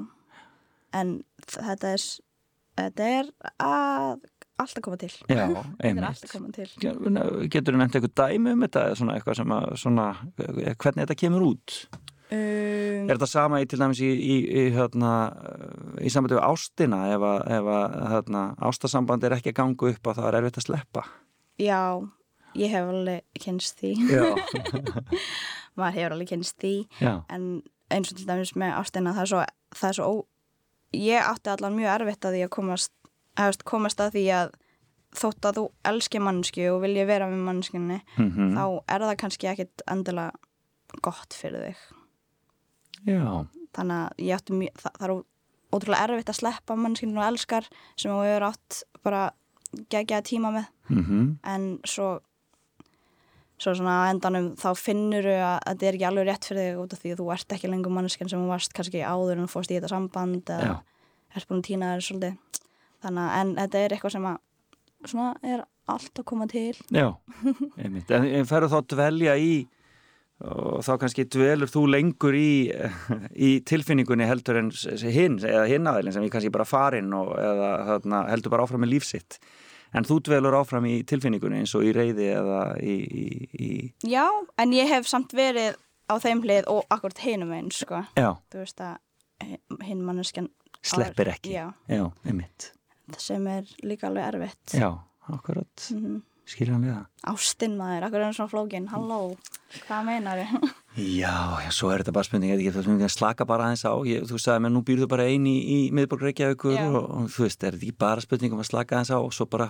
en 0.99 1.15
þetta 1.45 1.93
er 1.95 2.03
þetta 2.79 3.07
er 3.15 3.31
að 3.61 4.21
alltaf 4.59 4.83
koma 4.85 4.97
til 5.01 5.11
Já, 5.29 5.43
alltaf 5.81 6.31
koma 6.33 6.53
til 6.53 6.67
Getur 7.49 7.73
þú 7.73 7.81
nefnt 7.81 7.97
eitthvað 7.99 8.15
dæmi 8.21 8.53
um 8.53 8.63
þetta 8.67 8.85
eða 8.89 8.99
svona 9.01 9.17
eitthvað 9.17 9.39
sem 9.41 9.53
að 9.57 9.67
svona, 9.81 10.07
hvernig 10.37 11.03
þetta 11.05 11.19
kemur 11.23 11.45
út? 11.49 11.79
Um, 12.31 13.09
Er 13.09 13.15
þetta 13.17 13.27
sama 13.31 13.59
í 13.63 13.65
til 13.69 13.79
dæmis 13.81 13.99
í, 14.05 14.09
í, 14.09 14.35
í, 14.45 14.63
hérna, 14.75 15.11
í 16.01 16.11
sambandi 16.13 16.37
við 16.37 16.45
ástina 16.45 16.99
ef 17.15 17.25
að, 17.25 17.97
hérna, 18.13 18.43
ástasamband 18.69 19.23
er 19.25 19.37
ekki 19.39 19.53
að 19.53 19.59
ganga 19.63 19.91
upp 19.93 20.07
að 20.11 20.19
það 20.21 20.27
er 20.29 20.39
erfitt 20.41 20.59
að 20.61 20.67
sleppa? 20.67 21.05
Já, 21.59 21.81
ég 22.55 22.71
hef 22.73 22.89
alveg 22.93 23.43
kynst 23.43 23.81
því 23.81 23.93
maður 25.79 25.95
hefur 25.97 26.15
alveg 26.15 26.31
kynst 26.33 26.57
því 26.61 26.73
Já. 27.01 27.13
en 27.31 27.49
eins 27.93 28.11
og 28.13 28.19
til 28.19 28.27
dæmis 28.29 28.53
með 28.59 28.75
ástina 28.79 29.13
það 29.17 29.25
er 29.25 29.31
svo, 29.33 29.43
það 29.79 29.89
er 29.91 29.97
svo 29.99 30.07
ó... 30.09 30.13
ég 30.99 31.29
átti 31.29 31.51
allan 31.53 31.77
mjög 31.77 31.93
erfitt 31.97 32.25
að 32.29 32.35
því 32.37 32.43
að 32.47 32.51
komast, 32.55 32.91
hefst, 33.39 33.63
komast 33.69 34.01
að 34.03 34.15
því 34.17 34.25
að 34.39 34.51
þótt 35.19 35.47
að 35.49 35.57
þú 35.59 35.63
elski 35.89 36.19
mannsku 36.21 36.65
og 36.69 36.83
vilja 36.83 37.07
vera 37.09 37.29
með 37.31 37.41
mannskunni 37.47 37.99
Mhm. 38.19 38.51
þá 38.57 38.65
er 38.93 39.05
það 39.07 39.15
kannski 39.23 39.49
ekkit 39.49 39.85
endilega 39.89 41.01
gott 41.05 41.33
fyrir 41.37 41.65
þig 41.71 41.79
Já. 43.07 43.45
þannig 43.77 43.99
að 43.99 44.23
ég 44.25 44.35
átti 44.35 44.57
mjög, 44.59 44.79
það, 44.83 44.95
það 44.99 45.09
er 45.09 45.13
ótrúlega 45.69 46.07
erfitt 46.07 46.31
að 46.33 46.39
sleppa 46.39 46.75
mannskunni 46.75 47.19
og 47.19 47.27
elskar 47.27 47.67
sem 47.95 48.11
þú 48.11 48.23
hefur 48.25 48.47
átt 48.49 48.79
bara 49.05 49.21
gegja 49.93 50.23
tíma 50.25 50.51
með 50.55 50.67
Mm 50.89 51.37
en 51.45 51.65
svo 51.85 52.19
svo 53.59 53.73
svona 53.75 54.09
endanum 54.09 54.53
þá 54.57 54.69
finnur 54.79 55.25
þau 55.27 55.39
að 55.43 55.57
þetta 55.67 55.87
er 55.87 55.97
ekki 55.97 56.07
alveg 56.09 56.27
rétt 56.29 56.45
fyrir 56.47 56.69
þig 56.69 56.79
út 56.81 56.93
af 56.95 57.01
því 57.01 57.11
að 57.13 57.19
þú 57.19 57.27
ert 57.35 57.55
ekki 57.55 57.69
lengur 57.69 57.93
manneskjan 57.93 58.31
sem 58.31 58.41
þú 58.41 58.47
varst 58.53 58.73
kannski 58.73 59.01
áður 59.03 59.35
en 59.35 59.43
þú 59.45 59.51
fórst 59.53 59.73
í 59.73 59.75
þetta 59.77 59.91
samband 59.91 60.53
eða 60.55 60.69
Já. 60.69 60.75
ert 61.35 61.49
búin 61.49 61.59
að 61.59 61.67
týna 61.67 61.91
þér 61.93 62.05
svolítið 62.07 62.61
þannig 63.03 63.25
að 63.25 63.35
en 63.41 63.51
þetta 63.59 63.81
er 63.83 63.95
eitthvað 63.95 64.15
sem 64.15 64.29
að 64.31 64.37
svona 65.11 65.33
er 65.43 65.65
allt 65.89 66.21
að 66.21 66.27
koma 66.31 66.47
til 66.49 66.77
Já, 66.95 67.07
einmitt. 67.77 68.11
En, 68.11 68.25
en 68.39 68.49
ferðu 68.49 68.71
þá 68.73 68.79
dvelja 68.95 69.35
í 69.37 69.53
og 70.39 70.83
þá 70.85 70.91
kannski 71.01 71.25
dvelur 71.27 71.67
þú 71.71 71.81
lengur 71.91 72.35
í, 72.37 72.71
í 73.47 73.49
tilfinningunni 73.67 74.27
heldur 74.29 74.61
en 74.61 74.69
hinn 75.11 75.39
eða 75.43 75.65
hinn 75.67 75.89
aðeins 75.91 76.15
sem 76.15 76.23
ég 76.23 76.31
kannski 76.31 76.51
bara 76.53 76.67
farin 76.69 77.11
og 77.17 77.33
eða 77.39 77.71
þarna, 77.89 78.21
heldur 78.31 78.53
bara 78.53 78.63
áfram 78.67 78.83
með 78.85 78.93
lífsitt 78.95 79.39
en 79.97 80.05
þú 80.07 80.19
dvelur 80.29 80.55
áfram 80.61 80.85
í 80.85 80.99
tilfinningunni 81.09 81.63
eins 81.63 81.73
og 81.75 81.83
í 81.83 81.91
reyði 81.97 82.29
eða 82.37 82.61
í, 82.79 82.95
í, 83.09 83.27
í... 83.57 83.69
Já, 84.07 84.27
en 84.61 84.73
ég 84.77 84.87
hef 84.91 85.07
samt 85.09 85.33
verið 85.35 85.75
á 86.09 86.15
þeim 86.21 86.43
hlið 86.45 86.69
og 86.71 86.85
akkurat 86.93 87.19
hinum 87.25 87.51
einn 87.53 87.67
sko. 87.73 88.03
Já, 88.17 88.31
þú 88.53 88.61
veist 88.63 88.79
að 88.81 88.95
hi- 89.45 89.59
hinn 89.89 89.99
manneskjan 90.05 90.47
sleppir 90.85 91.29
ekki. 91.33 91.51
Já, 91.57 91.67
Já, 91.89 92.05
einmitt. 92.25 92.71
Sem 93.17 93.45
er 93.49 93.65
líka 93.85 94.07
alveg 94.09 94.29
erfitt. 94.31 94.77
Já, 94.77 94.91
akkurat, 95.29 95.89
Mhm. 95.93 96.21
Skiljanlega 96.49 96.99
Ástin 97.29 97.75
maður, 97.79 98.05
akkur 98.07 98.19
er 98.21 98.25
hann 98.29 98.35
svona 98.37 98.51
flókin 98.51 98.87
Halló, 98.91 99.19
hvað 99.87 100.05
meinar 100.07 100.41
ég? 100.41 100.53
Já, 100.99 101.35
já, 101.63 101.69
svo 101.75 101.91
er 101.93 102.01
þetta 102.03 102.13
bara 102.15 102.27
spurning, 102.27 102.53
ég 102.55 102.73
veit 102.73 102.79
ekki, 102.83 103.09
slaka 103.13 103.45
bara 103.49 103.67
aðeins 103.69 103.85
á, 103.85 103.93
ég, 104.09 104.25
þú 104.29 104.39
sagði 104.41 104.63
mér 104.65 104.73
nú 104.75 104.81
býrðu 104.87 105.07
bara 105.11 105.27
eini 105.29 105.53
í, 105.59 105.77
í 105.89 105.91
miðborg 105.95 106.25
Reykjavíkur 106.29 106.79
og, 106.89 106.97
og 107.03 107.29
þú 107.35 107.45
veist, 107.45 107.61
er 107.63 107.77
þetta 107.77 107.85
ekki 107.89 107.99
bara 108.05 108.25
spurning 108.25 108.55
um 108.57 108.63
að 108.63 108.69
slaka 108.71 108.97
aðeins 108.97 109.13
á 109.13 109.17
og 109.21 109.31
svo 109.37 109.47
bara 109.51 109.69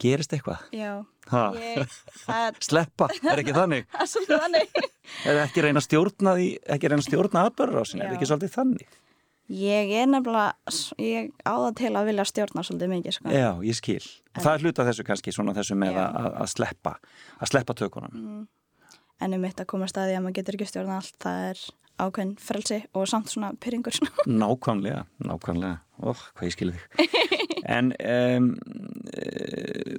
gerist 0.00 0.32
eitthvað? 0.36 0.62
Já, 0.72 0.92
Ha, 1.30 1.42
ég, 1.60 1.92
það 2.24 2.46
er 2.48 2.56
sleppa, 2.70 3.06
er 3.20 3.42
ekki 3.44 3.52
þannig? 3.54 3.84
það 3.92 4.00
er 4.06 4.08
svolítið 4.14 4.40
þannig 4.46 4.80
Er 5.30 5.38
ekki 5.44 5.62
reyna 5.66 5.80
að 5.82 5.84
stjórna 5.88 6.32
því, 6.38 6.46
ekki 6.74 6.88
reyna 6.90 7.02
að 7.02 7.06
stjórna 7.10 7.42
atbörður 7.50 7.82
á 7.82 7.84
sinni, 7.90 8.04
er 8.06 8.14
ekki 8.16 8.28
svolítið 8.30 8.54
þannig? 8.56 8.96
Ég 9.50 9.90
er 9.98 10.06
nefnilega, 10.06 10.52
ég 11.02 11.32
á 11.42 11.54
það 11.58 11.72
til 11.80 11.90
að 11.98 12.08
vilja 12.12 12.26
stjórna 12.28 12.62
svolítið 12.62 12.92
mikið 12.92 13.16
sko. 13.16 13.32
Já, 13.34 13.48
ég 13.66 13.74
skil. 13.74 14.04
Og 14.36 14.44
það 14.44 14.52
er 14.52 14.64
hluta 14.64 14.86
þessu 14.86 15.04
kannski, 15.08 15.34
svona 15.34 15.54
þessu 15.56 15.76
með 15.80 15.98
að, 15.98 16.28
að 16.44 16.50
sleppa, 16.52 16.92
að 17.40 17.50
sleppa 17.50 17.74
tökunum. 17.80 18.46
En 19.20 19.34
um 19.36 19.42
mitt 19.42 19.58
að 19.58 19.68
koma 19.72 19.88
staði 19.90 20.14
að 20.14 20.22
maður 20.24 20.38
getur 20.38 20.56
ekki 20.56 20.68
stjórna 20.70 21.00
allt, 21.00 21.16
það 21.20 21.42
er 21.48 21.64
ákveðin 22.00 22.36
frelsi 22.40 22.78
og 22.96 23.08
samt 23.10 23.32
svona 23.32 23.50
pyrringur 23.60 23.98
Nákvæmlega, 24.40 25.02
nákvæmlega. 25.26 25.80
Óh, 26.00 26.22
hvað 26.38 26.46
ég 26.46 26.56
skilði 26.56 26.78
þig. 26.78 27.16
En 27.70 27.90
um, 27.92 28.46
e, 29.12 29.96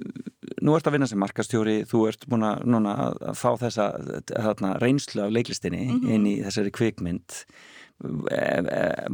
nú 0.66 0.74
ert 0.74 0.88
að 0.88 0.96
vinna 0.96 1.06
sem 1.08 1.20
markastjóri 1.22 1.76
þú 1.88 2.00
ert 2.10 2.26
búin 2.28 2.42
að, 2.44 2.64
núna, 2.68 2.96
að, 3.06 3.36
fá 3.38 3.52
þessa 3.60 3.86
þarna, 4.28 4.72
reynslu 4.82 5.22
af 5.24 5.30
leiklistinni 5.32 5.86
inn 5.94 6.26
í 6.26 6.34
þessari 6.42 6.72
kvikmynd. 6.74 7.36
e, 7.38 7.71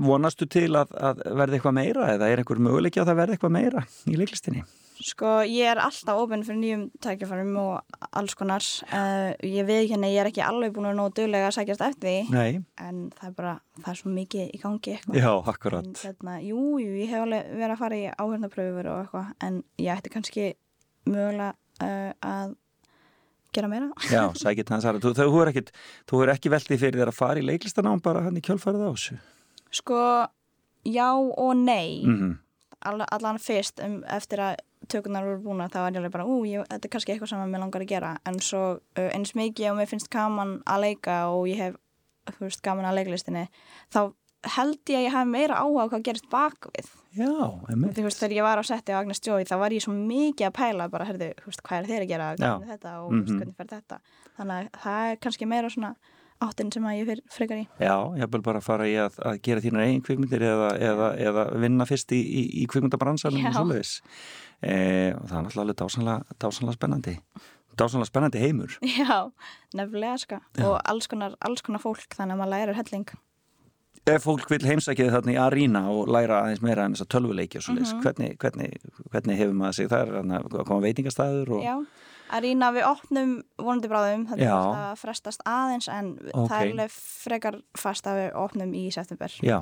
vonastu 0.09 0.49
til 0.51 0.71
að, 0.79 0.93
að 0.97 1.23
verði 1.39 1.59
eitthvað 1.59 1.79
meira 1.79 2.11
eða 2.15 2.29
er 2.33 2.43
einhver 2.43 2.61
möguleiki 2.63 3.01
að 3.03 3.11
það 3.11 3.19
verði 3.23 3.37
eitthvað 3.39 3.57
meira 3.59 3.87
í 4.09 4.19
leiklistinni? 4.21 4.65
Sko, 4.99 5.37
ég 5.47 5.69
er 5.71 5.79
alltaf 5.79 6.19
ofinn 6.19 6.43
fyrir 6.43 6.59
nýjum 6.59 6.81
tækjafarum 7.05 7.53
og 7.63 8.09
alls 8.19 8.35
konar. 8.35 8.65
Uh, 8.91 9.31
Ég 9.47 9.67
veit 9.69 9.87
hérna, 9.93 10.09
ég 10.11 10.19
er 10.25 10.31
ekki 10.31 10.43
alveg 10.43 10.73
búin 10.75 10.89
að 10.91 10.97
nógu 10.99 11.13
duglega 11.21 11.53
að 11.53 11.55
sækjast 11.61 11.85
eftir 11.87 12.09
því 12.09 12.35
Nei, 12.35 12.59
En 12.83 13.05
það 13.15 13.29
er 13.29 13.37
bara, 13.37 13.53
það 13.79 13.93
er 13.93 14.01
svo 14.01 14.15
mikið 14.17 14.51
í 14.51 14.61
gangi 14.65 14.95
eitthvað. 14.97 15.21
Já, 15.21 15.29
En 15.31 15.53
akkurat 15.55 16.03
hérna, 16.03 16.35
jú, 16.43 16.65
jú, 16.83 16.97
ég 16.99 17.13
hef 17.13 17.27
alveg 17.29 17.53
verið 17.55 17.77
að 17.77 17.83
fara 17.85 18.01
í 18.01 18.09
áhörnapröfur 18.11 18.91
og 18.91 19.05
eitthvað 19.05 19.47
En 19.47 19.61
ég 19.79 19.93
ætti 19.95 20.15
kannski 20.17 20.49
mögulega 21.07 21.53
uh, 21.55 22.11
að 22.33 22.57
gera 23.55 23.71
meira. 23.71 23.91
Já, 24.11 24.23
sækit 24.43 24.73
hans 24.75 24.87
aðra, 24.89 25.03
þú, 25.05 25.15
þú, 25.19 25.29
þú 25.29 26.23
er 26.23 26.29
er 26.29 26.35
ekki 26.35 26.53
veldið 26.53 26.83
fyrir 26.85 27.01
þér 27.03 27.13
að 27.13 27.19
fara 27.19 27.43
í 27.43 27.47
leiklistanám 27.47 28.03
bara 28.05 28.25
hann 28.27 28.39
í 28.39 28.45
kjölfarið 28.45 28.85
á 28.85 28.91
þessu? 28.91 29.19
Sko, 29.79 30.03
já 30.89 31.09
og 31.15 31.57
nei. 31.57 32.05
Mm 32.07 32.37
All, 32.87 33.03
Allan 33.11 33.41
fyrst 33.43 33.81
um, 33.83 34.05
eftir 34.07 34.39
að 34.39 34.61
tökunar 34.87 35.25
voru 35.27 35.41
búin 35.43 35.65
þá 35.67 35.81
er 35.81 35.97
ég 35.97 35.99
alveg 35.99 36.13
bara, 36.15 36.27
ú, 36.31 36.45
ég, 36.47 36.63
þetta 36.71 36.87
er 36.87 36.93
kannski 36.93 37.11
eitthvað 37.11 37.33
sem 37.33 37.51
mér 37.51 37.65
langar 37.65 37.83
að 37.83 37.91
gera. 37.91 38.13
En 38.23 38.39
svo 38.39 38.79
eins 38.95 39.35
mikið 39.35 39.73
og 39.73 39.81
mér 39.81 39.89
finnst 39.91 40.11
gaman 40.13 40.61
að 40.63 40.85
leika 40.85 41.17
og 41.33 41.49
ég 41.51 41.59
hef 41.59 41.75
þú 42.37 42.47
veist, 42.47 42.63
gaman 42.63 42.89
að 42.89 43.01
leiklistinni 43.01 43.45
þá 43.95 44.01
held 44.45 44.79
ég 44.87 44.97
að 45.01 45.05
ég 45.09 45.13
hafi 45.17 45.31
meira 45.31 45.57
áhuga 45.59 45.85
á 45.85 45.91
hvað 45.91 46.05
gerist 46.07 46.29
bakvið 46.31 46.91
Já, 47.19 47.33
einmitt 47.73 47.97
þú 47.97 48.05
veist, 48.07 48.21
þegar 48.21 48.37
ég 48.37 48.43
var 48.47 48.61
á 48.61 48.65
setti 48.69 48.93
á 48.95 49.01
Agnes 49.01 49.21
Joy 49.25 49.43
þá 49.49 49.57
var 49.59 49.71
ég 49.75 49.83
svo 49.83 49.93
mikið 49.97 50.47
að 50.47 50.55
pæla 50.61 50.87
bara, 50.93 51.05
herðu, 51.09 51.33
hvað 51.65 51.79
er 51.81 51.89
þeir 51.89 52.05
að 52.05 52.09
gera 52.13 52.29
Já. 52.37 52.37
hvernig 52.39 52.69
er 52.69 52.77
þetta 52.77 52.93
og 53.03 53.11
mm 53.13 53.25
Mhm. 53.25 53.39
hvernig 53.41 53.57
fer 53.57 53.67
þetta 53.73 53.99
þannig 54.39 54.55
að 54.55 54.81
það 54.85 55.11
er 55.11 55.17
kannski 55.17 55.47
meira 55.51 55.69
svona 55.75 55.95
áttin 56.41 56.71
sem 56.73 56.85
að 56.87 56.99
ég 57.01 57.21
frekar 57.35 57.59
í 57.59 57.67
Já, 57.83 57.97
ég 58.21 58.31
vil 58.31 58.41
bara 58.47 58.61
fara 58.63 58.85
í 58.87 58.95
að, 58.95 59.19
að 59.27 59.41
gera 59.43 59.61
þínar 59.61 59.87
eigin 59.89 60.03
kvikmyndir 60.07 60.43
eða, 60.47 60.69
eða, 60.79 61.09
eða 61.19 61.47
vinna 61.59 61.85
fyrst 61.91 62.13
í, 62.15 62.21
í, 62.23 62.43
í 62.63 62.67
kvikmyndabransanum 62.71 63.43
Já. 63.43 63.49
og 63.51 63.55
svoleiðis. 63.59 64.01
E, 64.63 65.15
og 65.19 65.27
það 65.27 65.39
er 65.39 65.43
náttúrulega 65.49 65.79
dásanlega, 65.83 66.37
dásanlega 66.39 66.77
spennandi. 66.79 67.17
Dásanlega 67.79 68.07
spennandi 68.11 68.39
heimur. 68.39 68.79
Já, 68.87 69.19
nefnilega 69.75 70.19
sko 70.23 70.39
og 70.63 70.79
alls 70.87 71.07
konar, 71.11 71.35
alls 71.43 71.63
konar 71.67 71.83
fólk 71.83 72.07
þannig 72.15 72.35
að 72.35 72.41
maður 72.45 72.55
lærir 72.55 72.79
helling 72.79 73.11
Ef 74.09 74.25
fólk 74.25 74.49
vil 74.51 74.65
heimsækja 74.65 75.11
þarna 75.13 75.33
í 75.35 75.39
Arína 75.43 75.83
og 75.93 76.09
læra 76.13 76.43
aðeins 76.45 76.63
meira 76.65 76.85
en 76.89 76.95
þess 76.97 77.05
að 77.07 77.11
tölvuleiki 77.15 77.59
og 77.61 77.65
svoleiðis, 77.67 77.93
Mhm. 77.95 78.03
hvernig, 78.05 78.37
hvernig, 78.39 78.77
hvernig 79.13 79.37
hefur 79.41 79.57
maður 79.61 79.75
sig 79.75 79.89
þar, 79.93 80.13
þarna, 80.19 80.65
koma 80.65 80.81
veitingastæður 80.87 81.51
og... 81.59 81.63
Já, 81.63 81.75
að 82.31 82.43
rýna 82.45 82.71
við 82.77 82.87
opnum 82.89 83.35
vonandi 83.59 83.89
bráðum, 83.89 84.25
þetta 84.29 84.43
er 84.47 84.55
alltaf 84.55 85.03
frestast 85.05 85.41
aðeins 85.49 85.89
en 85.93 86.11
Ok. 86.35 86.49
það 86.51 86.61
er 86.63 86.73
alveg 86.73 86.91
frekar 86.97 87.61
fast 87.77 88.05
að 88.07 88.19
við 88.23 88.35
opnum 88.45 88.73
í 88.75 88.87
september 88.93 89.29
Já. 89.43 89.61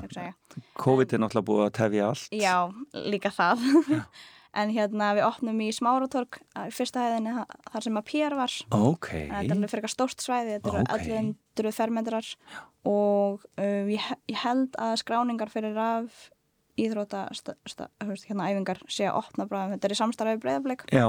COVID 0.77 1.13
er 1.13 1.19
náttúrulega 1.19 1.47
búið 1.51 1.65
að 1.67 1.75
tefja 1.81 2.07
allt. 2.09 2.29
Já, 2.31 2.57
líka 2.93 3.29
það 3.31 3.57
en 4.53 4.69
hérna 4.75 5.11
við 5.17 5.25
opnum 5.27 5.59
í 5.61 5.69
Smáratorg 5.75 6.39
fyrsta 6.73 7.03
hæðinni 7.07 7.33
þa- 7.35 7.59
þar 7.73 7.83
sem 7.87 7.99
að 7.99 8.05
Pér 8.11 8.35
var. 8.39 8.53
Ok. 8.71 9.09
En 9.13 9.29
þetta 9.35 9.51
er 9.51 9.57
alveg 9.57 9.73
frekar 9.75 9.93
stórt 9.93 10.23
svæði, 10.23 10.57
þetta 10.57 10.73
eru 10.73 10.81
Ok. 10.83 11.05
1100 11.57 11.71
fermetrar. 11.75 12.31
Og 12.87 13.43
uh, 13.59 13.85
ég, 13.91 14.03
ég 14.31 14.37
held 14.45 14.75
að 14.79 14.95
skráningar 15.03 15.49
fyrir 15.51 15.73
raf 15.75 16.29
íþróta 16.77 17.25
hérna, 17.33 18.47
æfingar 18.51 18.79
sé 18.87 19.07
að 19.09 19.17
opna 19.23 19.47
bráðum, 19.49 19.73
þetta 19.75 19.87
er 19.89 19.95
í 19.95 19.97
samstarfi 19.97 20.37
breyðablik 20.43 20.83
Já, 20.93 21.07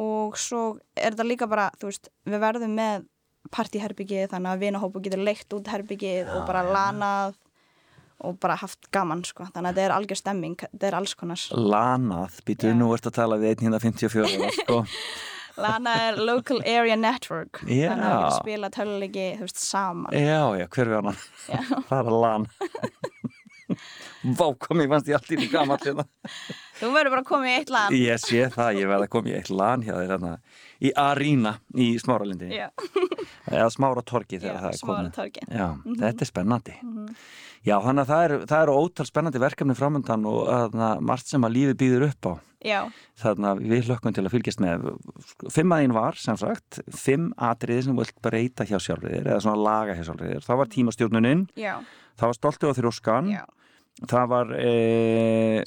og 0.00 0.38
svo 0.40 0.62
er 0.96 1.12
þetta 1.12 1.26
líka 1.28 1.46
bara, 1.50 1.66
þú 1.76 1.90
veist, 1.90 2.08
við 2.24 2.40
verðum 2.40 2.72
með 2.78 3.04
partíherbyggið 3.52 4.30
þannig 4.32 4.50
að 4.54 4.62
vinahópu 4.64 5.02
getur 5.04 5.22
leikt 5.22 5.52
út 5.54 5.68
herbyggið 5.70 6.32
og 6.34 6.46
bara 6.48 6.64
lanað 6.66 7.36
og 8.24 8.38
bara 8.40 8.56
haft 8.56 8.88
gaman, 8.94 9.22
sko, 9.28 9.44
þannig 9.52 9.70
að 9.70 9.76
þetta 9.76 9.86
er 9.88 9.94
algjör 9.96 10.20
stemming, 10.22 10.56
þetta 10.64 10.86
er 10.90 10.96
alls 11.00 11.14
konar. 11.18 11.42
lanað, 11.52 12.38
býtu, 12.48 12.72
nú 12.74 12.90
að 12.96 13.10
tala 13.18 13.36
við 13.42 13.56
154 13.66 14.24
ára, 14.30 14.52
sko. 14.60 14.82
Lana 15.56 15.94
er 16.10 16.18
Local 16.20 16.58
Area 16.68 16.96
Network, 17.00 17.62
Já. 17.64 17.90
þannig 17.94 18.06
að 18.10 18.22
við 18.24 18.34
spila 18.40 18.70
töluleiki, 18.74 19.26
saman. 19.56 20.12
Já, 20.12 20.42
já, 20.60 20.66
hver 20.68 20.90
við 20.92 20.98
annan? 21.00 21.22
Það 21.88 22.00
er 22.02 22.16
lan. 22.24 22.48
Vá, 24.36 24.46
kom 24.58 24.80
ég 24.82 24.88
fannst 24.90 25.08
ég 25.10 25.16
allt 25.18 25.32
í 25.34 25.48
gamall 25.50 25.78
hérna. 25.82 26.04
Þú 26.80 26.90
verður 26.92 27.12
bara 27.14 27.22
að 27.22 27.28
koma 27.30 27.48
í 27.48 27.54
eitt 27.56 27.70
land. 27.72 27.94
Ég 27.96 28.20
sé 28.20 28.44
það, 28.52 28.78
ég 28.82 28.88
verð 28.90 29.06
að 29.06 29.10
koma 29.14 29.30
í 29.30 29.34
eitt 29.38 29.50
lan 29.54 29.84
hjá 29.86 29.94
þér 29.96 30.12
hérna 30.12 30.32
í 30.86 30.92
Arína 31.00 31.52
í 31.72 31.86
Smáralindi 32.02 32.50
eða 32.52 33.68
Smára 33.72 34.04
torgi 34.06 34.40
þegar 34.42 34.58
Já, 34.58 34.62
það 34.66 34.70
er 34.76 34.82
komið. 34.90 35.10
torgi. 35.16 35.46
Já, 35.48 35.68
þetta 36.02 36.26
er 36.26 36.30
spennandi. 36.30 36.76
Já, 37.66 37.76
þannig 37.82 38.04
að 38.04 38.10
það 38.12 38.24
eru, 38.26 38.36
eru 38.60 38.74
ótal 38.78 39.06
spennandi 39.08 39.40
verkefni 39.42 39.74
framöndan 39.74 40.26
og 40.30 40.44
þarna, 40.46 40.90
margt 41.02 41.30
sem 41.32 41.46
að 41.46 41.56
lífið 41.56 41.78
býður 41.80 42.04
upp 42.10 42.28
á. 42.30 42.32
Já, 42.66 42.78
Þannig 43.20 43.48
að 43.48 43.60
við 43.70 43.88
hlökkum 43.90 44.14
til 44.16 44.22
að 44.24 44.32
fylgjast 44.32 44.62
með. 44.62 44.86
Fimm 45.54 45.74
aðein 45.76 45.94
var, 45.94 46.16
sem 46.18 46.38
sagt, 46.40 46.80
fimm 46.94 47.28
atriði 47.36 47.86
sem 47.86 47.98
vilt 47.98 48.16
breyta 48.24 48.66
hjá 48.66 48.78
sjálfriðir 48.82 49.28
eða 49.28 49.42
svona 49.44 49.66
laga 49.66 49.96
hjá 49.98 50.06
sjálfriðir. 50.08 50.46
Það 50.46 50.60
var 50.62 50.70
tímastjórnunin, 50.72 51.44
já, 51.58 51.74
það 52.16 52.32
var 52.32 52.38
stoltið 52.38 52.70
og 52.70 52.78
þrjóskan, 52.80 53.30
já. 53.34 53.42
það 54.14 54.32
var, 54.32 54.54
e, 54.62 54.72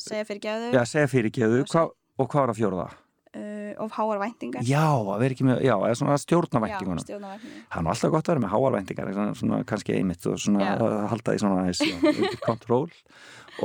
Segja 0.04 0.28
fyrir 0.32 0.44
gæðu 0.48 0.74
já, 0.76 0.82
segja 0.92 1.12
fyrirgeðu, 1.14 1.62
og 1.70 2.26
hvað 2.32 2.42
var 2.42 2.56
að 2.56 2.60
fjóra 2.64 2.82
það? 2.84 2.98
Uh, 3.36 3.84
of 3.84 3.92
háar 3.98 4.20
væntingar. 4.24 4.64
Já, 4.66 4.86
að 4.90 5.20
vera 5.24 5.36
ekki 5.36 5.46
með, 5.48 5.62
já, 5.68 5.76
eða 5.78 5.96
svona 6.00 6.18
stjórna 6.22 6.62
væntingunum. 6.66 7.00
Já, 7.04 7.06
stjórnavæntingar. 7.08 7.64
Það 7.70 7.80
er 7.80 7.86
nú 7.86 7.94
alltaf 7.94 8.14
gott 8.16 8.26
að 8.30 8.34
vera 8.34 8.44
með 8.46 8.54
háarvæntingar 8.56 9.14
svona, 9.14 9.36
svona 9.40 9.60
kannski 9.70 9.96
einmitt 9.98 10.26
og 10.30 10.40
svona 10.42 10.66
Já. 10.66 10.74
að 10.80 11.08
halda 11.14 11.36
því 11.36 11.42
svona 11.44 11.62
undir 12.10 12.40
kontról 12.46 12.90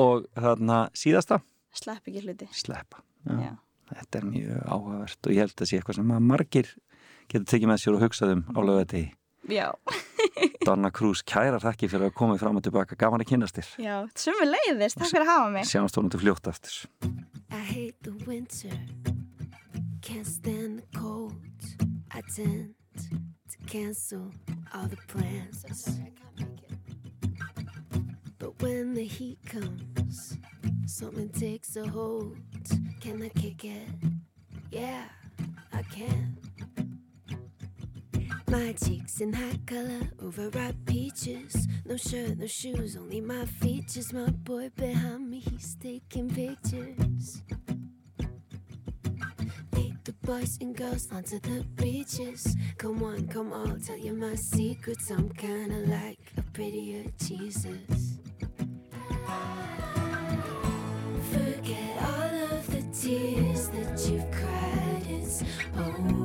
og 0.00 0.26
þarna 0.34 0.78
síðasta 0.96 1.40
Slepp 1.74 2.06
ekki 2.08 2.22
hluti. 2.22 2.46
sleppa 2.54 3.00
já. 3.26 3.34
Já. 3.48 3.52
þetta 3.94 4.18
er 4.20 4.24
mjög 4.30 4.64
áhugavert 4.70 5.26
og 5.26 5.32
ég 5.34 5.40
held 5.44 5.58
að 5.58 5.68
sé 5.70 5.78
eitthvað 5.80 5.98
sem 6.00 6.14
að 6.14 6.20
margir 6.30 6.70
getur 7.28 7.48
tekið 7.50 7.70
með 7.72 7.82
sér 7.82 7.96
og 7.98 8.04
hugsað 8.04 8.34
um 8.36 8.42
á 8.54 8.60
lögati 8.62 9.04
Já, 9.44 9.68
Donna 10.66 10.88
Cruz 10.94 11.20
kæra 11.20 11.58
þakki 11.60 11.90
fyrir 11.92 12.08
að 12.08 12.14
koma 12.16 12.38
fram 12.40 12.56
og 12.56 12.64
tilbaka 12.64 12.96
gaman 12.96 13.20
að 13.20 13.28
kynast 13.34 13.58
þér 13.58 13.68
já, 13.84 13.96
sumi 14.16 14.46
leiðist, 14.48 14.96
takk 14.96 15.10
fyrir 15.12 15.26
að 15.26 15.32
hafa 15.34 15.50
mig. 15.52 15.68
sjáumst 15.68 15.98
can't 20.04 20.26
stand 20.26 20.80
the 20.80 20.98
cold. 20.98 21.32
I 22.10 22.20
tend 22.36 22.74
to 22.98 23.56
cancel 23.66 24.30
all 24.74 24.86
the 24.86 24.98
plans. 25.08 25.64
But 28.38 28.60
when 28.60 28.92
the 28.92 29.06
heat 29.06 29.38
comes, 29.46 30.36
something 30.84 31.30
takes 31.30 31.76
a 31.76 31.88
hold. 31.88 32.36
Can 33.00 33.22
I 33.22 33.30
kick 33.30 33.64
it? 33.64 33.88
Yeah, 34.70 35.04
I 35.72 35.82
can. 35.84 36.36
My 38.46 38.74
cheeks 38.74 39.22
in 39.22 39.32
hot 39.32 39.64
color, 39.64 40.02
overripe 40.22 40.84
peaches. 40.84 41.66
No 41.86 41.96
shirt, 41.96 42.36
no 42.36 42.46
shoes, 42.46 42.94
only 42.94 43.22
my 43.22 43.46
features. 43.46 44.12
My 44.12 44.28
boy 44.28 44.70
behind 44.76 45.30
me, 45.30 45.38
he's 45.38 45.76
taking 45.76 46.28
pictures. 46.28 47.42
Boys 50.24 50.56
and 50.62 50.74
girls 50.74 51.08
onto 51.12 51.38
the 51.40 51.62
beaches. 51.76 52.56
Come 52.78 53.02
on, 53.02 53.28
come 53.28 53.52
on, 53.52 53.78
tell 53.80 53.98
you 53.98 54.14
my 54.14 54.34
secrets. 54.34 55.10
I'm 55.10 55.28
kinda 55.28 55.80
like 55.86 56.18
a 56.38 56.42
prettier 56.42 57.04
Jesus. 57.18 58.18
Forget 61.30 62.02
all 62.02 62.56
of 62.56 62.66
the 62.70 62.82
tears 62.98 63.68
that 63.68 64.08
you've 64.08 64.30
cried. 64.30 65.02
It's 65.10 65.42
over. 65.76 66.23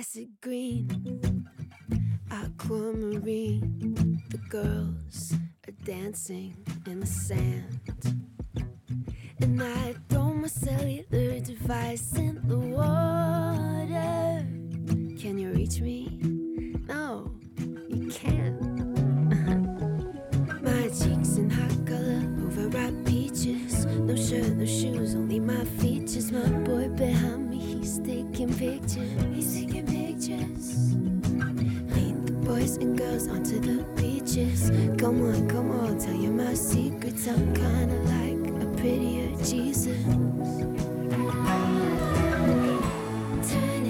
Acid 0.00 0.30
green, 0.40 1.46
aquamarine. 2.30 4.22
The 4.30 4.38
girls 4.48 5.34
are 5.68 5.72
dancing 5.84 6.56
in 6.86 7.00
the 7.00 7.06
sand. 7.06 7.80
And 9.42 9.62
I 9.62 9.94
throw 10.08 10.32
my 10.32 10.48
cellular 10.48 11.40
device 11.40 12.16
in 12.16 12.40
the 12.48 12.58
water. 12.58 14.46
Can 15.20 15.38
you 15.38 15.50
reach 15.50 15.82
me? 15.82 16.18
No, 16.88 17.30
you 17.90 18.10
can't. 18.10 18.58
my 20.62 20.88
cheeks 20.88 21.36
in 21.36 21.50
hot 21.50 21.86
color, 21.86 22.22
overripe 22.46 23.04
peaches. 23.04 23.84
No 23.84 24.16
shirt, 24.16 24.56
no 24.56 24.64
shoes, 24.64 25.14
only 25.14 25.40
my 25.40 25.62
features. 25.78 26.32
My 26.32 26.48
boy 26.60 26.88
behind 26.88 27.49
me, 27.49 27.49
he's 27.80 27.98
taking 28.00 28.52
pictures. 28.54 29.10
He's 29.34 29.54
taking 29.54 29.86
pictures. 29.86 30.94
Lead 31.94 32.26
the 32.26 32.32
boys 32.44 32.76
and 32.76 32.96
girls 32.96 33.26
onto 33.28 33.58
the 33.58 33.82
beaches. 34.00 34.70
Come 34.98 35.22
on, 35.22 35.48
come 35.48 35.70
on, 35.70 35.98
tell 35.98 36.14
you 36.14 36.30
my 36.30 36.54
secrets. 36.54 37.26
I'm 37.26 37.54
kinda 37.54 37.96
like 38.14 38.62
a 38.62 38.66
prettier 38.76 39.34
Jesus. 39.42 40.04
Turn 43.50 43.80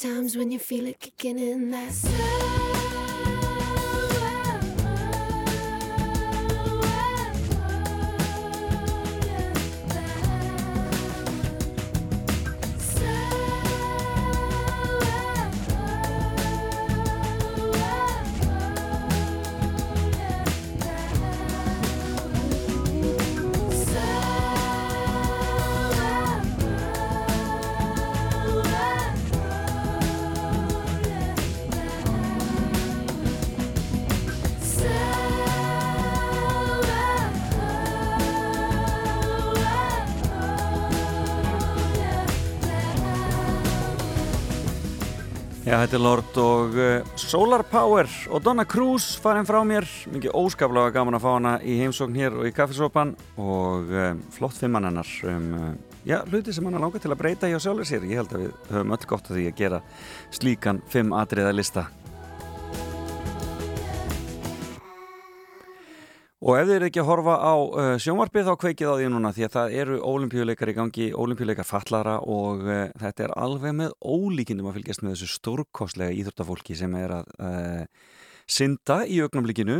times 0.00 0.36
when 0.36 0.50
you 0.50 0.58
feel 0.58 0.86
it 0.86 1.00
kicking 1.00 1.38
in. 1.38 1.70
That's 1.70 2.04
Já, 45.74 45.80
þetta 45.80 45.96
er 45.96 46.02
Lord 46.04 46.36
og 46.38 46.76
uh, 46.78 47.14
Solar 47.18 47.64
Power 47.66 48.06
og 48.30 48.42
Donna 48.46 48.62
Cruz 48.62 49.08
farin 49.18 49.48
frá 49.48 49.56
mér. 49.66 49.82
Mikið 50.06 50.36
óskaplega 50.38 50.92
gaman 50.94 51.18
að 51.18 51.24
fá 51.24 51.32
hana 51.32 51.54
í 51.66 51.74
heimsókn 51.80 52.14
hér 52.14 52.36
og 52.38 52.46
í 52.46 52.52
kaffesopan 52.54 53.10
og 53.42 53.90
uh, 53.90 54.12
flott 54.36 54.54
fimmann 54.54 54.86
hennar 54.86 55.10
um, 55.32 55.50
uh, 55.58 55.98
já, 56.06 56.20
hluti 56.30 56.54
sem 56.54 56.70
hann 56.70 56.78
er 56.78 56.84
langað 56.84 57.08
til 57.08 57.10
að 57.16 57.18
breyta 57.24 57.50
hjá 57.50 57.58
sjálfur 57.58 57.90
sér. 57.90 58.06
Ég 58.06 58.22
held 58.22 58.38
að 58.38 58.44
við 58.44 58.54
höfum 58.70 58.94
öll 58.94 59.10
gott 59.16 59.32
að 59.32 59.40
því 59.40 59.48
að 59.50 59.60
gera 59.64 59.82
slíkan 60.38 60.82
fimm 60.94 61.10
atriða 61.18 61.58
lista 61.58 61.88
Og 66.44 66.58
ef 66.58 66.66
þið 66.68 66.74
eru 66.74 66.88
ekki 66.90 67.00
að 67.00 67.06
horfa 67.08 67.34
á 67.40 67.54
uh, 67.56 67.86
sjónvarpið 68.04 68.48
þá 68.50 68.56
kveikið 68.60 68.90
á 68.92 68.94
því 68.98 69.04
núna 69.14 69.30
því 69.32 69.44
að 69.46 69.54
það 69.54 69.76
eru 69.80 69.94
ólimpíuleikar 70.04 70.70
í 70.70 70.74
gangi, 70.76 71.06
ólimpíuleikar 71.16 71.64
fallara 71.64 72.18
og 72.20 72.66
uh, 72.68 72.82
þetta 73.00 73.24
er 73.24 73.32
alveg 73.40 73.72
með 73.78 73.94
ólíkindum 74.04 74.68
að 74.68 74.76
fylgjast 74.76 75.04
með 75.04 75.14
þessu 75.14 75.28
stórkostlega 75.38 76.12
íþróttafólki 76.18 76.76
sem 76.76 76.98
er 77.00 77.14
að 77.16 77.30
uh, 77.38 78.10
synda 78.44 78.98
í 79.08 79.22
augnumlikinu. 79.24 79.78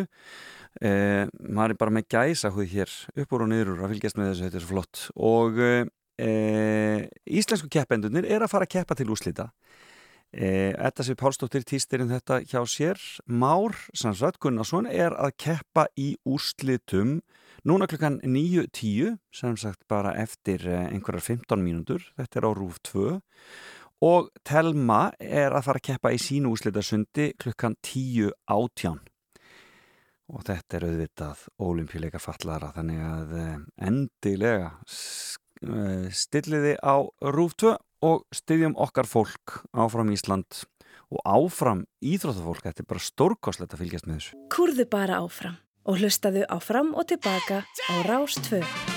Uh, 0.81 1.29
maður 1.45 1.77
er 1.77 1.81
bara 1.85 1.97
með 1.99 2.09
gæsa 2.17 2.55
húð 2.55 2.73
hér 2.73 2.97
upp 3.13 3.37
úr 3.37 3.45
og 3.45 3.53
niður 3.53 3.85
að 3.85 3.93
fylgjast 3.93 4.23
með 4.23 4.33
þessu, 4.33 4.47
þetta 4.47 4.61
er 4.63 4.65
svo 4.65 4.73
flott. 4.73 5.05
Og 5.21 5.61
uh, 5.61 5.85
uh, 6.25 7.05
íslensku 7.29 7.69
keppendunir 7.77 8.25
er 8.25 8.41
að 8.41 8.55
fara 8.55 8.65
að 8.65 8.79
keppa 8.79 8.97
til 8.97 9.13
úslita. 9.13 9.51
Þetta 10.35 11.05
sem 11.07 11.17
Pálsdóttir 11.19 11.63
týstir 11.63 12.03
um 12.03 12.09
þetta 12.11 12.41
hjá 12.43 12.65
sér. 12.67 12.99
Már 13.31 13.77
Sannsvætt 13.95 14.41
Gunnarsson 14.43 14.89
er 14.91 15.15
að 15.15 15.37
keppa 15.45 15.85
í 15.95 16.17
úrslitum 16.27 17.21
núna 17.65 17.87
klukkan 17.89 18.19
9.10 18.25 19.17
sem 19.33 19.57
sagt 19.57 19.87
bara 19.89 20.13
eftir 20.21 20.67
eh, 20.69 20.91
einhverjar 20.93 21.25
15 21.25 21.65
mínútur, 21.65 22.05
þetta 22.19 22.41
er 22.41 22.47
á 22.49 22.51
Rúf 22.57 22.81
2 22.85 23.07
og 24.05 24.29
Telma 24.45 25.15
er 25.17 25.55
að 25.55 25.67
fara 25.69 25.81
að 25.81 25.87
keppa 25.89 26.13
í 26.13 26.21
sínu 26.21 26.53
úrslitasundi 26.53 27.31
klukkan 27.41 27.79
10.18 27.81 29.01
og 30.35 30.45
þetta 30.45 30.77
er 30.77 30.87
auðvitað 30.91 31.47
ólimpíuleika 31.65 32.21
fallara 32.21 32.73
þannig 32.77 33.01
að 33.09 33.35
eh, 33.41 33.57
endilega 33.89 34.71
eh, 35.65 36.13
stilliði 36.13 36.77
á 36.85 37.01
Rúf 37.33 37.57
2 37.65 37.75
og 38.05 38.25
styðjum 38.35 38.77
okkar 38.81 39.09
fólk 39.09 39.61
áfram 39.73 40.13
Ísland 40.15 40.65
og 41.15 41.21
áfram 41.25 41.85
íþróttafólk. 42.05 42.65
Þetta 42.67 42.85
er 42.85 42.91
bara 42.91 43.07
stórkoslegt 43.07 43.77
að 43.77 43.85
fylgjast 43.85 44.09
með 44.09 44.19
þessu. 44.21 44.43
Kurðu 44.55 44.89
bara 44.91 45.23
áfram 45.23 45.61
og 45.85 46.01
hlustaðu 46.01 46.45
áfram 46.53 46.95
og 46.97 47.09
tilbaka 47.13 47.65
á 47.65 47.95
Rástföð 48.09 48.94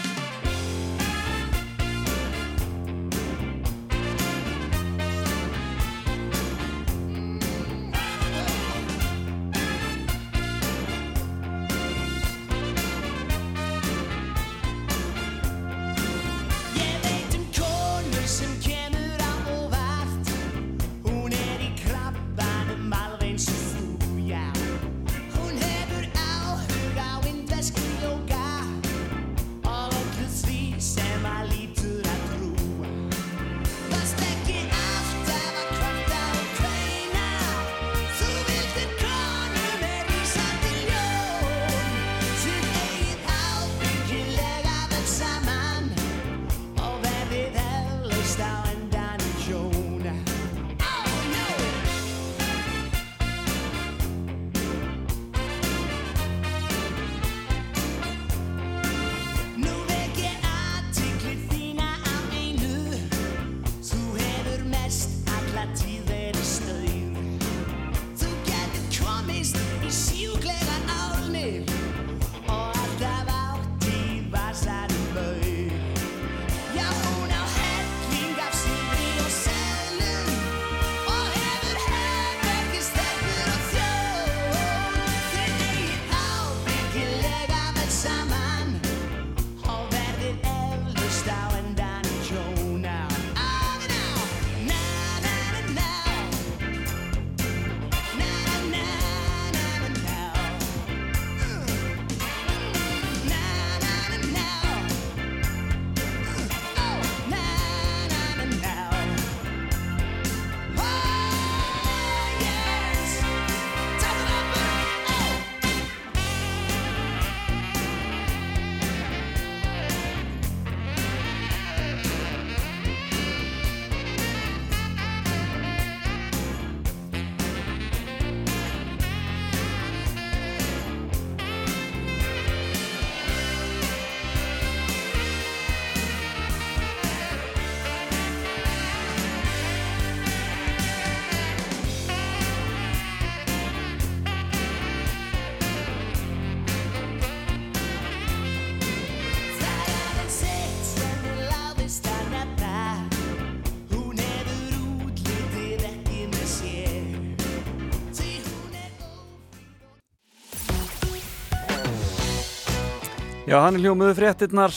Já, 163.58 163.64
hann 163.66 163.74
er 163.74 163.88
hljómiðu 163.88 164.14
fréttinnar 164.14 164.74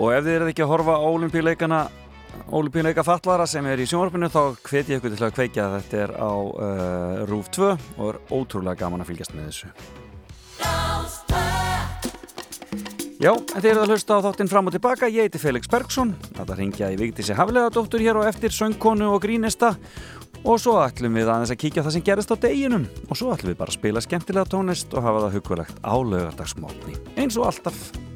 og 0.00 0.12
ef 0.14 0.22
þið 0.24 0.30
erum 0.38 0.48
ekki 0.48 0.62
að 0.64 0.70
horfa 0.70 0.94
á 0.96 1.04
olimpíuleikana 1.04 1.80
olimpíuleika 2.56 3.02
fallara 3.04 3.44
sem 3.44 3.66
er 3.68 3.82
í 3.82 3.86
sjónvarpinu 3.90 4.30
þá 4.32 4.38
hveti 4.64 4.94
ég 4.94 5.02
ykkur 5.02 5.12
til 5.18 5.26
að 5.26 5.34
kveikja. 5.36 5.66
Að 5.66 5.74
þetta 5.76 5.98
er 6.06 6.14
á 6.16 6.32
uh, 6.32 7.26
Rúf 7.28 7.50
2 7.52 7.68
og 7.68 8.06
er 8.06 8.20
ótrúlega 8.32 8.80
gaman 8.80 9.04
að 9.04 9.10
fylgjast 9.10 9.36
með 9.36 9.50
þessu. 9.50 9.68
Já, 13.18 13.34
þetta 13.52 13.68
er 13.68 13.82
að 13.82 13.92
hlusta 13.92 14.16
á 14.16 14.24
þáttinn 14.30 14.52
fram 14.54 14.72
og 14.72 14.78
tilbaka. 14.78 15.12
Ég 15.12 15.28
heiti 15.28 15.42
Felix 15.42 15.68
Bergsson, 15.68 16.16
þetta 16.38 16.56
ringja 16.56 16.88
í 16.94 16.96
Vigdísi 17.02 17.36
Hafleðadóttur 17.36 18.00
hér 18.00 18.22
og 18.22 18.30
eftir 18.32 18.56
söngkonu 18.56 19.12
og 19.12 19.20
grínista 19.26 19.74
og 20.44 20.60
svo 20.62 20.78
ætlum 20.82 21.18
við 21.18 21.30
aðeins 21.32 21.54
að 21.54 21.62
kíkja 21.64 21.86
það 21.86 21.96
sem 21.96 22.06
gerist 22.08 22.34
á 22.34 22.36
deginum. 22.42 22.88
Og 23.08 23.18
svo 23.18 23.32
ætlum 23.34 23.52
við 23.52 23.62
bara 23.62 23.74
að 23.74 23.80
spila 23.80 24.04
skemmtilega 24.04 24.52
tónist 24.52 24.94
og 24.94 25.06
hafa 25.06 25.24
það 25.26 25.38
hugverlegt 25.38 25.80
álaugardagsmátni 25.82 27.00
eins 27.16 27.40
og 27.40 27.50
alltaf. 27.50 28.07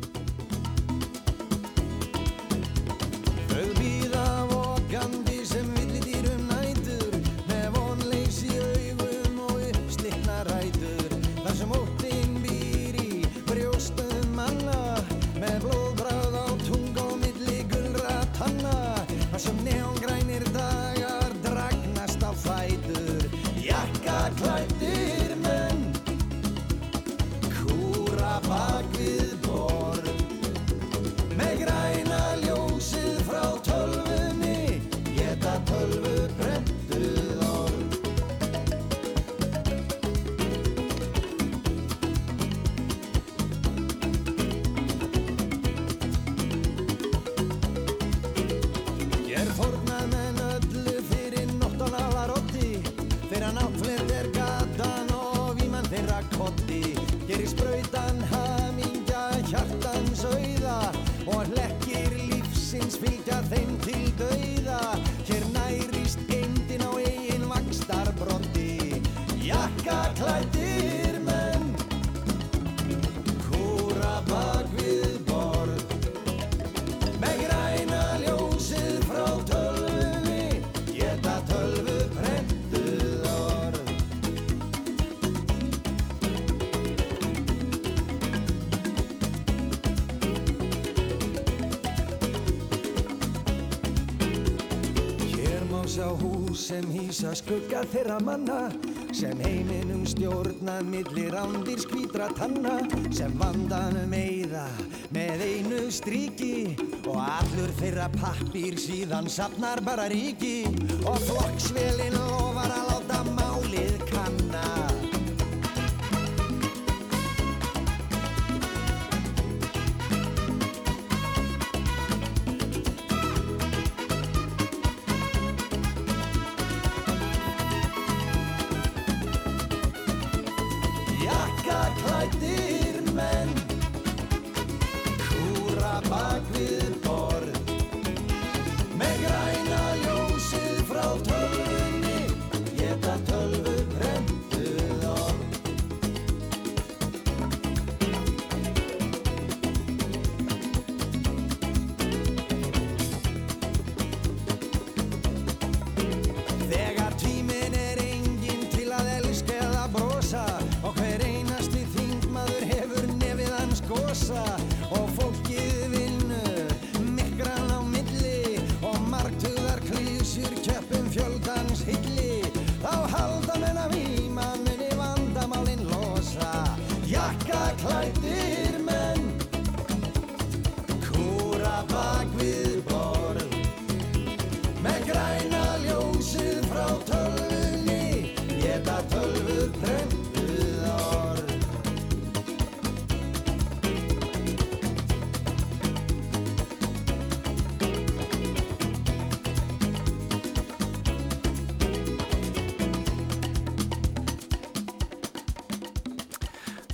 sem 96.72 96.86
hýsa 96.88 97.30
skugga 97.36 97.82
þeirra 97.92 98.14
manna 98.24 98.70
sem 99.12 99.36
heiminum 99.44 100.06
stjórnað 100.08 100.86
millir 100.88 101.34
ándir 101.36 101.82
skvítra 101.82 102.30
tanna 102.38 102.78
sem 103.12 103.34
vandanum 103.36 104.14
eiða 104.16 104.64
með 105.12 105.44
einu 105.50 105.82
stríki 105.92 106.72
og 107.02 107.18
allur 107.20 107.76
þeirra 107.82 108.08
pappir 108.16 108.80
síðan 108.80 109.28
sapnar 109.28 109.84
bara 109.84 110.08
ríki. 110.08 110.64
Og 111.04 111.20
flokksvelin 111.28 112.16
lofar 112.16 112.72
að 112.72 112.88
láta 112.88 113.01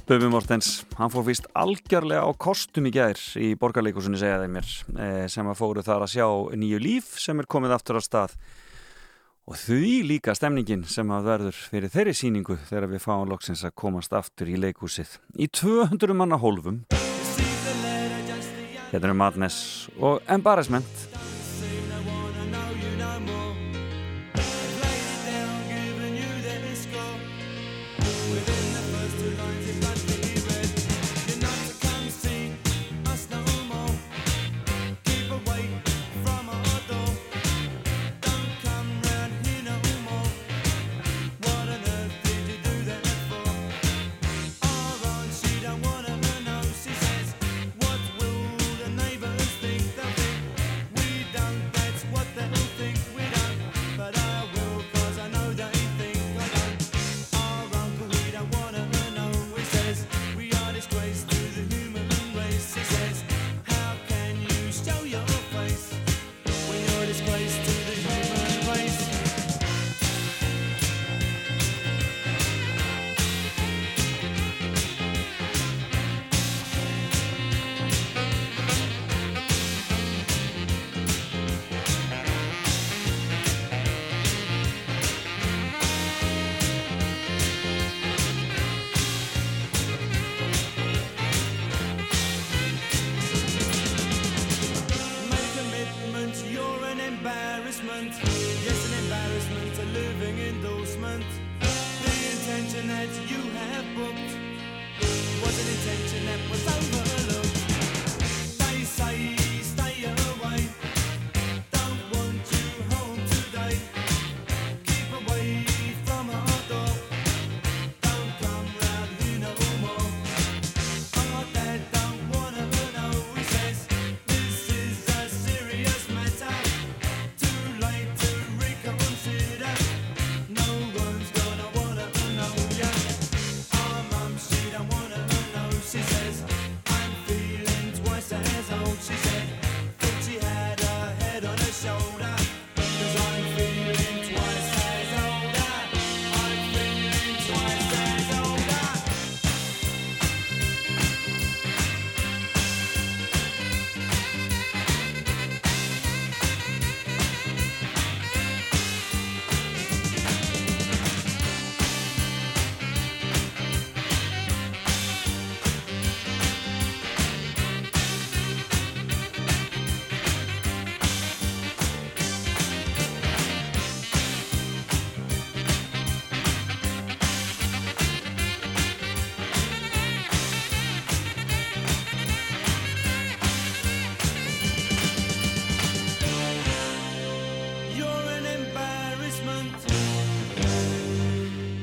Bubi 0.08 0.24
Mortens, 0.32 0.86
hann 0.96 1.10
fór 1.12 1.26
fyrst 1.26 1.50
algjörlega 1.52 2.22
á 2.24 2.32
kostum 2.40 2.86
í 2.88 2.92
gær 2.94 3.18
í 3.36 3.50
borgarleikusunni 3.60 4.16
segja 4.16 4.38
þeim 4.40 4.54
mér 4.56 4.70
eh, 5.04 5.26
sem 5.28 5.44
að 5.44 5.58
fóru 5.58 5.82
þar 5.84 6.06
að 6.06 6.14
sjá 6.14 6.24
nýju 6.56 6.78
líf 6.80 7.10
sem 7.20 7.36
er 7.36 7.48
komið 7.52 7.74
aftur 7.76 8.00
á 8.00 8.02
stað. 8.06 8.38
Og 9.44 9.60
því 9.60 9.90
líka 10.08 10.32
stemningin 10.32 10.86
sem 10.88 11.12
að 11.12 11.28
verður 11.28 11.60
fyrir 11.74 11.92
þeirri 11.92 12.16
síningu 12.16 12.56
þegar 12.70 12.88
við 12.94 13.04
fáum 13.04 13.28
loksins 13.28 13.66
að 13.68 13.76
komast 13.84 14.16
aftur 14.16 14.48
í 14.48 14.56
leikúsið 14.56 15.12
í 15.36 15.50
200 15.52 16.16
manna 16.16 16.40
hólfum. 16.40 16.86
Þetta 18.88 19.04
eru 19.04 19.18
Madness 19.26 19.90
og 20.00 20.24
Embarrassment 20.24 21.17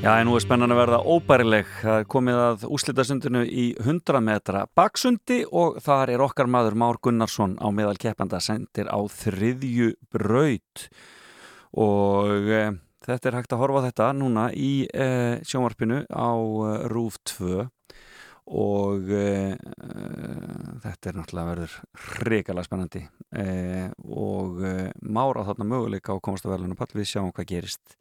Já, 0.06 0.20
en 0.22 0.28
nú 0.30 0.36
er 0.38 0.44
spennan 0.44 0.70
að 0.70 0.78
verða 0.84 0.98
óbærileg. 1.02 1.70
Það 1.82 1.96
er 1.98 2.04
komið 2.14 2.36
að 2.38 2.66
úslitasundinu 2.76 3.40
í 3.42 3.64
100 3.82 4.20
metra 4.22 4.60
baksundi 4.78 5.40
og 5.50 5.80
þar 5.82 6.12
er 6.14 6.22
okkar 6.22 6.46
maður 6.46 6.78
Már 6.78 7.00
Gunnarsson 7.02 7.56
á 7.58 7.74
meðal 7.74 7.98
keppanda 7.98 8.38
sendir 8.38 8.86
á 8.86 9.02
þriðju 9.02 9.96
braut. 10.14 10.86
Og 11.74 12.54
e, 12.54 12.62
þetta 13.08 13.32
er 13.32 13.40
hægt 13.40 13.58
að 13.58 13.64
horfa 13.64 13.84
þetta 13.88 14.12
núna 14.20 14.46
í 14.54 14.86
eh, 14.94 15.10
e, 15.10 15.42
sjómarpinu 15.42 16.04
á 16.06 16.38
e, 16.38 16.78
Rúf 16.94 17.18
2 17.34 17.66
og 18.46 19.10
eh, 19.10 19.58
þetta 20.86 21.10
er 21.10 21.18
náttúrulega 21.18 21.50
verður 21.50 21.80
hrikala 22.22 22.70
spennandi. 22.70 23.08
Og 24.06 24.62
Már 25.02 25.42
á 25.42 25.50
þarna 25.50 25.74
möguleika 25.74 26.14
á 26.14 26.22
komast 26.22 26.46
að 26.46 26.60
velja 26.60 26.70
hann 26.70 26.78
að 26.78 26.84
pall 26.86 27.02
við 27.02 27.16
sjáum 27.16 27.34
hvað 27.34 27.56
gerist 27.56 27.98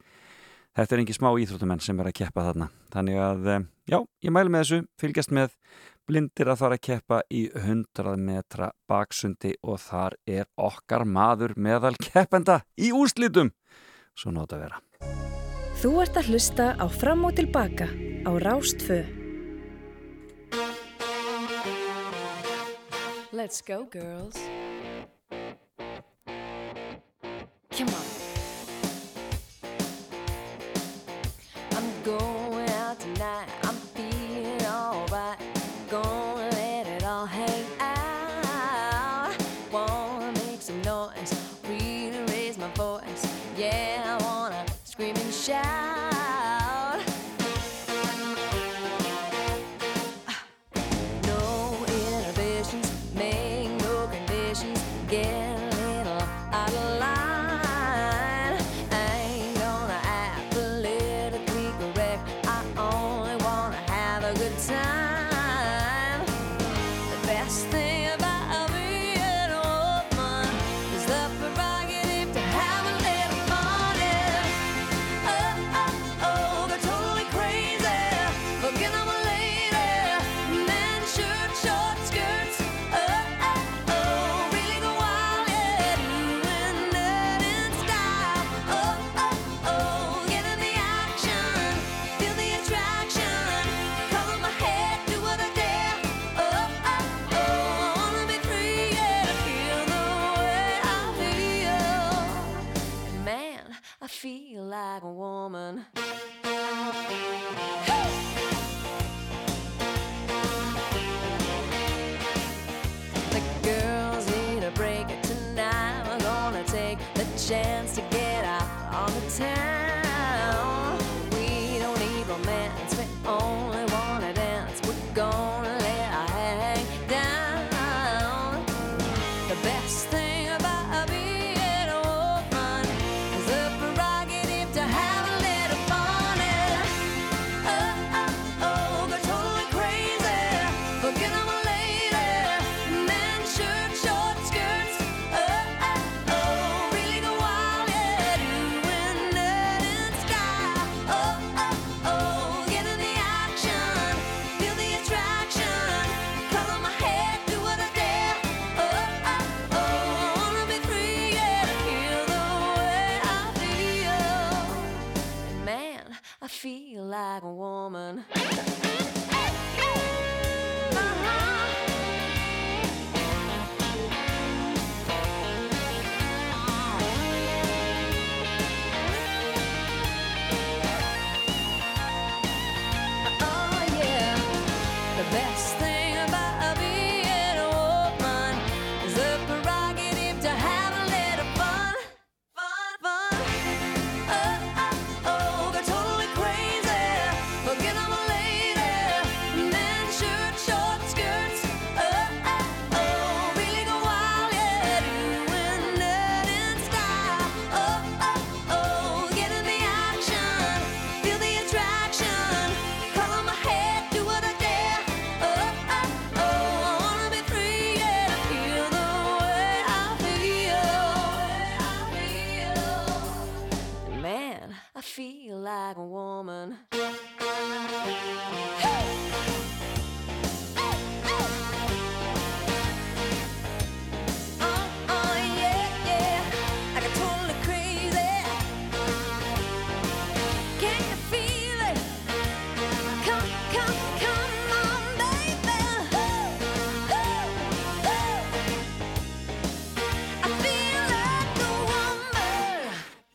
þetta 0.75 0.95
er 0.95 1.03
engi 1.03 1.15
smá 1.15 1.31
íþróttumenn 1.41 1.83
sem 1.83 1.99
er 1.99 2.11
að 2.11 2.17
keppa 2.21 2.45
þarna. 2.49 2.69
Þannig 2.93 3.19
að, 3.25 3.47
eh, 3.53 3.67
já, 3.91 3.99
ég 4.23 4.35
mælu 4.35 4.53
með 4.53 4.63
þessu 4.65 4.87
fylgjast 5.01 5.31
með. 5.31 5.57
Blindir 6.05 6.51
að 6.51 6.59
fara 6.61 6.77
að 6.77 6.85
keppa 6.85 7.21
í 7.33 7.49
100 7.49 8.15
metra 8.21 8.71
baksundi 8.87 9.55
og 9.63 9.79
þar 9.81 10.13
er 10.27 10.45
okkar 10.55 11.01
maður 11.01 11.55
meðal 11.57 11.95
keppenda 11.97 12.61
í 12.77 12.91
úrslitum. 12.93 13.51
Svo 14.15 14.31
nót 14.31 14.53
að 14.53 14.67
vera. 14.67 14.81
Þú 15.81 16.01
ert 16.01 16.15
að 16.15 16.29
hlusta 16.29 16.65
á 16.77 16.85
Fram 16.87 17.25
og 17.25 17.35
Tilbaka 17.35 17.89
á 18.25 18.31
Rástfö 18.37 19.03
Let's 23.35 23.59
go 23.59 23.85
girls. 23.91 24.37
Come 27.71 27.89
on. 27.89 28.14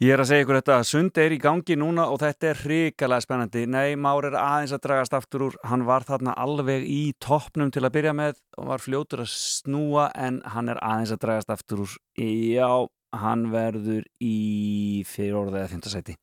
Ég 0.00 0.14
er 0.14 0.22
að 0.22 0.30
segja 0.30 0.44
ykkur 0.46 0.56
þetta 0.56 0.76
að 0.80 0.86
sund 0.88 1.18
er 1.20 1.32
í 1.34 1.36
gangi 1.36 1.74
núna 1.76 2.06
og 2.08 2.22
þetta 2.22 2.46
er 2.48 2.60
hrikalega 2.62 3.20
spennandi. 3.20 3.66
Nei, 3.68 3.98
Már 4.00 4.24
er 4.30 4.36
aðeins 4.40 4.72
að 4.72 4.86
dragast 4.86 5.16
aftur 5.18 5.42
úr. 5.44 5.58
Hann 5.68 5.84
var 5.84 6.06
þarna 6.08 6.32
alveg 6.40 6.86
í 6.88 7.12
toppnum 7.20 7.68
til 7.68 7.82
að 7.84 7.92
byrja 7.98 8.14
með 8.16 8.38
og 8.56 8.70
var 8.70 8.80
fljótur 8.80 9.20
að 9.26 9.28
snúa 9.34 10.06
en 10.16 10.40
hann 10.54 10.72
er 10.72 10.80
aðeins 10.80 11.12
að 11.12 11.20
dragast 11.26 11.52
aftur 11.52 11.84
úr. 11.84 11.98
Já, 12.16 12.88
hann 13.20 13.44
verður 13.52 14.08
í 14.24 15.04
fyrir 15.04 15.36
orðið 15.42 15.60
eða 15.60 15.72
fjöndarsæti. 15.74 16.16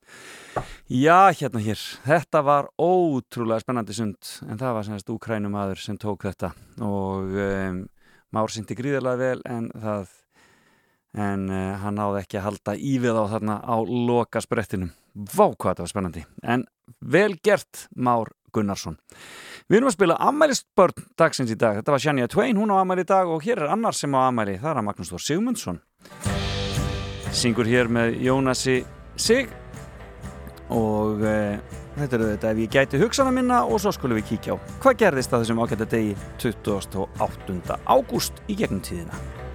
Já, 0.98 1.20
hérna 1.38 1.66
hér. 1.70 1.88
Þetta 2.10 2.46
var 2.50 2.74
ótrúlega 2.82 3.62
spennandi 3.62 4.00
sund 4.00 4.38
en 4.50 4.58
það 4.58 4.80
var 4.80 4.90
semst 4.90 5.14
úkrænum 5.14 5.62
aður 5.62 5.86
sem 5.86 6.02
tók 6.02 6.26
þetta 6.26 6.56
og 6.82 7.30
um, 7.46 7.84
Már 8.34 8.52
syndi 8.52 8.76
gríðilega 8.76 9.22
vel 9.22 9.46
en 9.48 9.70
það 9.72 10.10
en 11.18 11.50
uh, 11.50 11.76
hann 11.82 11.98
náði 11.98 12.22
ekki 12.22 12.40
að 12.40 12.48
halda 12.52 12.78
í 12.78 12.96
við 13.02 13.18
á 13.18 13.26
þarna 13.34 13.60
á 13.66 13.76
loka 13.82 14.42
sprettinum 14.44 14.94
Vá 15.18 15.48
hvað 15.50 15.72
þetta 15.72 15.82
var 15.82 15.90
spennandi. 15.90 16.24
En 16.46 16.66
vel 17.02 17.38
gert 17.42 17.88
Már 17.98 18.30
Gunnarsson. 18.54 19.00
Við 19.68 19.80
erum 19.80 19.90
að 19.90 19.96
spila 19.96 20.18
ammælistbörn 20.24 21.08
dagsins 21.18 21.52
í 21.52 21.58
dag. 21.58 21.80
Þetta 21.80 21.96
var 21.96 22.04
Shania 22.04 22.28
Twain, 22.30 22.60
hún 22.60 22.70
á 22.70 22.78
ammæli 22.78 23.04
í 23.04 23.10
dag 23.10 23.30
og 23.30 23.42
hér 23.46 23.64
er 23.66 23.74
annar 23.74 23.98
sem 23.98 24.14
á 24.14 24.28
ammæli, 24.28 24.60
það 24.62 24.72
er 24.72 24.82
að 24.82 24.86
Magnús 24.88 25.12
Þór 25.14 25.24
Sigmundsson. 25.26 25.82
Syngur 27.34 27.70
hér 27.70 27.90
með 27.90 28.20
Jónasi 28.28 28.78
Sig. 29.18 29.50
Og 30.70 31.26
uh, 31.26 31.58
þetta 31.98 32.20
er 32.20 32.26
þetta 32.36 32.54
ef 32.54 32.62
ég 32.62 32.78
gæti 32.78 33.02
hugsana 33.02 33.34
minna 33.34 33.64
og 33.66 33.82
svo 33.82 33.96
skulum 33.96 34.20
við 34.20 34.34
kíkja 34.36 34.54
á 34.54 34.62
hvað 34.84 35.02
gerðist 35.02 35.34
að 35.34 35.46
þessum 35.46 35.64
ágæta 35.64 35.90
degi 35.90 36.14
28. 36.44 37.82
ágúst 37.88 38.44
í 38.52 38.60
gegnum 38.60 38.84
tíðina 38.84 39.47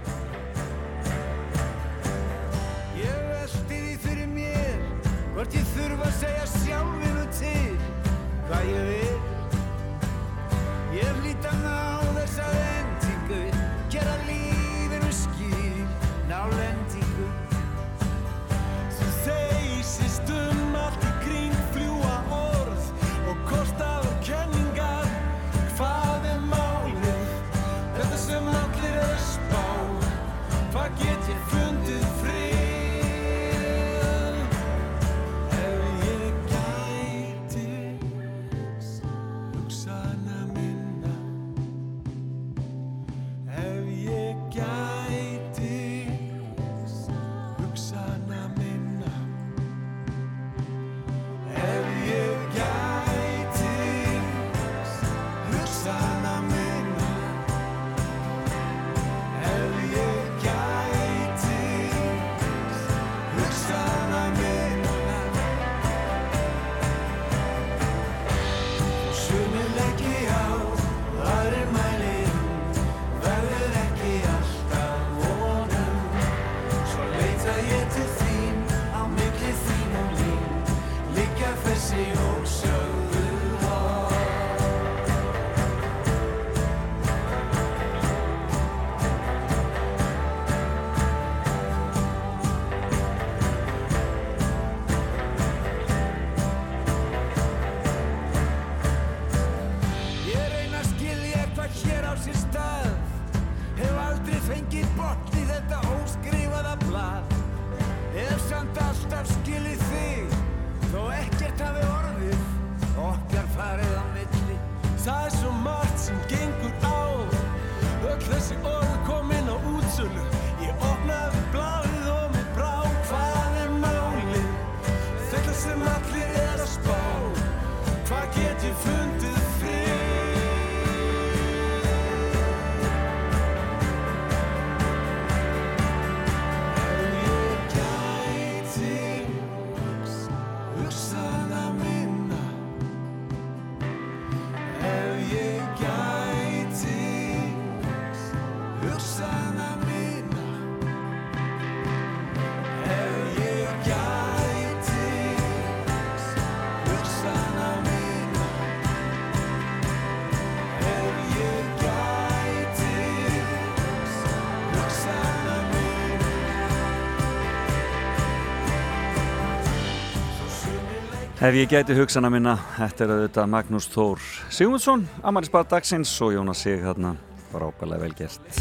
Ef 171.42 171.56
ég 171.58 171.66
gæti 171.66 171.94
hugsana 171.98 172.28
minna, 172.30 172.52
þetta 172.76 173.02
er 173.02 173.12
auðvitað 173.16 173.48
Magnús 173.50 173.88
Þór 173.90 174.20
Sigmundsson, 174.54 175.00
Amarisbar 175.26 175.64
dagsins 175.66 176.12
og 176.22 176.36
Jónas 176.36 176.60
Sig 176.62 176.76
þarna, 176.84 177.16
frábælega 177.50 178.04
vel 178.04 178.12
gert. 178.14 178.60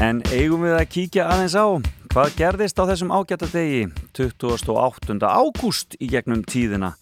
En 0.00 0.22
eigum 0.32 0.62
við 0.64 0.78
að 0.78 0.86
kíkja 0.94 1.26
aðeins 1.28 1.52
á 1.52 1.68
hvað 2.14 2.38
gerðist 2.38 2.80
á 2.80 2.88
þessum 2.88 3.12
ágæta 3.12 3.50
degi 3.52 3.82
28. 4.16 5.18
ágúst 5.28 5.98
í 6.00 6.08
gegnum 6.14 6.40
tíðina. 6.40 6.94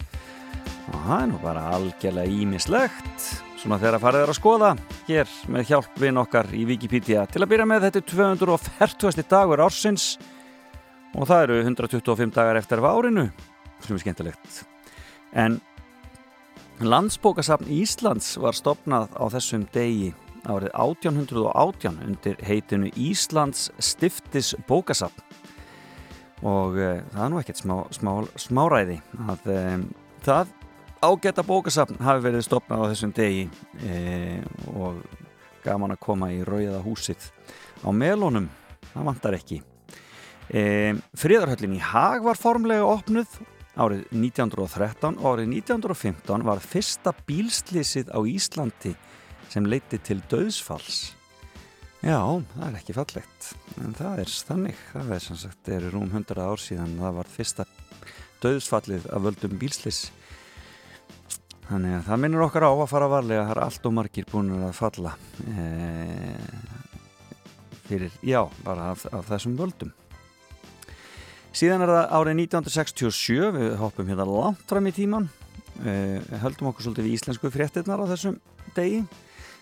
Og 0.91 0.99
það 1.05 1.15
er 1.21 1.31
nú 1.31 1.39
bara 1.45 1.63
algjörlega 1.77 2.41
ímislegt, 2.43 3.29
svona 3.61 3.79
þegar 3.79 4.03
farið 4.03 4.25
er 4.25 4.33
að 4.33 4.39
skoða 4.41 4.73
hér 5.07 5.31
með 5.47 5.71
hjálp 5.71 6.03
vinn 6.03 6.19
okkar 6.25 6.51
í 6.51 6.65
Wikipedia. 6.67 7.23
Til 7.23 7.45
að 7.45 7.53
byrja 7.53 7.69
með 7.71 7.87
þetta 7.87 8.03
er 8.03 8.11
240. 8.11 9.23
dagur 9.31 9.63
ársins 9.63 10.09
og 11.15 11.23
það 11.31 11.47
eru 11.47 11.63
125 11.63 12.35
dagar 12.35 12.59
eftir 12.59 12.83
árinu 12.83 13.29
sem 13.85 13.97
er 13.97 14.03
skemmtilegt. 14.03 14.63
En 15.31 15.59
Landsbókasafn 16.81 17.69
Íslands 17.69 18.33
var 18.41 18.57
stopnað 18.57 19.11
á 19.13 19.25
þessum 19.35 19.67
degi 19.73 20.11
árið 20.49 20.71
1818 20.73 21.99
undir 22.07 22.39
heitinu 22.41 22.89
Íslands 22.97 23.69
stiftis 23.77 24.55
bókasafn 24.67 25.21
og 26.41 26.79
e, 26.81 26.89
það 27.13 27.25
er 27.25 27.29
nú 27.29 27.41
ekkert 27.41 27.61
smá, 27.61 27.75
smá, 27.93 28.11
smáræði 28.39 28.97
að 29.29 29.51
e, 29.53 29.59
það 30.25 30.55
ágæta 31.05 31.45
bókasafn 31.45 32.01
hafi 32.01 32.25
verið 32.25 32.47
stopnað 32.47 32.81
á 32.81 32.89
þessum 32.95 33.13
degi 33.17 33.45
e, 33.85 34.41
og 34.73 35.03
gaman 35.61 35.93
að 35.93 36.01
koma 36.01 36.31
í 36.33 36.41
rauða 36.45 36.81
húsið 36.81 37.29
á 37.85 37.89
melónum, 37.93 38.49
það 38.91 39.07
vantar 39.11 39.37
ekki. 39.37 39.61
E, 40.49 40.61
Friðarhöllin 41.17 41.77
í 41.77 41.85
Hag 41.91 42.25
var 42.25 42.41
formlega 42.41 42.89
opnuð 42.89 43.37
árið 43.79 44.03
1913 44.11 45.21
og 45.21 45.29
árið 45.31 45.55
1915 45.61 46.45
var 46.47 46.59
fyrsta 46.63 47.15
bílslýsið 47.27 48.11
á 48.11 48.19
Íslandi 48.27 48.95
sem 49.51 49.67
leiti 49.67 49.99
til 49.99 50.19
döðsfalls 50.31 51.11
Já, 52.01 52.17
það 52.55 52.63
er 52.65 52.77
ekki 52.79 52.93
fallegt 52.97 53.47
en 53.77 53.91
það 53.93 54.19
er 54.23 54.31
þannig. 54.49 54.79
Það 54.89 55.11
er 55.13 55.21
sem 55.21 55.37
sagt, 55.37 55.69
eru 55.69 55.91
rúm 55.93 56.07
100 56.09 56.41
ár 56.41 56.61
síðan 56.61 56.95
það 56.97 57.19
var 57.19 57.29
fyrsta 57.29 57.65
döðsfallið 58.41 59.05
af 59.13 59.25
völdum 59.27 59.53
bílslýs 59.61 59.99
þannig 61.67 61.99
að 61.99 62.07
það 62.09 62.21
minnur 62.23 62.45
okkar 62.47 62.65
á 62.65 62.73
að 62.73 62.89
fara 62.89 63.11
varlega. 63.11 63.45
Það 63.45 63.53
er 63.53 63.63
allt 63.67 63.85
og 63.85 63.95
margir 63.99 64.27
búin 64.31 64.49
að 64.57 64.73
falla 64.79 65.13
e, 65.45 65.67
fyrir, 67.85 68.17
já, 68.25 68.41
bara 68.65 68.89
af, 68.95 69.05
af 69.13 69.29
þessum 69.29 69.53
völdum 69.61 69.93
Síðan 71.51 71.83
er 71.83 71.91
það 71.91 72.13
árið 72.15 72.37
1967, 72.45 73.47
við 73.57 73.73
hoppum 73.81 74.07
hérna 74.07 74.25
langt 74.27 74.69
fram 74.69 74.85
í 74.87 74.93
tíman, 74.95 75.25
uh, 75.83 76.37
höldum 76.45 76.69
okkur 76.69 76.85
svolítið 76.85 77.09
við 77.09 77.15
íslensku 77.17 77.51
fréttinnar 77.51 77.99
á 77.99 78.11
þessum 78.13 78.37
degi, 78.77 79.01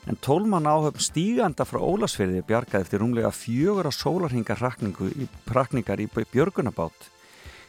en 0.06 0.20
tólmann 0.22 0.70
áhöfn 0.70 1.02
stíganda 1.02 1.66
frá 1.66 1.80
Ólasfyrði 1.82 2.44
bjargaði 2.46 2.86
eftir 2.86 3.02
rúmlega 3.02 3.32
fjögur 3.34 3.90
á 3.90 3.92
sólarhingar 3.92 4.62
prakningar 5.50 6.04
í 6.04 6.08
björgunabátt. 6.14 7.10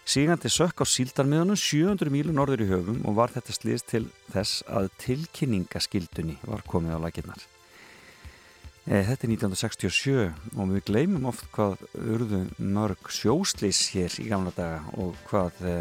Sígandi 0.04 0.50
sökk 0.52 0.82
á 0.82 0.86
síldarmiðunum 0.88 1.56
700 1.56 2.12
mílu 2.12 2.34
norður 2.36 2.64
í 2.64 2.68
höfum 2.70 3.00
og 3.08 3.16
var 3.16 3.32
þetta 3.32 3.56
slýðist 3.56 3.88
til 3.88 4.04
þess 4.34 4.64
að 4.68 4.90
tilkynningaskildunni 5.04 6.36
var 6.44 6.64
komið 6.68 7.00
á 7.00 7.04
laginnar. 7.08 7.48
E, 8.88 9.02
þetta 9.04 9.26
er 9.26 9.32
1967 9.34 10.14
og 10.56 10.70
við 10.72 10.84
gleymum 10.88 11.26
oft 11.28 11.44
hvað 11.52 11.82
urðu 12.00 12.44
mörg 12.58 13.10
sjóslís 13.12 13.82
hér 13.94 14.14
í 14.22 14.28
gamla 14.30 14.52
daga 14.56 14.80
og 15.02 15.18
hvað, 15.28 15.60
e, 15.68 15.74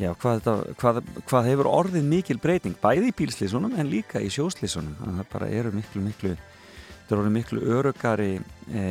já, 0.00 0.12
hvað, 0.14 0.40
þetta, 0.40 0.54
hvað, 0.80 1.02
hvað 1.28 1.50
hefur 1.50 1.70
orðið 1.72 2.08
mikil 2.08 2.38
breyting 2.40 2.78
bæði 2.80 3.12
í 3.12 3.16
bílslísunum 3.20 3.76
en 3.76 3.92
líka 3.92 4.22
í 4.24 4.32
sjóslísunum. 4.32 4.96
Það 5.04 5.28
bara 5.34 5.50
eru 5.60 5.74
miklu, 5.76 6.04
miklu, 6.06 6.34
það 7.10 7.16
eru 7.18 7.34
miklu 7.36 7.64
örugari 7.76 8.34
e, 8.72 8.84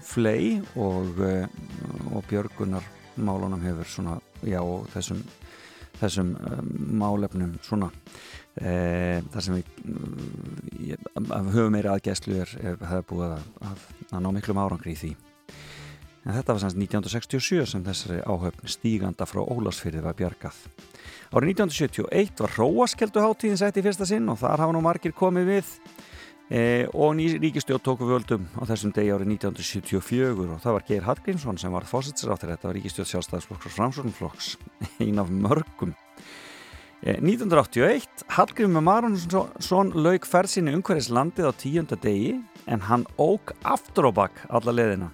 flei 0.00 0.60
og, 0.80 1.20
og 1.20 2.24
björgunar 2.30 2.92
málunum 3.16 3.62
hefur 3.62 3.88
svona, 3.88 4.16
já, 4.42 4.60
þessum, 4.94 5.20
þessum 6.00 6.32
um, 6.34 6.70
málefnum 6.98 7.54
svona 7.62 7.90
e, 8.60 9.20
þar 9.34 9.46
sem 9.46 9.58
við 9.58 10.94
e, 10.94 10.98
höfum 11.54 11.74
meira 11.74 11.94
aðgæslu 11.94 12.40
er, 12.44 12.56
er, 12.62 12.80
hefur 12.90 13.06
búið 13.12 13.36
að, 13.36 13.46
að, 13.70 13.86
að 14.10 14.24
ná 14.24 14.30
miklum 14.36 14.62
árangri 14.62 14.94
í 14.94 15.00
því. 15.00 15.12
En 16.24 16.32
þetta 16.32 16.54
var 16.54 16.62
semst 16.62 16.80
1967 16.80 17.66
sem 17.68 17.84
þessari 17.84 18.22
áhöfn 18.24 18.70
stíganda 18.72 19.26
frá 19.28 19.42
Ólasfyrði 19.44 20.00
var 20.06 20.16
bjargað. 20.16 20.56
Árið 21.34 21.50
1971 21.58 22.40
var 22.40 22.54
Róaskelduháttíðin 22.56 23.60
sett 23.60 23.80
í 23.80 23.84
fyrsta 23.84 24.08
sinn 24.08 24.30
og 24.32 24.38
þar 24.40 24.64
hafa 24.64 24.76
nú 24.76 24.80
margir 24.84 25.12
komið 25.16 25.50
við. 25.50 25.72
E, 26.52 26.84
og 26.92 27.16
ríkistjóð 27.16 27.80
tóku 27.80 28.04
völdum 28.08 28.44
á 28.60 28.68
þessum 28.68 28.92
degi 28.92 29.12
árið 29.14 29.30
1974 29.32 30.32
og 30.44 30.58
það 30.60 30.74
var 30.76 30.84
Geir 30.88 31.06
Hallgrímsson 31.06 31.60
sem 31.60 31.72
var 31.72 31.86
fósitsráttir 31.88 32.52
þetta 32.52 32.68
var 32.68 32.76
ríkistjóð 32.76 33.08
sjálfstæðisflokks 33.10 33.70
og 33.70 33.74
framsvörnflokks 33.78 34.50
einn 35.06 35.22
af 35.22 35.32
mörgum 35.32 35.94
1981 37.02 38.26
Hallgrímur 38.36 38.84
Maronsson 38.84 39.92
lauk 39.94 40.28
fersinni 40.28 40.76
umhverjus 40.76 41.10
landið 41.12 41.50
á 41.50 41.52
tíunda 41.58 41.98
degi 42.00 42.36
en 42.70 42.86
hann 42.88 43.04
óg 43.18 43.52
aftur 43.62 44.08
á 44.08 44.12
bakk 44.22 44.44
alla 44.48 44.72
leðina 44.72 45.10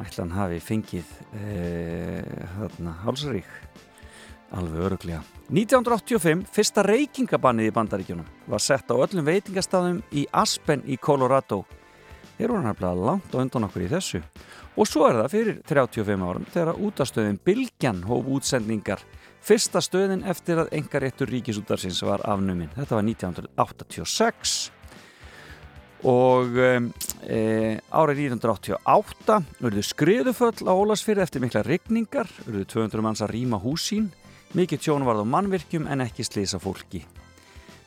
ætla 0.00 0.24
hann 0.24 0.34
hafi 0.34 0.58
fengið 0.64 1.12
e, 1.36 2.24
þarna 2.56 2.96
hálsarík 3.04 3.52
alveg 4.52 4.88
öruglega 4.88 5.22
1985, 5.52 6.46
fyrsta 6.48 6.80
reykingabannið 6.86 7.66
í 7.68 7.72
bandaríkjunum 7.76 8.28
var 8.48 8.62
sett 8.64 8.88
á 8.88 8.96
öllum 8.96 9.26
veitingastafum 9.26 9.98
í 10.16 10.22
Aspen 10.32 10.80
í 10.88 10.96
Colorado. 10.96 11.58
Þeir 12.38 12.54
voru 12.54 12.62
nefnilega 12.64 13.06
langt 13.10 13.34
á 13.36 13.42
undan 13.42 13.66
okkur 13.66 13.84
í 13.84 13.90
þessu. 13.90 14.22
Og 14.80 14.88
svo 14.88 15.04
er 15.10 15.18
það 15.18 15.34
fyrir 15.34 15.58
35 15.68 16.24
árum 16.24 16.46
þegar 16.54 16.80
útastöðin 16.88 17.36
Bilgjan 17.44 18.00
hóf 18.08 18.30
útsendingar. 18.38 19.04
Fyrsta 19.42 19.80
stöðin 19.82 20.22
eftir 20.30 20.60
að 20.62 20.70
engar 20.76 21.02
ettur 21.02 21.30
ríkisútarsins 21.30 21.98
var 22.06 22.22
afnuminn. 22.30 22.70
Þetta 22.76 22.94
var 22.94 23.06
1986. 23.08 24.52
Og 26.06 26.58
e, 26.58 26.70
árið 27.90 28.22
1988 28.28 29.40
verður 29.62 29.86
skriðuföll 29.86 30.66
á 30.66 30.72
Ólasfyrði 30.74 31.24
eftir 31.26 31.42
mikla 31.42 31.64
rigningar. 31.66 32.30
Verður 32.46 32.70
200 32.76 33.04
manns 33.06 33.22
að 33.22 33.34
rýma 33.34 33.58
húsín. 33.62 34.12
Mikið 34.54 34.86
tjón 34.86 35.06
varð 35.08 35.26
á 35.26 35.32
mannvirkjum 35.34 35.90
en 35.90 36.06
ekki 36.06 36.26
slýsa 36.26 36.62
fólki. 36.62 37.02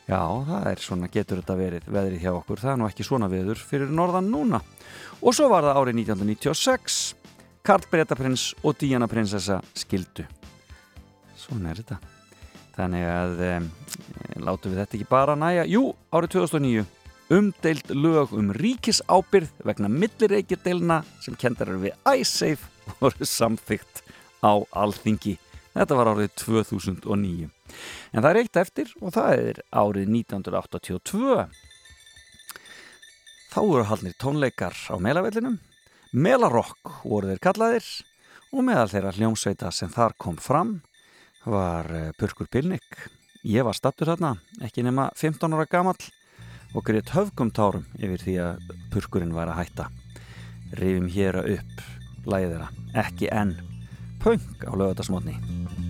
Já, 0.06 0.20
það 0.20 0.70
er 0.70 0.82
svona, 0.84 1.08
getur 1.10 1.40
þetta 1.40 1.56
verið 1.58 1.88
veðrið 1.90 2.22
hjá 2.22 2.32
okkur. 2.36 2.62
Það 2.62 2.72
er 2.72 2.80
nú 2.82 2.90
ekki 2.90 3.06
svona 3.06 3.32
veður 3.32 3.64
fyrir 3.72 3.90
norðan 3.90 4.28
núna. 4.30 4.60
Og 5.24 5.32
svo 5.34 5.48
var 5.50 5.66
það 5.66 5.80
árið 5.80 6.02
1996. 6.04 7.04
Karl 7.66 7.88
Bretaprins 7.90 8.52
og 8.62 8.76
Díana 8.78 9.08
prinsessa 9.10 9.62
skildu. 9.74 10.28
Svona 11.46 11.72
er 11.72 11.82
þetta. 11.82 11.98
Þannig 12.76 13.08
að 13.08 13.42
um, 13.46 13.72
látum 14.44 14.74
við 14.74 14.82
þetta 14.82 14.98
ekki 14.98 15.08
bara 15.10 15.38
næja. 15.38 15.64
Jú, 15.70 15.88
árið 16.12 16.36
2009 16.36 16.86
umdeild 17.32 17.90
lög 17.90 18.32
um 18.36 18.52
ríkisábyrð 18.54 19.64
vegna 19.66 19.88
millireikirdeilna 19.90 21.00
sem 21.24 21.34
kendar 21.38 21.72
eru 21.72 21.82
við 21.88 21.96
iSafe 22.20 22.94
voru 23.00 23.26
samþygt 23.26 24.02
á 24.46 24.62
alþingi. 24.78 25.34
Þetta 25.74 25.98
var 25.98 26.12
árið 26.14 26.34
2009. 26.40 27.48
En 28.14 28.22
það 28.22 28.30
er 28.30 28.40
eitt 28.40 28.60
eftir 28.60 28.92
og 29.02 29.12
það 29.16 29.42
er 29.50 29.62
árið 29.74 30.12
1982. 30.22 31.46
Þá 33.50 33.60
voru 33.60 33.86
haldnir 33.90 34.16
tónleikar 34.20 34.76
á 34.88 34.96
melavellinum. 35.02 35.58
Melarokk 36.14 37.02
voru 37.02 37.32
þeir 37.32 37.42
kallaðir 37.42 37.88
og 38.54 38.62
meðal 38.64 38.88
þeirra 38.92 39.16
hljómsveita 39.18 39.72
sem 39.74 39.90
þar 39.92 40.14
kom 40.22 40.38
fram 40.40 40.78
var 41.46 41.88
Purkur 42.18 42.50
Pilnik. 42.50 42.84
Ég 43.46 43.62
var 43.66 43.76
stattur 43.78 44.10
þarna, 44.10 44.34
ekki 44.66 44.82
nema 44.82 45.08
15 45.14 45.54
ára 45.54 45.66
gamall 45.70 46.08
og 46.74 46.84
greiðt 46.84 47.14
höfgum 47.14 47.52
tárum 47.54 47.86
yfir 47.96 48.24
því 48.24 48.36
að 48.42 48.74
Purkurinn 48.92 49.36
var 49.36 49.52
að 49.52 49.60
hætta. 49.62 49.88
Rifum 50.76 51.06
hér 51.14 51.40
að 51.40 51.52
upp 51.56 51.84
þeirra, 52.26 52.70
ekki 53.06 53.30
enn. 53.30 53.54
Punk 54.18 54.66
á 54.66 54.72
lögadagsmotni. 54.74 55.36
Ekki 55.38 55.85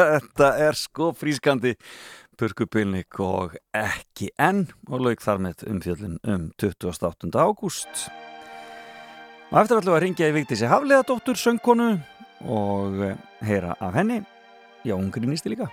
Þetta 0.00 0.50
er 0.64 0.78
sko 0.78 1.10
frískandi 1.16 1.74
Purkupilnik 2.40 3.18
og 3.20 3.56
ekki 3.76 4.30
enn 4.40 4.64
og 4.88 5.04
lauk 5.04 5.20
þar 5.20 5.42
með 5.44 5.66
umfjöllin 5.68 6.16
um 6.24 6.46
28. 6.56 7.28
ágúst. 7.36 8.06
Og 9.50 9.58
eftir 9.60 9.80
allavega 9.80 10.04
ringja 10.06 10.30
í 10.30 10.36
Vigdísi 10.38 10.70
Hafliða 10.70 11.04
dóttur 11.08 11.36
söngkonu 11.36 11.90
og 12.48 13.02
heyra 13.44 13.76
af 13.80 13.98
henni. 13.98 14.22
Já, 14.86 14.96
hún 14.96 15.12
grínisti 15.12 15.52
líka. 15.52 15.68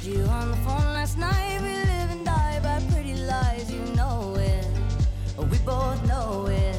Heard 0.00 0.14
you 0.14 0.24
on 0.24 0.50
the 0.50 0.56
phone 0.58 0.92
last 0.92 1.18
night. 1.18 1.60
We 1.62 1.68
live 1.68 2.10
and 2.10 2.24
die 2.24 2.60
by 2.62 2.80
pretty 2.92 3.14
lies, 3.14 3.70
you 3.72 3.80
know 3.94 4.34
it. 4.36 4.66
We 5.36 5.58
both 5.58 6.04
know 6.06 6.46
it. 6.46 6.78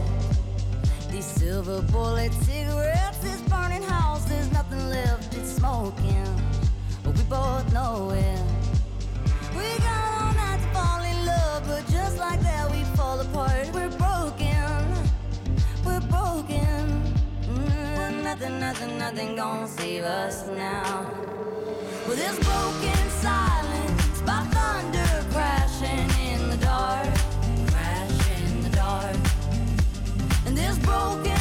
These 1.12 1.26
silver 1.26 1.82
bullet 1.92 2.34
cigarettes, 2.34 3.18
this 3.20 3.42
burning 3.42 3.84
house, 3.84 4.26
there's 4.26 4.52
nothing 4.52 4.90
left, 4.90 5.36
it's 5.36 5.52
smoking. 5.54 6.28
We 7.06 7.24
both 7.24 7.74
know 7.74 8.12
it. 8.12 8.42
We 9.56 9.68
got 9.80 10.22
all 10.22 10.34
night 10.34 10.62
to 10.62 10.68
fall 10.74 11.04
in 11.04 11.26
love, 11.26 11.64
but 11.68 11.86
just 11.92 12.18
like 12.18 12.40
that, 12.42 12.72
we 12.72 12.84
fall 12.96 13.20
apart. 13.20 13.68
We're 13.74 13.90
broken, 13.90 14.86
we're 15.86 16.02
broken. 16.02 17.04
Mm, 17.44 18.24
nothing, 18.24 18.60
nothing, 18.60 18.98
nothing 18.98 19.36
gonna 19.36 19.68
save 19.68 20.04
us 20.04 20.48
now. 20.48 21.41
Well, 22.08 22.16
this 22.16 22.40
broken 22.40 23.10
silence 23.10 24.22
by 24.22 24.44
thunder 24.52 25.26
crashing 25.32 26.10
in 26.20 26.50
the 26.50 26.58
dark, 26.58 27.08
crash 27.68 28.40
in 28.40 28.64
the 28.64 28.70
dark. 28.70 29.16
And 30.48 30.58
this 30.58 30.78
broken 30.80 31.41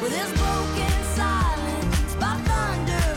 With 0.00 0.12
this 0.12 0.32
broken 0.32 1.04
silence 1.14 2.14
by 2.14 2.34
thunder 2.48 3.09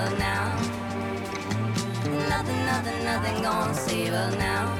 us 0.00 0.18
now. 0.18 0.56
Nothing, 2.28 2.64
nothing, 2.66 3.04
nothing 3.04 3.42
gonna 3.42 3.74
save 3.74 4.12
us 4.12 4.34
now. 4.36 4.79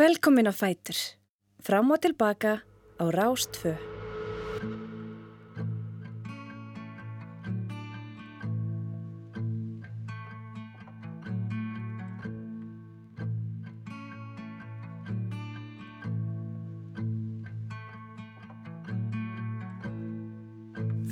Velkomin 0.00 0.48
á 0.48 0.54
Fætur. 0.56 0.96
Fram 1.60 1.90
og 1.92 2.00
tilbaka 2.00 2.52
á 2.96 3.04
Rástfö. 3.12 3.76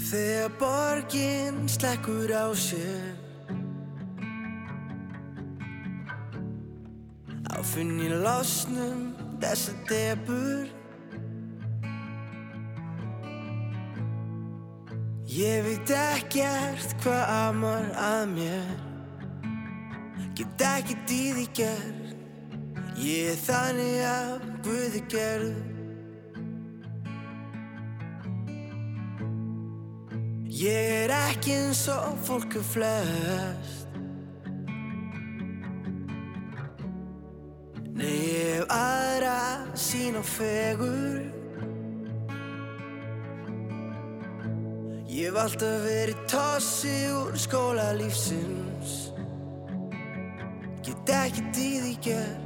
Þegar 0.08 0.50
borgin 0.56 1.68
slekkur 1.68 2.32
á 2.32 2.48
sér 2.56 3.17
Á 7.58 7.62
finn 7.66 7.96
ég 7.98 8.12
losnum 8.22 9.00
þessa 9.42 9.72
debur 9.88 10.68
Ég 15.26 15.64
veit 15.66 15.90
ekkert 15.90 16.94
hvað 17.02 17.24
amar 17.34 17.88
að 17.98 18.22
mér. 18.36 18.70
Get 20.38 20.62
í 21.10 21.24
því 21.34 21.46
gerð. 21.58 22.14
Ég 23.02 23.32
er 23.32 23.42
þannig 23.42 23.98
að 24.06 24.46
Guði 24.62 25.02
gerð 25.10 25.58
Ég 30.58 30.94
er 31.04 31.14
ekki 31.14 31.58
eins 31.58 31.84
og 31.94 32.16
fólk 32.26 32.56
er 32.58 32.64
flest 32.72 33.77
Nei, 37.98 38.14
ég 38.30 38.54
hef 38.60 38.70
aðra 38.70 39.38
sín 39.74 40.18
og 40.20 40.26
fegur. 40.26 41.18
Ég 45.08 45.26
hef 45.26 45.38
alltaf 45.42 45.82
verið 45.82 46.24
tossi 46.30 46.96
úr 47.10 47.34
skóla 47.34 47.90
lífsins. 47.98 49.08
Get 50.86 51.10
ekkert 51.10 51.58
í 51.60 51.68
því 51.82 51.94
ger 52.04 52.38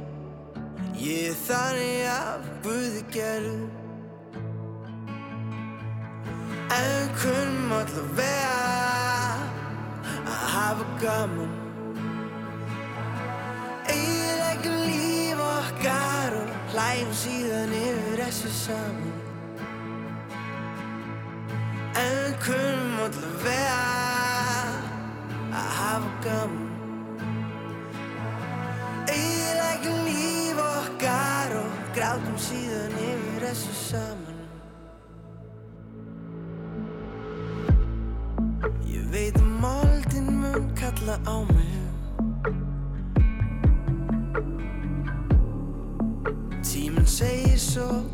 Ég 0.99 1.29
er 1.29 1.37
þannig 1.45 2.01
af 2.11 2.49
Guði 2.65 3.03
gerð 3.13 3.63
En 6.73 7.09
kunnum 7.21 7.73
allavega 7.77 8.53
að 10.25 10.45
hafa 10.55 10.87
gaman. 11.03 11.57
Eiginlega 13.93 14.77
líf 14.87 15.22
okkar 15.73 16.33
og 16.37 16.47
hlægjum 16.71 17.13
síðan 17.13 17.73
yfir 17.73 18.19
þessu 18.21 18.49
saman. 18.53 19.13
En 21.97 22.35
kunnum 22.43 22.99
allavega 23.05 23.79
að 25.53 25.69
hafa 25.77 26.11
gaman. 26.25 26.69
Eiginlega 29.13 29.95
líf 30.07 30.63
okkar 30.67 31.57
og 31.61 31.77
grátum 31.97 32.37
síðan 32.37 32.97
yfir 33.09 33.47
þessu 33.47 33.75
saman. 33.81 34.41
Ég 38.89 39.05
veit 39.13 39.37
að 39.41 39.53
moldin 39.63 40.33
mun 40.41 40.73
kalla 40.77 41.17
á 41.25 41.37
mig 41.53 41.72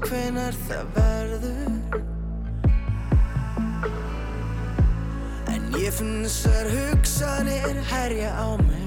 hvenar 0.09 0.55
það 0.65 0.87
verður. 0.95 2.03
En 5.53 5.69
ég 5.77 5.93
finn 5.93 6.23
þessar 6.25 6.69
hugsanir 6.73 7.81
herja 7.91 8.33
á 8.33 8.47
mig 8.63 8.78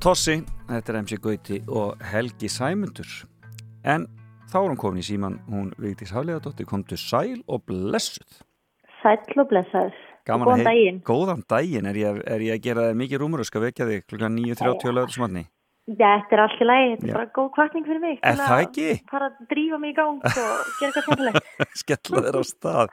Tossi, 0.00 0.38
þetta 0.64 0.92
er 0.94 0.96
MC 1.02 1.16
Gauti 1.20 1.58
og 1.68 2.00
Helgi 2.08 2.48
Sæmundur 2.48 3.10
en 3.84 4.06
þá 4.48 4.54
er 4.62 4.70
hún 4.70 4.78
komin 4.80 5.02
í 5.02 5.04
síman 5.04 5.36
hún 5.52 5.66
Vigdís 5.76 6.14
Hafleðadóttir, 6.16 6.64
komdu 6.70 6.96
sæl 6.96 7.42
og 7.44 7.66
blessuð 7.68 8.38
Sæll 9.02 9.36
og. 9.36 9.98
Gaman 10.28 10.48
Góðan 10.48 10.64
daginn. 10.70 11.02
Góðan 11.04 11.44
daginn, 11.48 11.88
er 11.88 12.00
ég, 12.00 12.22
er 12.24 12.44
ég 12.46 12.56
að 12.56 12.64
gera 12.64 12.88
þér 12.88 12.98
mikið 13.02 13.20
rúmur 13.20 13.44
og 13.44 13.48
skal 13.50 13.66
vekja 13.66 13.90
þig 13.90 14.06
klukkan 14.08 14.40
9.30 14.40 14.96
lögur 14.96 15.16
smanni 15.18 15.44
Já, 15.90 16.20
þetta 16.22 16.36
er 16.36 16.40
allt 16.44 16.60
í 16.60 16.66
lagi. 16.68 16.90
Þetta 16.90 17.08
er 17.08 17.16
bara 17.16 17.28
góð 17.34 17.46
kvartning 17.56 17.86
fyrir 17.88 18.02
mig. 18.02 18.18
Er 18.22 18.36
til 18.36 18.44
það 18.44 18.52
að 18.54 18.64
ekki? 18.66 18.90
Fara 19.10 19.26
að 19.26 19.38
drífa 19.50 19.78
mig 19.82 19.90
í 19.90 19.96
gang 19.96 20.20
og 20.20 20.36
gera 20.36 20.52
eitthvað 20.86 21.00
skemmtilegt. 21.02 21.80
skella 21.80 22.22
þér 22.26 22.38
á 22.38 22.42
stað 22.46 22.92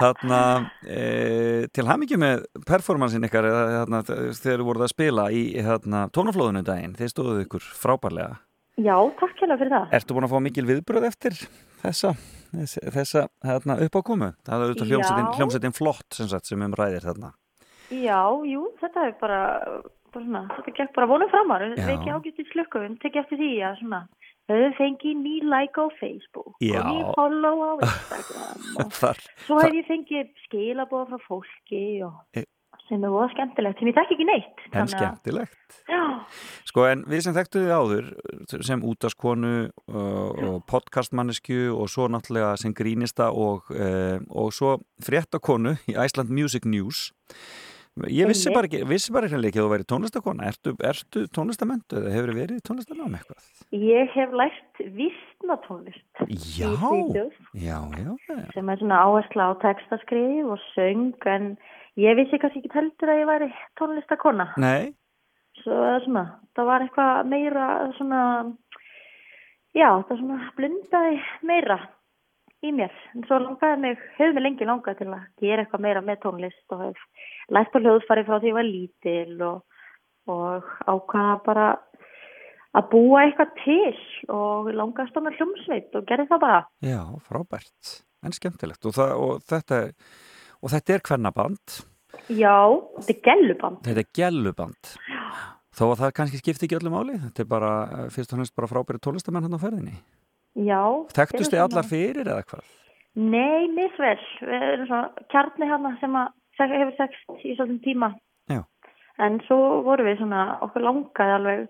þarna 0.00 0.42
e, 0.84 1.00
til 1.76 1.86
hamingi 1.88 2.18
með 2.20 2.44
performansin 2.68 3.26
ykkar 3.28 3.48
þarna, 3.50 4.02
þegar 4.08 4.38
þið 4.42 4.64
voruð 4.68 4.86
að 4.86 4.94
spila 4.94 5.26
í 5.32 5.42
þarna, 5.66 6.04
tónaflóðinu 6.16 6.64
daginn, 6.66 6.96
þeir 6.98 7.12
stóðuð 7.14 7.42
ykkur 7.46 7.68
frábærlega 7.82 8.38
Já, 8.80 8.94
takk 9.18 9.36
hérlega 9.42 9.60
fyrir 9.60 9.74
það. 9.74 9.90
Ertu 9.98 10.14
búin 10.16 10.24
að 10.24 10.32
fá 10.32 10.40
mikil 10.40 10.64
viðbröð 10.68 11.06
eftir 11.10 11.34
þessa, 11.82 12.14
þessa, 12.94 13.26
uppákomu? 13.42 14.30
Það 14.46 14.54
er 14.54 14.64
auðvitað 14.64 14.92
hljómsettin, 14.92 15.30
hljómsettin 15.36 15.76
flott 15.76 16.16
sem, 16.16 16.30
sagt, 16.30 16.48
sem 16.48 16.64
um 16.64 16.76
ræðir 16.78 17.04
þarna 17.04 17.34
Já, 17.90 18.22
jú, 18.46 18.68
þetta 18.78 19.08
er 19.08 19.16
bara, 19.18 19.40
bara 20.14 20.24
svona, 20.24 20.44
þetta 20.54 20.74
gekk 20.76 20.92
bara 20.94 21.08
vonum 21.10 21.30
framar. 21.32 21.64
Við 21.74 21.92
ekki 21.96 22.12
ágætt 22.14 22.38
í 22.38 22.46
slökkum, 22.52 22.94
tekja 23.02 23.24
eftir 23.24 23.40
því 23.40 23.50
að 23.66 23.80
svona, 23.80 24.00
höfum 24.50 24.76
fengið 24.78 25.18
ný 25.24 25.34
like 25.48 25.78
á 25.80 25.86
Facebook 26.00 26.54
Já. 26.62 26.80
og 26.80 26.86
ný 26.90 26.98
follow 27.16 27.56
á 27.62 27.70
Instagram 27.86 28.70
og 28.84 28.94
Þar, 29.00 29.20
svo 29.46 29.58
hef 29.64 29.76
ég 29.80 29.90
fengið 29.90 30.32
skilabóð 30.46 31.12
frá 31.12 31.20
fólki 31.28 31.84
og 32.06 32.14
E- 32.36 32.46
sem 32.90 33.04
er 33.06 33.12
voða 33.14 33.28
skemmtilegt, 33.30 33.78
sem 33.78 33.86
ég 33.86 33.94
þekki 33.94 34.14
ekki 34.16 34.24
neitt. 34.26 34.62
en 34.74 34.88
skemmtilegt 34.90 35.76
Já, 35.86 36.00
Sko 36.66 36.86
en 36.90 37.04
við 37.06 37.20
sem 37.22 37.36
þekktu 37.36 37.60
þið 37.62 37.74
áður 37.76 38.08
sem 38.66 38.82
útaskonu 38.82 39.52
uh, 39.70 40.30
og 40.50 40.56
podcastmannesku 40.66 41.60
og 41.70 41.86
svo 41.92 42.08
náttúrulega 42.10 42.56
sem 42.58 42.74
grínista 42.74 43.30
og, 43.30 43.70
uh, 43.70 44.18
og 44.34 44.50
svo 44.56 44.80
fréttakonu 45.06 45.76
í 45.86 45.94
Iceland 45.94 46.34
Music 46.34 46.66
News 46.66 47.12
Ég 48.06 48.28
vissi 48.30 48.52
bara 48.54 48.68
ekki, 48.68 48.84
vissi 48.86 49.12
bara 49.12 49.26
ekki 49.26 49.58
að 49.58 49.64
þú 49.64 49.70
væri 49.72 49.86
tónlistakona 49.90 50.46
ertu, 50.48 50.76
ertu 50.86 51.24
tónlistamentu 51.34 51.98
eða 51.98 52.12
hefur 52.14 52.32
verið 52.36 52.60
í 52.60 52.64
tónlistanám 52.68 53.16
eitthvað? 53.18 53.48
ég 53.74 54.10
hef 54.14 54.32
lært 54.34 54.80
vistnatónlist 54.96 56.22
Já, 56.30 56.70
já, 57.54 57.78
já, 57.94 58.14
já. 58.28 58.38
sem 58.54 58.70
er 58.70 58.80
svona 58.80 59.02
áhersla 59.04 59.50
á 59.50 59.52
textaskrif 59.62 60.48
og 60.54 60.62
söng 60.72 61.14
en 61.26 61.52
ég 62.00 62.18
vissi 62.18 62.40
kannski 62.40 62.62
ekki 62.62 62.74
heldur 62.74 63.12
að 63.12 63.20
ég 63.22 63.30
væri 63.30 63.50
tónlistakona 63.78 64.48
Nei, 64.58 64.90
svo 65.62 65.78
svona, 66.06 66.24
það 66.58 66.70
var 66.72 66.86
eitthvað 66.86 67.30
meira 67.30 67.68
svona 67.98 68.22
já, 69.74 69.90
það 70.08 70.16
svona 70.18 70.52
blundaði 70.58 71.22
meira 71.46 71.78
í 72.60 72.72
mér, 72.76 72.92
en 73.14 73.24
svo 73.24 73.38
langaði 73.40 73.80
mig 73.80 74.00
hefur 74.18 74.34
mig 74.36 74.44
lengi 74.44 74.68
langað 74.68 74.98
til 75.00 75.08
að 75.08 75.22
gera 75.40 75.64
eitthvað 75.64 75.84
meira 75.86 76.02
með 76.04 76.18
tónlist 76.24 76.74
og 76.74 76.82
hef 76.84 77.04
lært 77.56 77.76
á 77.76 77.78
hljóðfari 77.80 78.24
frá 78.26 78.36
því 78.36 78.50
ég 78.50 78.58
var 78.58 78.68
lítil 78.68 79.44
og, 79.46 79.62
og 80.28 80.68
ákvaða 80.84 81.38
bara 81.46 81.68
að 82.76 82.90
búa 82.92 83.24
eitthvað 83.24 83.54
til 83.64 83.94
og 84.36 84.70
langaði 84.76 85.06
að 85.06 85.12
stóna 85.14 85.34
hljómsveit 85.38 85.96
og 85.98 86.06
gerði 86.10 86.28
það 86.30 86.44
bara. 86.44 86.60
Já, 86.84 87.00
frábært. 87.26 87.94
En 88.20 88.36
skemmtilegt. 88.36 88.84
Og, 88.84 88.94
það, 88.94 89.14
og 89.16 89.46
þetta 89.48 89.80
og 90.60 90.74
þetta 90.74 90.94
er 90.94 91.04
hvernaband 91.08 91.80
já, 92.28 92.56
þetta 93.00 93.14
er 93.16 93.20
gelluband. 93.24 93.82
Þetta 93.86 94.04
er 94.04 94.10
gelluband. 94.20 94.94
Þó 95.80 95.84
að 95.88 96.00
það 96.02 96.16
kannski 96.18 96.40
skipti 96.42 96.66
ekki 96.66 96.76
öllu 96.76 96.92
máli. 96.92 97.16
Þetta 97.24 97.42
er 97.42 97.48
bara, 97.48 97.70
fyrst 98.12 98.34
og 98.34 98.36
hennast 98.36 98.58
bara 98.58 98.68
frábæri 98.68 99.00
tólistamenn 99.00 99.46
hann 99.48 99.56
á 99.56 99.62
ferðinni 99.62 99.96
já 100.56 100.82
Þekktust 101.14 101.52
þið 101.52 101.62
allar 101.64 101.86
svona- 101.86 101.92
fyrir 101.92 102.26
eða 102.26 102.44
hvað? 102.50 102.64
Nei, 103.16 103.68
misvel. 103.74 104.18
Við 104.40 104.62
erum 104.62 104.86
svona 104.86 105.26
kjarni 105.32 105.66
hérna 105.66 105.94
sem 106.00 106.70
hefur 106.70 106.96
sekst 106.96 107.44
í 107.44 107.56
svolítið 107.56 107.82
tíma. 107.84 108.14
Já. 108.48 108.62
En 109.18 109.40
svo 109.46 109.82
vorum 109.82 110.06
við 110.06 110.18
svona, 110.18 110.58
okkur 110.62 110.82
langaði 110.82 111.34
alveg, 111.34 111.68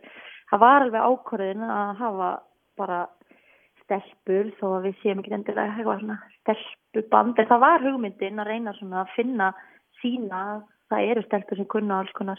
það 0.51 0.61
var 0.61 0.82
alveg 0.82 1.09
ákvörðin 1.09 1.65
að 1.65 1.97
hafa 1.97 2.31
bara 2.77 3.01
stelpur 3.85 4.52
þó 4.61 4.66
að 4.77 4.85
við 4.86 5.01
séum 5.02 5.20
ekki 5.23 5.35
endilega 5.35 5.74
eitthvað 5.74 6.01
svona 6.01 6.19
stelpuband 6.40 7.39
en 7.39 7.48
það 7.51 7.61
var 7.65 7.81
hugmyndin 7.81 8.43
að 8.43 8.51
reyna 8.52 8.74
svona 8.78 9.02
að 9.05 9.15
finna 9.16 9.48
sína 10.01 10.43
það 10.90 11.11
eru 11.11 11.23
stelpur 11.27 11.57
sem 11.57 11.69
kunna 11.70 11.98
alls 12.01 12.12
konar 12.15 12.39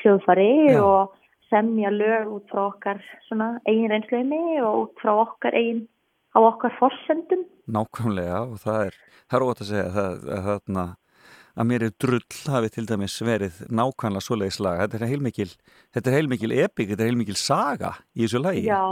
hljóðfari 0.00 0.78
og 0.80 1.12
semja 1.50 1.90
lög 1.92 2.30
út 2.38 2.50
frá 2.52 2.66
okkar 2.68 3.02
svona 3.28 3.56
eigin 3.68 3.90
reynsleimi 3.92 4.60
og 4.64 4.86
út 4.86 5.02
frá 5.02 5.14
okkar 5.26 5.56
eigin 5.58 5.86
á 6.34 6.38
okkar 6.38 6.74
forsendum 6.78 7.44
nákvæmlega 7.70 8.40
og 8.46 8.58
það 8.62 8.88
er, 8.88 8.98
það 9.28 9.38
er 9.38 9.46
ótt 9.46 9.62
að 9.62 9.70
segja 9.70 9.92
það, 9.94 10.26
að, 10.36 10.48
þarna, 10.48 10.84
að 11.54 11.70
mér 11.70 11.86
er 11.86 11.94
drull 12.04 12.40
hafi 12.54 12.72
til 12.74 12.86
dæmis 12.88 13.16
verið 13.26 13.62
nákvæmlega 13.68 14.26
svoleiðis 14.26 14.60
lag, 14.64 14.82
þetta 14.84 15.00
er 15.00 15.12
heilmikil 15.12 15.48
þetta 15.94 16.04
er 16.04 16.18
heilmikil 16.18 16.52
epik, 16.56 16.92
þetta 16.92 17.04
er 17.04 17.10
heilmikil 17.12 17.38
saga 17.38 17.94
í 18.14 18.24
þessu 18.24 18.42
lagi. 18.42 18.64
Já, 18.66 18.84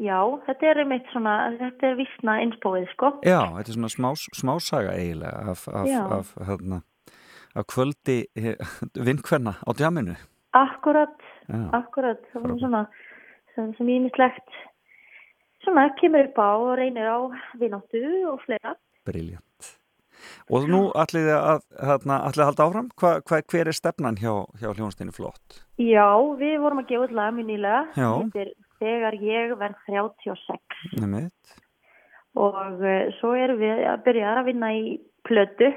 já, 0.00 0.18
þetta 0.48 0.70
er 0.72 0.82
einmitt 0.84 1.10
svona, 1.14 1.36
þetta 1.60 1.90
er 1.90 1.98
vissna 2.00 2.38
einspóið 2.44 2.88
sko 2.94 3.12
Já, 3.24 3.40
þetta 3.58 3.66
er 3.66 3.78
svona 3.78 3.92
smá, 3.96 4.10
smásaga 4.42 4.96
eiginlega 4.96 5.54
af, 5.54 5.66
af, 5.68 6.32
af, 6.46 7.66
kvöldi 7.70 8.22
vinkvenna 9.10 9.56
á 9.60 9.70
djaminu. 9.76 10.16
Akkurat. 10.56 11.18
Akkurat, 11.76 12.22
það 12.32 12.46
var 12.46 12.56
svona 12.62 12.82
sem, 13.54 13.74
sem 13.78 13.92
ímislegt 13.96 14.56
svona 15.64 15.88
kemur 16.00 16.30
upp 16.30 16.40
á 16.40 16.50
og 16.56 16.72
reynir 16.80 17.10
á 17.10 17.18
vináttu 17.60 18.02
og 18.30 18.40
fleira. 18.46 18.74
Briljant. 19.08 19.74
Og 20.52 20.66
nú 20.68 20.80
ætlið 20.98 21.28
þið 21.30 21.36
að, 21.38 21.60
ætlið 21.80 22.42
að 22.42 22.48
halda 22.48 22.64
áfram? 22.66 22.88
Hva, 23.00 23.12
hva, 23.24 23.40
hver 23.52 23.70
er 23.70 23.76
stefnan 23.76 24.18
hjá, 24.20 24.32
hjá 24.60 24.72
hljónsteinu 24.72 25.14
flott? 25.16 25.60
Já, 25.80 26.08
við 26.40 26.58
vorum 26.60 26.82
að 26.82 26.90
gefa 26.90 27.06
út 27.06 27.14
lag 27.16 27.36
mjög 27.36 27.48
nýlega, 27.52 27.84
er 28.36 28.52
Þegar 28.80 29.16
ég 29.20 29.50
verð 29.60 29.80
36 29.90 30.96
Nefnit. 30.96 31.56
og 32.40 32.78
uh, 32.80 33.10
svo 33.18 33.34
erum 33.36 33.58
við 33.60 33.82
að 33.90 34.04
byrja 34.06 34.30
að 34.38 34.46
vinna 34.46 34.70
í 34.72 34.84
plötu, 35.28 35.68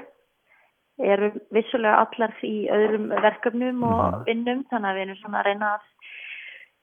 erum 1.02 1.38
vissulega 1.54 2.04
allar 2.04 2.34
í 2.46 2.54
öðrum 2.70 3.08
verkefnum 3.10 3.82
og 3.88 4.24
vinnum 4.28 4.64
þannig 4.70 4.90
að 4.90 4.98
við 4.98 5.06
erum 5.06 5.20
svona 5.22 5.40
að 5.40 5.48
reyna 5.50 5.70
að 5.74 5.86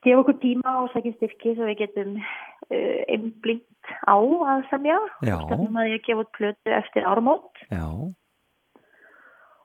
gefa 0.01 0.23
okkur 0.23 0.39
tíma 0.41 0.77
og 0.81 0.89
sækja 0.93 1.13
styrki 1.17 1.53
svo 1.55 1.67
við 1.69 1.83
getum 1.83 2.15
uh, 2.21 3.01
einblínt 3.07 3.93
á 4.07 4.17
að 4.17 4.65
semja. 4.71 4.97
Stefnum 5.21 5.77
að 5.79 5.93
ég 5.93 6.07
gefa 6.07 6.25
út 6.25 6.33
plötu 6.38 6.73
eftir 6.75 7.07
ármót 7.07 7.63
Já, 7.69 7.85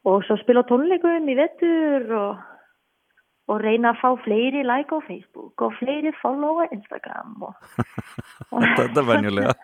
og 0.06 0.23
svo 0.27 0.36
spila 0.40 0.62
tónleikum 0.68 1.27
í 1.31 1.36
vettur 1.39 2.06
og, 2.14 2.43
og 3.51 3.60
reyna 3.62 3.93
að 3.93 4.01
fá 4.02 4.10
fleiri 4.23 4.62
like 4.66 4.94
á 4.94 4.98
Facebook 5.09 5.66
og 5.66 5.74
fleiri 5.81 6.12
follow 6.20 6.62
á 6.62 6.70
Instagram 6.70 7.48
og, 7.48 7.55
þetta 8.78 9.02
er 9.02 9.09
venjulega. 9.10 9.56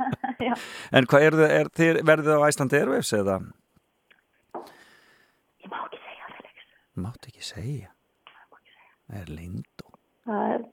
En 0.97 1.07
hvað 1.09 1.29
er, 1.47 1.71
þið 1.79 2.03
verðið 2.09 2.43
á 2.43 2.47
Æslandi 2.49 2.81
Airwaves 2.81 3.13
eða? 3.17 3.39
Ég 5.63 5.71
má 5.71 5.79
ekki 5.87 6.01
segja 6.03 6.27
það 6.93 7.01
Felix. 7.01 7.03
Mátt 7.03 7.27
ekki 7.29 7.43
segja. 7.43 7.91
Það 9.09 9.21
er 9.21 9.33
lind. 9.33 9.83
Það 10.27 10.55
er 10.55 10.65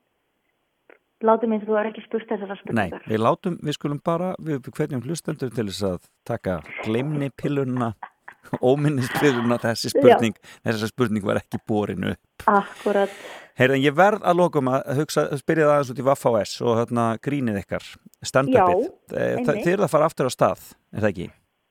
látum 1.20 1.52
eins 1.52 1.64
og 1.66 1.70
þú 1.70 1.80
er 1.80 1.90
ekki 1.90 2.04
spurt 2.06 2.30
þessara 2.30 2.56
Nei, 2.56 2.62
spurningar 2.62 3.10
við 3.10 3.20
látum, 3.20 3.58
við 3.62 3.76
skulum 3.76 4.00
bara, 4.00 4.36
við 4.40 4.70
hverjum 4.72 5.02
hlustendur 5.04 5.52
til 5.52 5.66
þess 5.68 5.84
að 5.84 5.98
taka 6.24 6.62
gleimni 6.86 7.30
pilluna, 7.36 7.94
óminnispilluna, 8.70 9.58
þessi 9.60 9.91
spurning, 9.91 10.38
þessi 10.64 10.88
spurning 10.88 11.26
var 11.26 11.41
ekki 11.41 11.60
borinu. 11.68 12.16
Akkurat, 12.48 13.12
Heyrðan, 13.60 13.84
ég 13.84 13.91
verð 13.98 14.24
að 14.24 14.40
lokum 14.40 14.70
að 14.72 15.02
hugsa, 15.02 15.26
spyrja 15.36 15.68
það 15.68 15.74
aðeins 15.74 15.91
út 15.91 16.00
í 16.00 16.08
Vaffa 16.08 16.32
OS 16.32 16.54
og 16.64 16.78
hérna 16.80 17.10
grínið 17.20 17.60
ykkar, 17.66 17.90
stand-upið. 18.24 18.88
Eh. 19.12 19.44
Þið 19.44 19.74
eru 19.74 19.84
að 19.84 19.91
fara 19.91 20.08
aftur 20.08 20.32
á 20.32 20.32
stað, 20.32 20.70
er 20.96 21.04
það 21.04 21.12
ekki? 21.12 21.28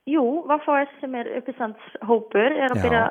jú, 0.09 0.25
Vaffa-S 0.49 0.93
sem 1.03 1.15
er 1.19 1.31
uppisandshópur 1.39 2.53
er 2.57 2.73
að 2.73 2.81
Já. 2.81 2.85
byrja 2.87 3.05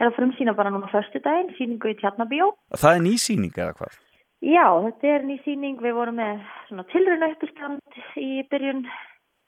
er 0.00 0.08
að 0.10 0.16
frumsýna 0.18 0.54
bara 0.56 0.70
núna 0.74 0.88
föstu 0.92 1.20
daginn, 1.22 1.52
síningu 1.58 1.92
í 1.92 1.98
Tjarnabíó 2.00 2.52
Það 2.74 2.96
er 2.96 3.04
nýsýning 3.06 3.54
eða 3.54 3.76
hvað? 3.78 4.00
Já, 4.44 4.66
þetta 4.84 5.08
er 5.08 5.22
ný 5.24 5.38
síning, 5.44 5.78
við 5.80 5.94
vorum 5.96 6.18
með 6.20 6.42
svona 6.68 6.84
tilrauna 6.92 7.30
uppistand 7.32 8.00
í 8.20 8.42
byrjun 8.50 8.82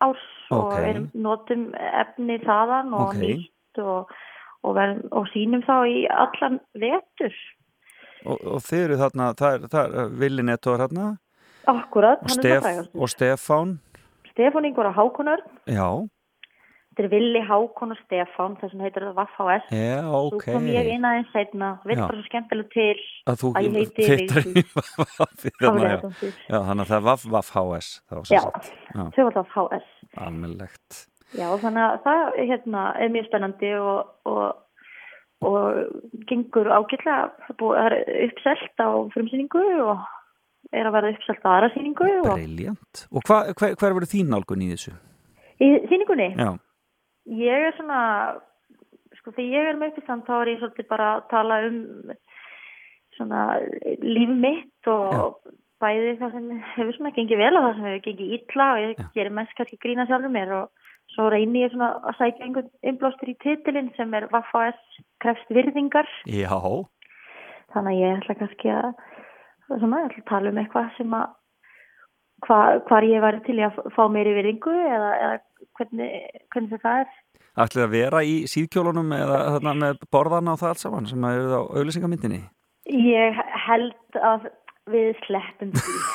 árs 0.00 0.24
og 0.54 0.70
Ok. 0.72 0.78
erum 0.88 1.10
notum 1.14 1.66
efni 1.74 2.38
þaðan 2.44 2.94
og 2.94 3.10
Ok. 3.10 3.20
nýtt 3.20 3.82
og, 3.82 4.10
og, 4.64 4.74
ver, 4.74 4.96
og 5.12 5.28
sínum 5.34 5.64
þá 5.66 5.74
í 5.84 6.06
allan 6.08 6.60
vetur. 6.74 7.34
Og, 8.24 8.40
og 8.40 8.62
þið 8.64 8.84
eru 8.86 8.96
þarna, 9.02 9.28
það 9.36 9.52
er, 9.52 9.90
er 10.00 10.08
Vili 10.16 10.42
Netto 10.42 10.72
er 10.72 10.86
þarna 10.86 11.18
Akkurat, 11.66 12.22
og, 12.22 12.30
hann 12.30 12.38
er 12.38 12.42
Stef, 12.42 12.62
það 12.62 12.62
frægast. 12.62 12.94
og 12.94 13.08
Stefán, 13.12 13.76
Stefán 14.32 14.70
og 14.78 14.94
Hákonar, 14.96 15.40
já, 15.66 16.08
þetta 16.96 17.04
er 17.04 17.10
Villi, 17.12 17.40
Hákon 17.44 17.92
og 17.92 17.98
Stefán, 18.00 18.54
þess 18.56 18.72
vegna 18.72 18.86
heitir 18.86 19.04
það 19.04 19.16
Vaff 19.18 19.34
HS. 19.36 19.66
já, 19.76 20.04
ok. 20.16 20.44
kom 20.48 20.68
ég 20.72 20.88
inn 20.94 21.04
aðeins 21.04 21.32
seinna, 21.34 21.68
við 21.84 21.98
Já. 21.98 22.06
bara 22.06 22.16
svo 22.16 22.24
skemmtilega 22.30 22.72
til 22.72 23.02
Að 23.28 23.40
þú 23.42 23.50
að 23.52 23.66
ég 23.66 23.76
heiti 23.76 24.06
Vigdís 24.08 24.70
Vaff 25.20 25.44
já. 25.44 26.56
Þannig 26.56 26.80
að 26.80 26.88
það 26.88 26.96
er 26.96 27.04
Vaff 27.10 27.26
Vaff 27.36 27.52
HS 27.52 27.90
sem 28.00 28.36
Já, 28.38 28.40
sagt. 28.46 28.72
já, 28.94 29.02
tvöfaldaf 29.18 29.52
HS. 29.52 29.90
almennlegt. 30.26 31.02
Já, 31.36 31.48
þannig 31.60 31.84
að 31.84 31.96
það 32.06 32.36
hérna, 32.48 32.82
er 33.02 33.08
mjög 33.12 33.26
spennandi 33.28 33.72
og, 33.76 34.12
og, 34.24 34.44
og 35.44 36.20
gengur 36.30 36.70
ágætlega, 36.72 37.32
það 37.50 37.80
er 37.82 37.96
það 37.98 38.28
uppselt 38.30 38.80
á 38.80 38.88
frumsýningu 39.12 39.64
og 39.84 40.06
er 40.72 40.88
að 40.88 40.94
verða 40.96 41.10
uppselt 41.16 41.44
á 41.44 41.50
aðra 41.58 41.68
sýningu 41.74 42.08
og 42.24 42.30
Briljant. 42.38 43.02
Og 43.12 43.26
hva, 43.28 43.42
hver, 43.52 43.74
hver 43.76 43.92
verður 43.98 44.10
þín 44.14 44.32
nálgun 44.32 44.64
í 44.64 44.70
þessu? 44.72 44.94
í 45.62 45.68
sýningunni, 45.90 46.30
Já, 46.36 46.50
ég 47.26 47.68
er 47.68 47.76
svona, 47.76 48.00
sko 49.18 49.34
þegar 49.34 49.52
ég 49.52 49.70
er 49.70 49.78
með 49.80 49.92
uppistand 49.92 50.26
þá 50.26 50.34
er 50.38 50.52
ég 50.52 50.62
svolítið 50.62 50.88
bara 50.90 51.12
að 51.16 51.28
tala 51.32 51.60
um 51.68 51.78
svona 53.16 53.44
líf 54.04 54.32
mitt 54.36 54.90
og 54.92 55.38
bæði 55.82 56.16
það 56.20 56.34
sem 56.36 56.50
hefur 56.74 56.96
svona 56.96 57.12
gengið 57.16 57.40
vel 57.42 57.52
og 57.58 57.64
það 57.64 57.74
sem 57.76 57.88
hefur 57.88 58.04
gengið 58.06 58.34
illa 58.38 58.66
og 58.72 58.82
ég 58.82 59.00
gerir 59.16 59.34
mest 59.38 59.56
kannski 59.58 59.80
grína 59.82 60.06
sjálfur 60.08 60.32
mér 60.32 60.52
og 60.60 60.84
svo 61.14 61.28
reyni 61.32 61.64
ég 61.64 61.72
svona 61.72 61.90
að 62.02 62.18
sækja 62.20 62.46
einhvern 62.46 62.70
innblástur 62.90 63.32
í 63.32 63.36
titilinn 63.44 63.92
sem 63.96 64.14
er 64.16 64.28
Vaffa 64.32 64.66
S 64.72 65.00
krefst 65.22 65.52
virðingar. 65.52 66.08
Já, 66.28 66.56
þannig 67.74 67.92
að 67.92 68.00
ég 68.02 68.20
ætla 68.20 68.38
kannski 68.40 68.72
að 68.72 68.88
svona, 69.66 70.02
ég 70.02 70.10
ætla 70.10 70.24
að 70.24 70.30
tala 70.32 70.52
um 70.52 70.62
eitthvað 70.62 70.94
sem 70.98 71.18
að 71.20 71.35
hva, 72.44 72.58
hvar 72.88 73.06
ég 73.08 73.24
væri 73.24 73.40
til 73.46 73.60
að 73.64 73.78
fá 73.96 74.02
meiri 74.12 74.34
virðingu 74.36 74.74
eða, 74.74 75.12
eða 75.24 75.38
hvernig, 75.78 76.10
hvernig 76.52 76.82
það 76.82 77.04
er 77.04 77.14
ætlið 77.56 77.86
að 77.86 77.94
vera 77.94 78.22
í 78.26 78.36
síðkjólunum 78.50 79.12
eða 79.16 79.40
þarna 79.56 79.74
með 79.80 80.04
borðana 80.12 80.54
og 80.54 80.60
það 80.60 80.72
allt 80.72 80.82
saman 80.82 81.08
sem 81.08 81.26
að 81.26 81.38
eru 81.40 81.56
á 81.56 81.62
auðlýsingamyndinni? 81.80 82.40
Ég 82.92 83.38
held 83.66 84.20
að 84.20 84.48
við 84.92 85.12
sleppum 85.26 85.72
því. 85.74 85.98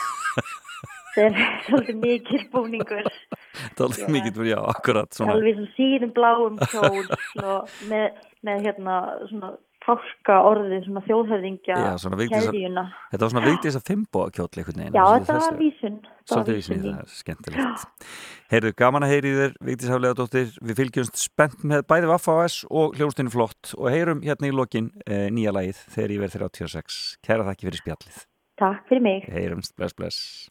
Það 1.11 1.26
er 1.26 1.39
svolítið 1.65 1.98
mikil 1.99 2.38
búningur. 2.53 3.07
Það 3.76 3.81
er 3.81 3.88
alveg 3.89 4.11
mikið 4.15 4.38
fyrir, 4.38 4.49
já, 4.53 4.60
akkurat. 4.72 5.18
Alveg 5.26 5.57
svona 5.57 5.73
síðum 5.76 6.14
bláum 6.15 6.61
kjól 6.72 7.02
og 7.43 7.73
með, 7.89 8.22
með 8.48 8.61
hérna 8.69 8.99
svona 9.27 9.49
fólka 9.82 10.38
orðið, 10.45 10.86
svona 10.86 11.02
þjóðhöfðingja 11.08 11.78
keðjuna. 12.30 12.84
Þetta 13.12 13.26
var 13.26 13.34
svona 13.34 13.45
vigdís 13.48 13.78
að 13.80 13.86
þimbo 13.90 14.26
kjóll 14.36 14.48
einhvern 14.49 14.82
veginn. 14.84 14.98
Já, 14.98 15.03
þetta 15.16 15.38
var 15.40 15.58
vísun. 15.58 15.98
Svolítið 16.30 16.58
vísun 16.60 16.76
í 16.76 16.80
í. 16.80 16.94
það, 16.94 17.16
skemmtilegt. 17.18 17.86
Heyrðu, 18.53 18.74
gaman 18.84 19.08
að 19.08 19.14
heyri 19.16 19.34
þér, 19.40 19.58
Vigdís 19.72 19.91
Hafleðadóttir. 19.91 20.56
Við 20.62 20.82
fylgjumst 20.82 21.22
spennt 21.24 21.66
með 21.74 21.86
bæði 21.90 22.14
Vaffa 22.14 22.38
OS 22.44 22.62
og 22.70 22.98
hljónstinu 22.99 23.34
flott 23.34 23.74
og 23.80 23.90
heyrum 23.94 24.24
hérna 24.26 24.52
í 24.52 24.56
lokin 24.56 24.91
e, 25.08 25.28
nýja 25.34 25.56
lagið 25.56 25.84
þegar 25.95 26.16
ég 26.16 26.26
verð 26.26 26.40
36. 26.45 27.03
Kæra 27.26 27.48
þakki 27.49 27.70
fyrir 27.70 27.86
spjallið. 27.86 28.26
Takk 28.62 28.90
fyrir 28.91 29.08
mig. 29.08 29.30
Heyrumst, 29.34 29.74
bless, 29.80 29.98
bless. 29.98 30.49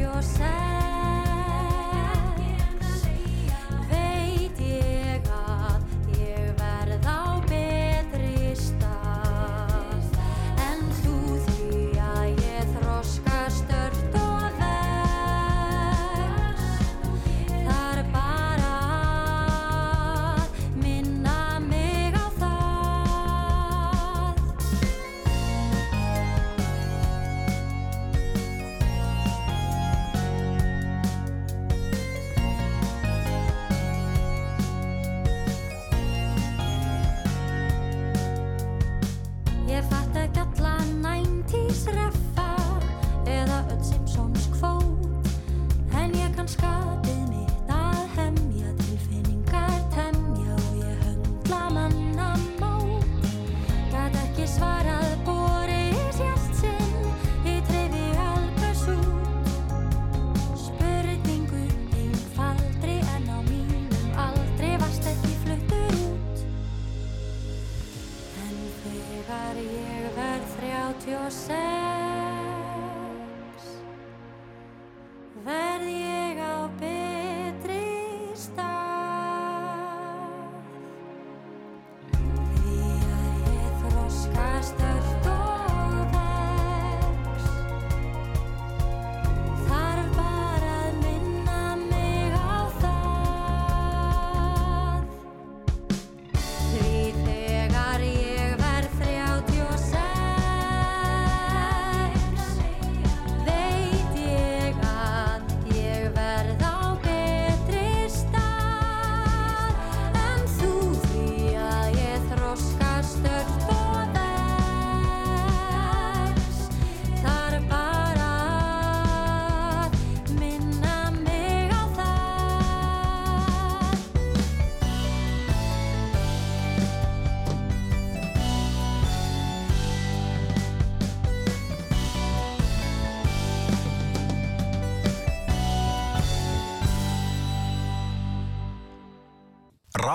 your 0.00 0.22
side. 0.22 0.79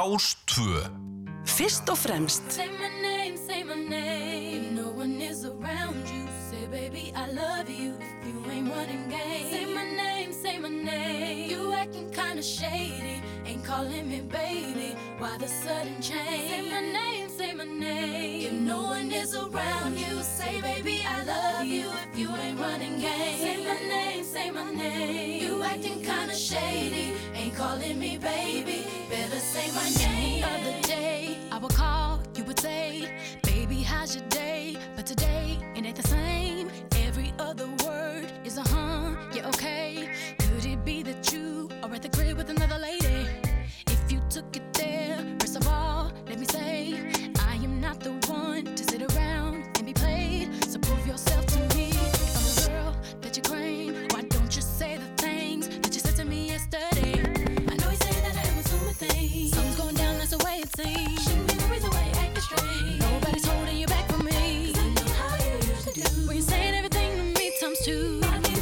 Rástvö 0.05 0.81
Fyrst 1.45 1.89
og 1.89 1.97
fremst. 1.97 2.43
Say 2.51 2.69
my 2.83 2.89
name, 3.01 3.37
say 3.47 3.63
my 3.63 3.89
name. 3.89 4.65
If 4.65 4.71
no 4.71 4.87
one 5.03 5.21
is 5.31 5.45
around 5.45 6.03
you. 6.13 6.23
Say 6.49 6.63
baby 6.77 7.03
I 7.23 7.25
love 7.41 7.69
you. 7.81 7.91
If 7.99 8.27
you 8.27 8.51
ain't 8.51 8.69
running 8.75 9.05
game. 9.09 9.47
Say 9.53 9.65
my 9.77 9.85
name, 10.03 10.31
say 10.43 10.59
my 10.59 10.69
name. 10.69 11.49
You 11.51 11.73
acting 11.73 12.09
kinda 12.19 12.43
shady. 12.43 13.17
Ain't 13.47 13.63
calling 13.65 14.07
me 14.11 14.19
baby. 14.41 14.89
Why 15.19 15.37
the 15.43 15.47
sudden 15.63 15.97
change? 16.09 16.49
Say 16.51 16.61
my 16.75 16.83
name, 16.99 17.27
say 17.37 17.51
my 17.53 17.67
name. 17.87 18.41
If 18.47 18.55
no 18.71 18.79
one 18.95 19.11
is 19.21 19.31
around 19.35 19.93
you 20.05 20.15
Say 20.37 20.61
baby 20.61 20.97
I 21.15 21.17
love 21.33 21.65
you. 21.77 21.87
If 22.05 22.19
you 22.19 22.29
ain't 22.43 22.59
running 22.59 22.97
game. 23.07 23.39
Say 23.45 23.57
my 23.69 23.79
name, 23.95 24.23
say 24.23 24.47
my 24.51 24.71
name. 24.83 25.43
You 25.43 25.63
acting 25.63 25.99
kinda 26.09 26.35
shady. 26.35 27.05
Ain't 27.39 27.55
calling 27.55 27.97
me 28.03 28.11
baby. 28.17 28.94
say 29.55 29.71
my 29.71 29.89
name. 29.89 30.64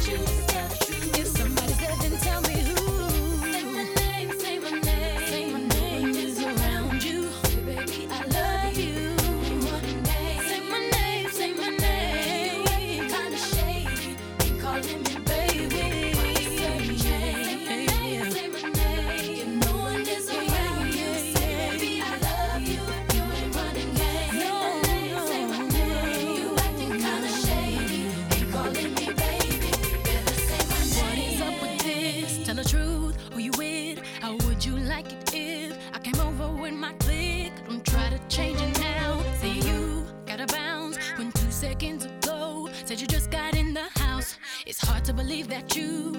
You. 0.06 0.43
believe 45.26 45.48
that 45.48 45.74
you 45.74 46.13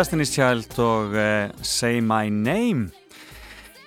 Destiny's 0.00 0.30
Child 0.32 0.78
og 0.80 1.12
uh, 1.12 1.50
Say 1.60 1.98
My 2.00 2.30
Name. 2.32 2.88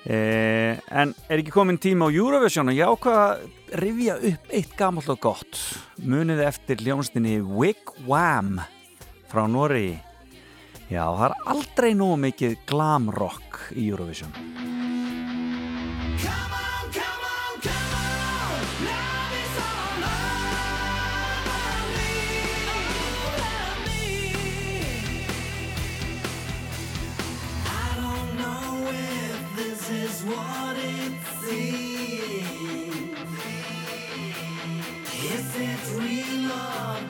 Uh, 0.05 0.77
en 0.93 1.13
er 1.25 1.41
ekki 1.41 1.53
komin 1.55 1.79
tíma 1.81 2.05
á 2.05 2.13
Eurovision? 2.13 2.69
Og 2.69 2.77
ég 2.77 2.85
ákvaða 2.85 3.23
að 3.31 3.79
rivja 3.81 4.19
upp 4.29 4.53
eitt 4.53 4.75
gamalt 4.77 5.09
og 5.09 5.21
gott. 5.23 5.57
Munið 6.05 6.43
eftir 6.45 6.83
ljónstinni 6.85 7.39
Wig 7.41 7.95
Wam 8.05 8.59
frá 9.31 9.47
Nóri 9.49 9.95
já, 10.91 11.01
það 11.01 11.25
er 11.31 11.37
aldrei 11.55 11.93
nóg 11.97 12.19
mikið 12.27 12.59
glam 12.69 13.09
rock 13.15 13.71
í 13.73 13.89
Eurovision. 13.89 14.37
Come 16.21 16.51
on. 16.53 16.62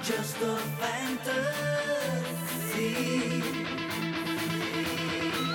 just 0.03 0.35
a 0.41 0.55
fantasy. 0.81 1.43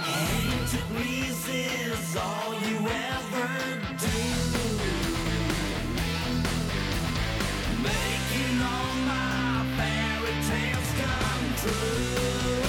Hate 0.09 0.69
to 0.71 0.79
please 0.95 1.49
is 1.51 2.17
all 2.17 2.55
you 2.55 2.79
ever 2.79 3.49
do. 3.99 4.19
Making 7.83 8.63
all 8.63 8.95
my 9.05 9.67
fairy 9.77 10.37
tales 10.49 10.91
come 11.03 11.47
true. 11.61 12.68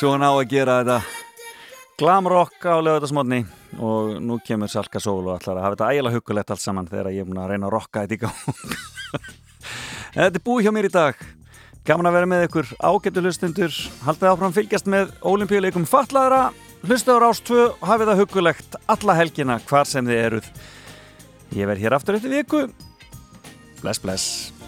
Svona 0.00 0.30
á 0.30 0.40
að 0.40 0.46
gera 0.48 0.78
þetta 0.80 0.94
glamrock 2.00 2.62
á 2.64 2.80
lögutasmotni 2.80 3.42
og 3.84 4.14
nú 4.24 4.38
kemur 4.40 4.70
Salka 4.72 4.96
Sól 4.96 5.26
og 5.26 5.34
ætlar 5.34 5.58
að 5.58 5.66
hafa 5.66 5.74
þetta 5.74 5.88
ægilega 5.92 6.14
hugulegt 6.14 6.52
allt 6.54 6.62
saman 6.62 6.86
þegar 6.88 7.10
ég 7.12 7.20
er 7.20 7.26
búin 7.28 7.40
að 7.42 7.50
reyna 7.50 7.66
að 7.68 7.74
rocka 7.74 8.04
þetta 8.06 8.16
í 8.16 8.20
gang. 8.22 8.38
Þetta 10.14 10.40
er 10.40 10.44
búið 10.46 10.64
hjá 10.64 10.72
mér 10.72 10.88
í 10.88 10.92
dag. 10.94 11.20
Gaman 11.84 12.08
að 12.08 12.16
vera 12.16 12.30
með 12.32 12.44
ykkur 12.46 12.70
ágættu 12.80 13.24
hlustundur 13.26 13.76
Haldið 14.06 14.30
áfram 14.30 14.54
fylgjast 14.56 14.88
með 14.88 15.12
ólimpíuleikum 15.20 15.84
fallaðra 15.88 16.40
Hlustaður 16.80 17.26
ástfö 17.28 17.66
og 17.68 17.84
hafið 17.90 18.12
það 18.12 18.22
hugulegt 18.22 18.78
alla 18.96 19.18
helgina 19.18 19.58
hvar 19.68 19.90
sem 19.90 20.08
þið 20.08 20.22
eruð. 20.22 20.48
Ég 21.60 21.68
verð 21.68 21.84
hér 21.84 21.98
aftur 21.98 22.16
eftir 22.16 22.32
viku. 22.38 22.64
Bless, 23.82 24.00
bless. 24.00 24.59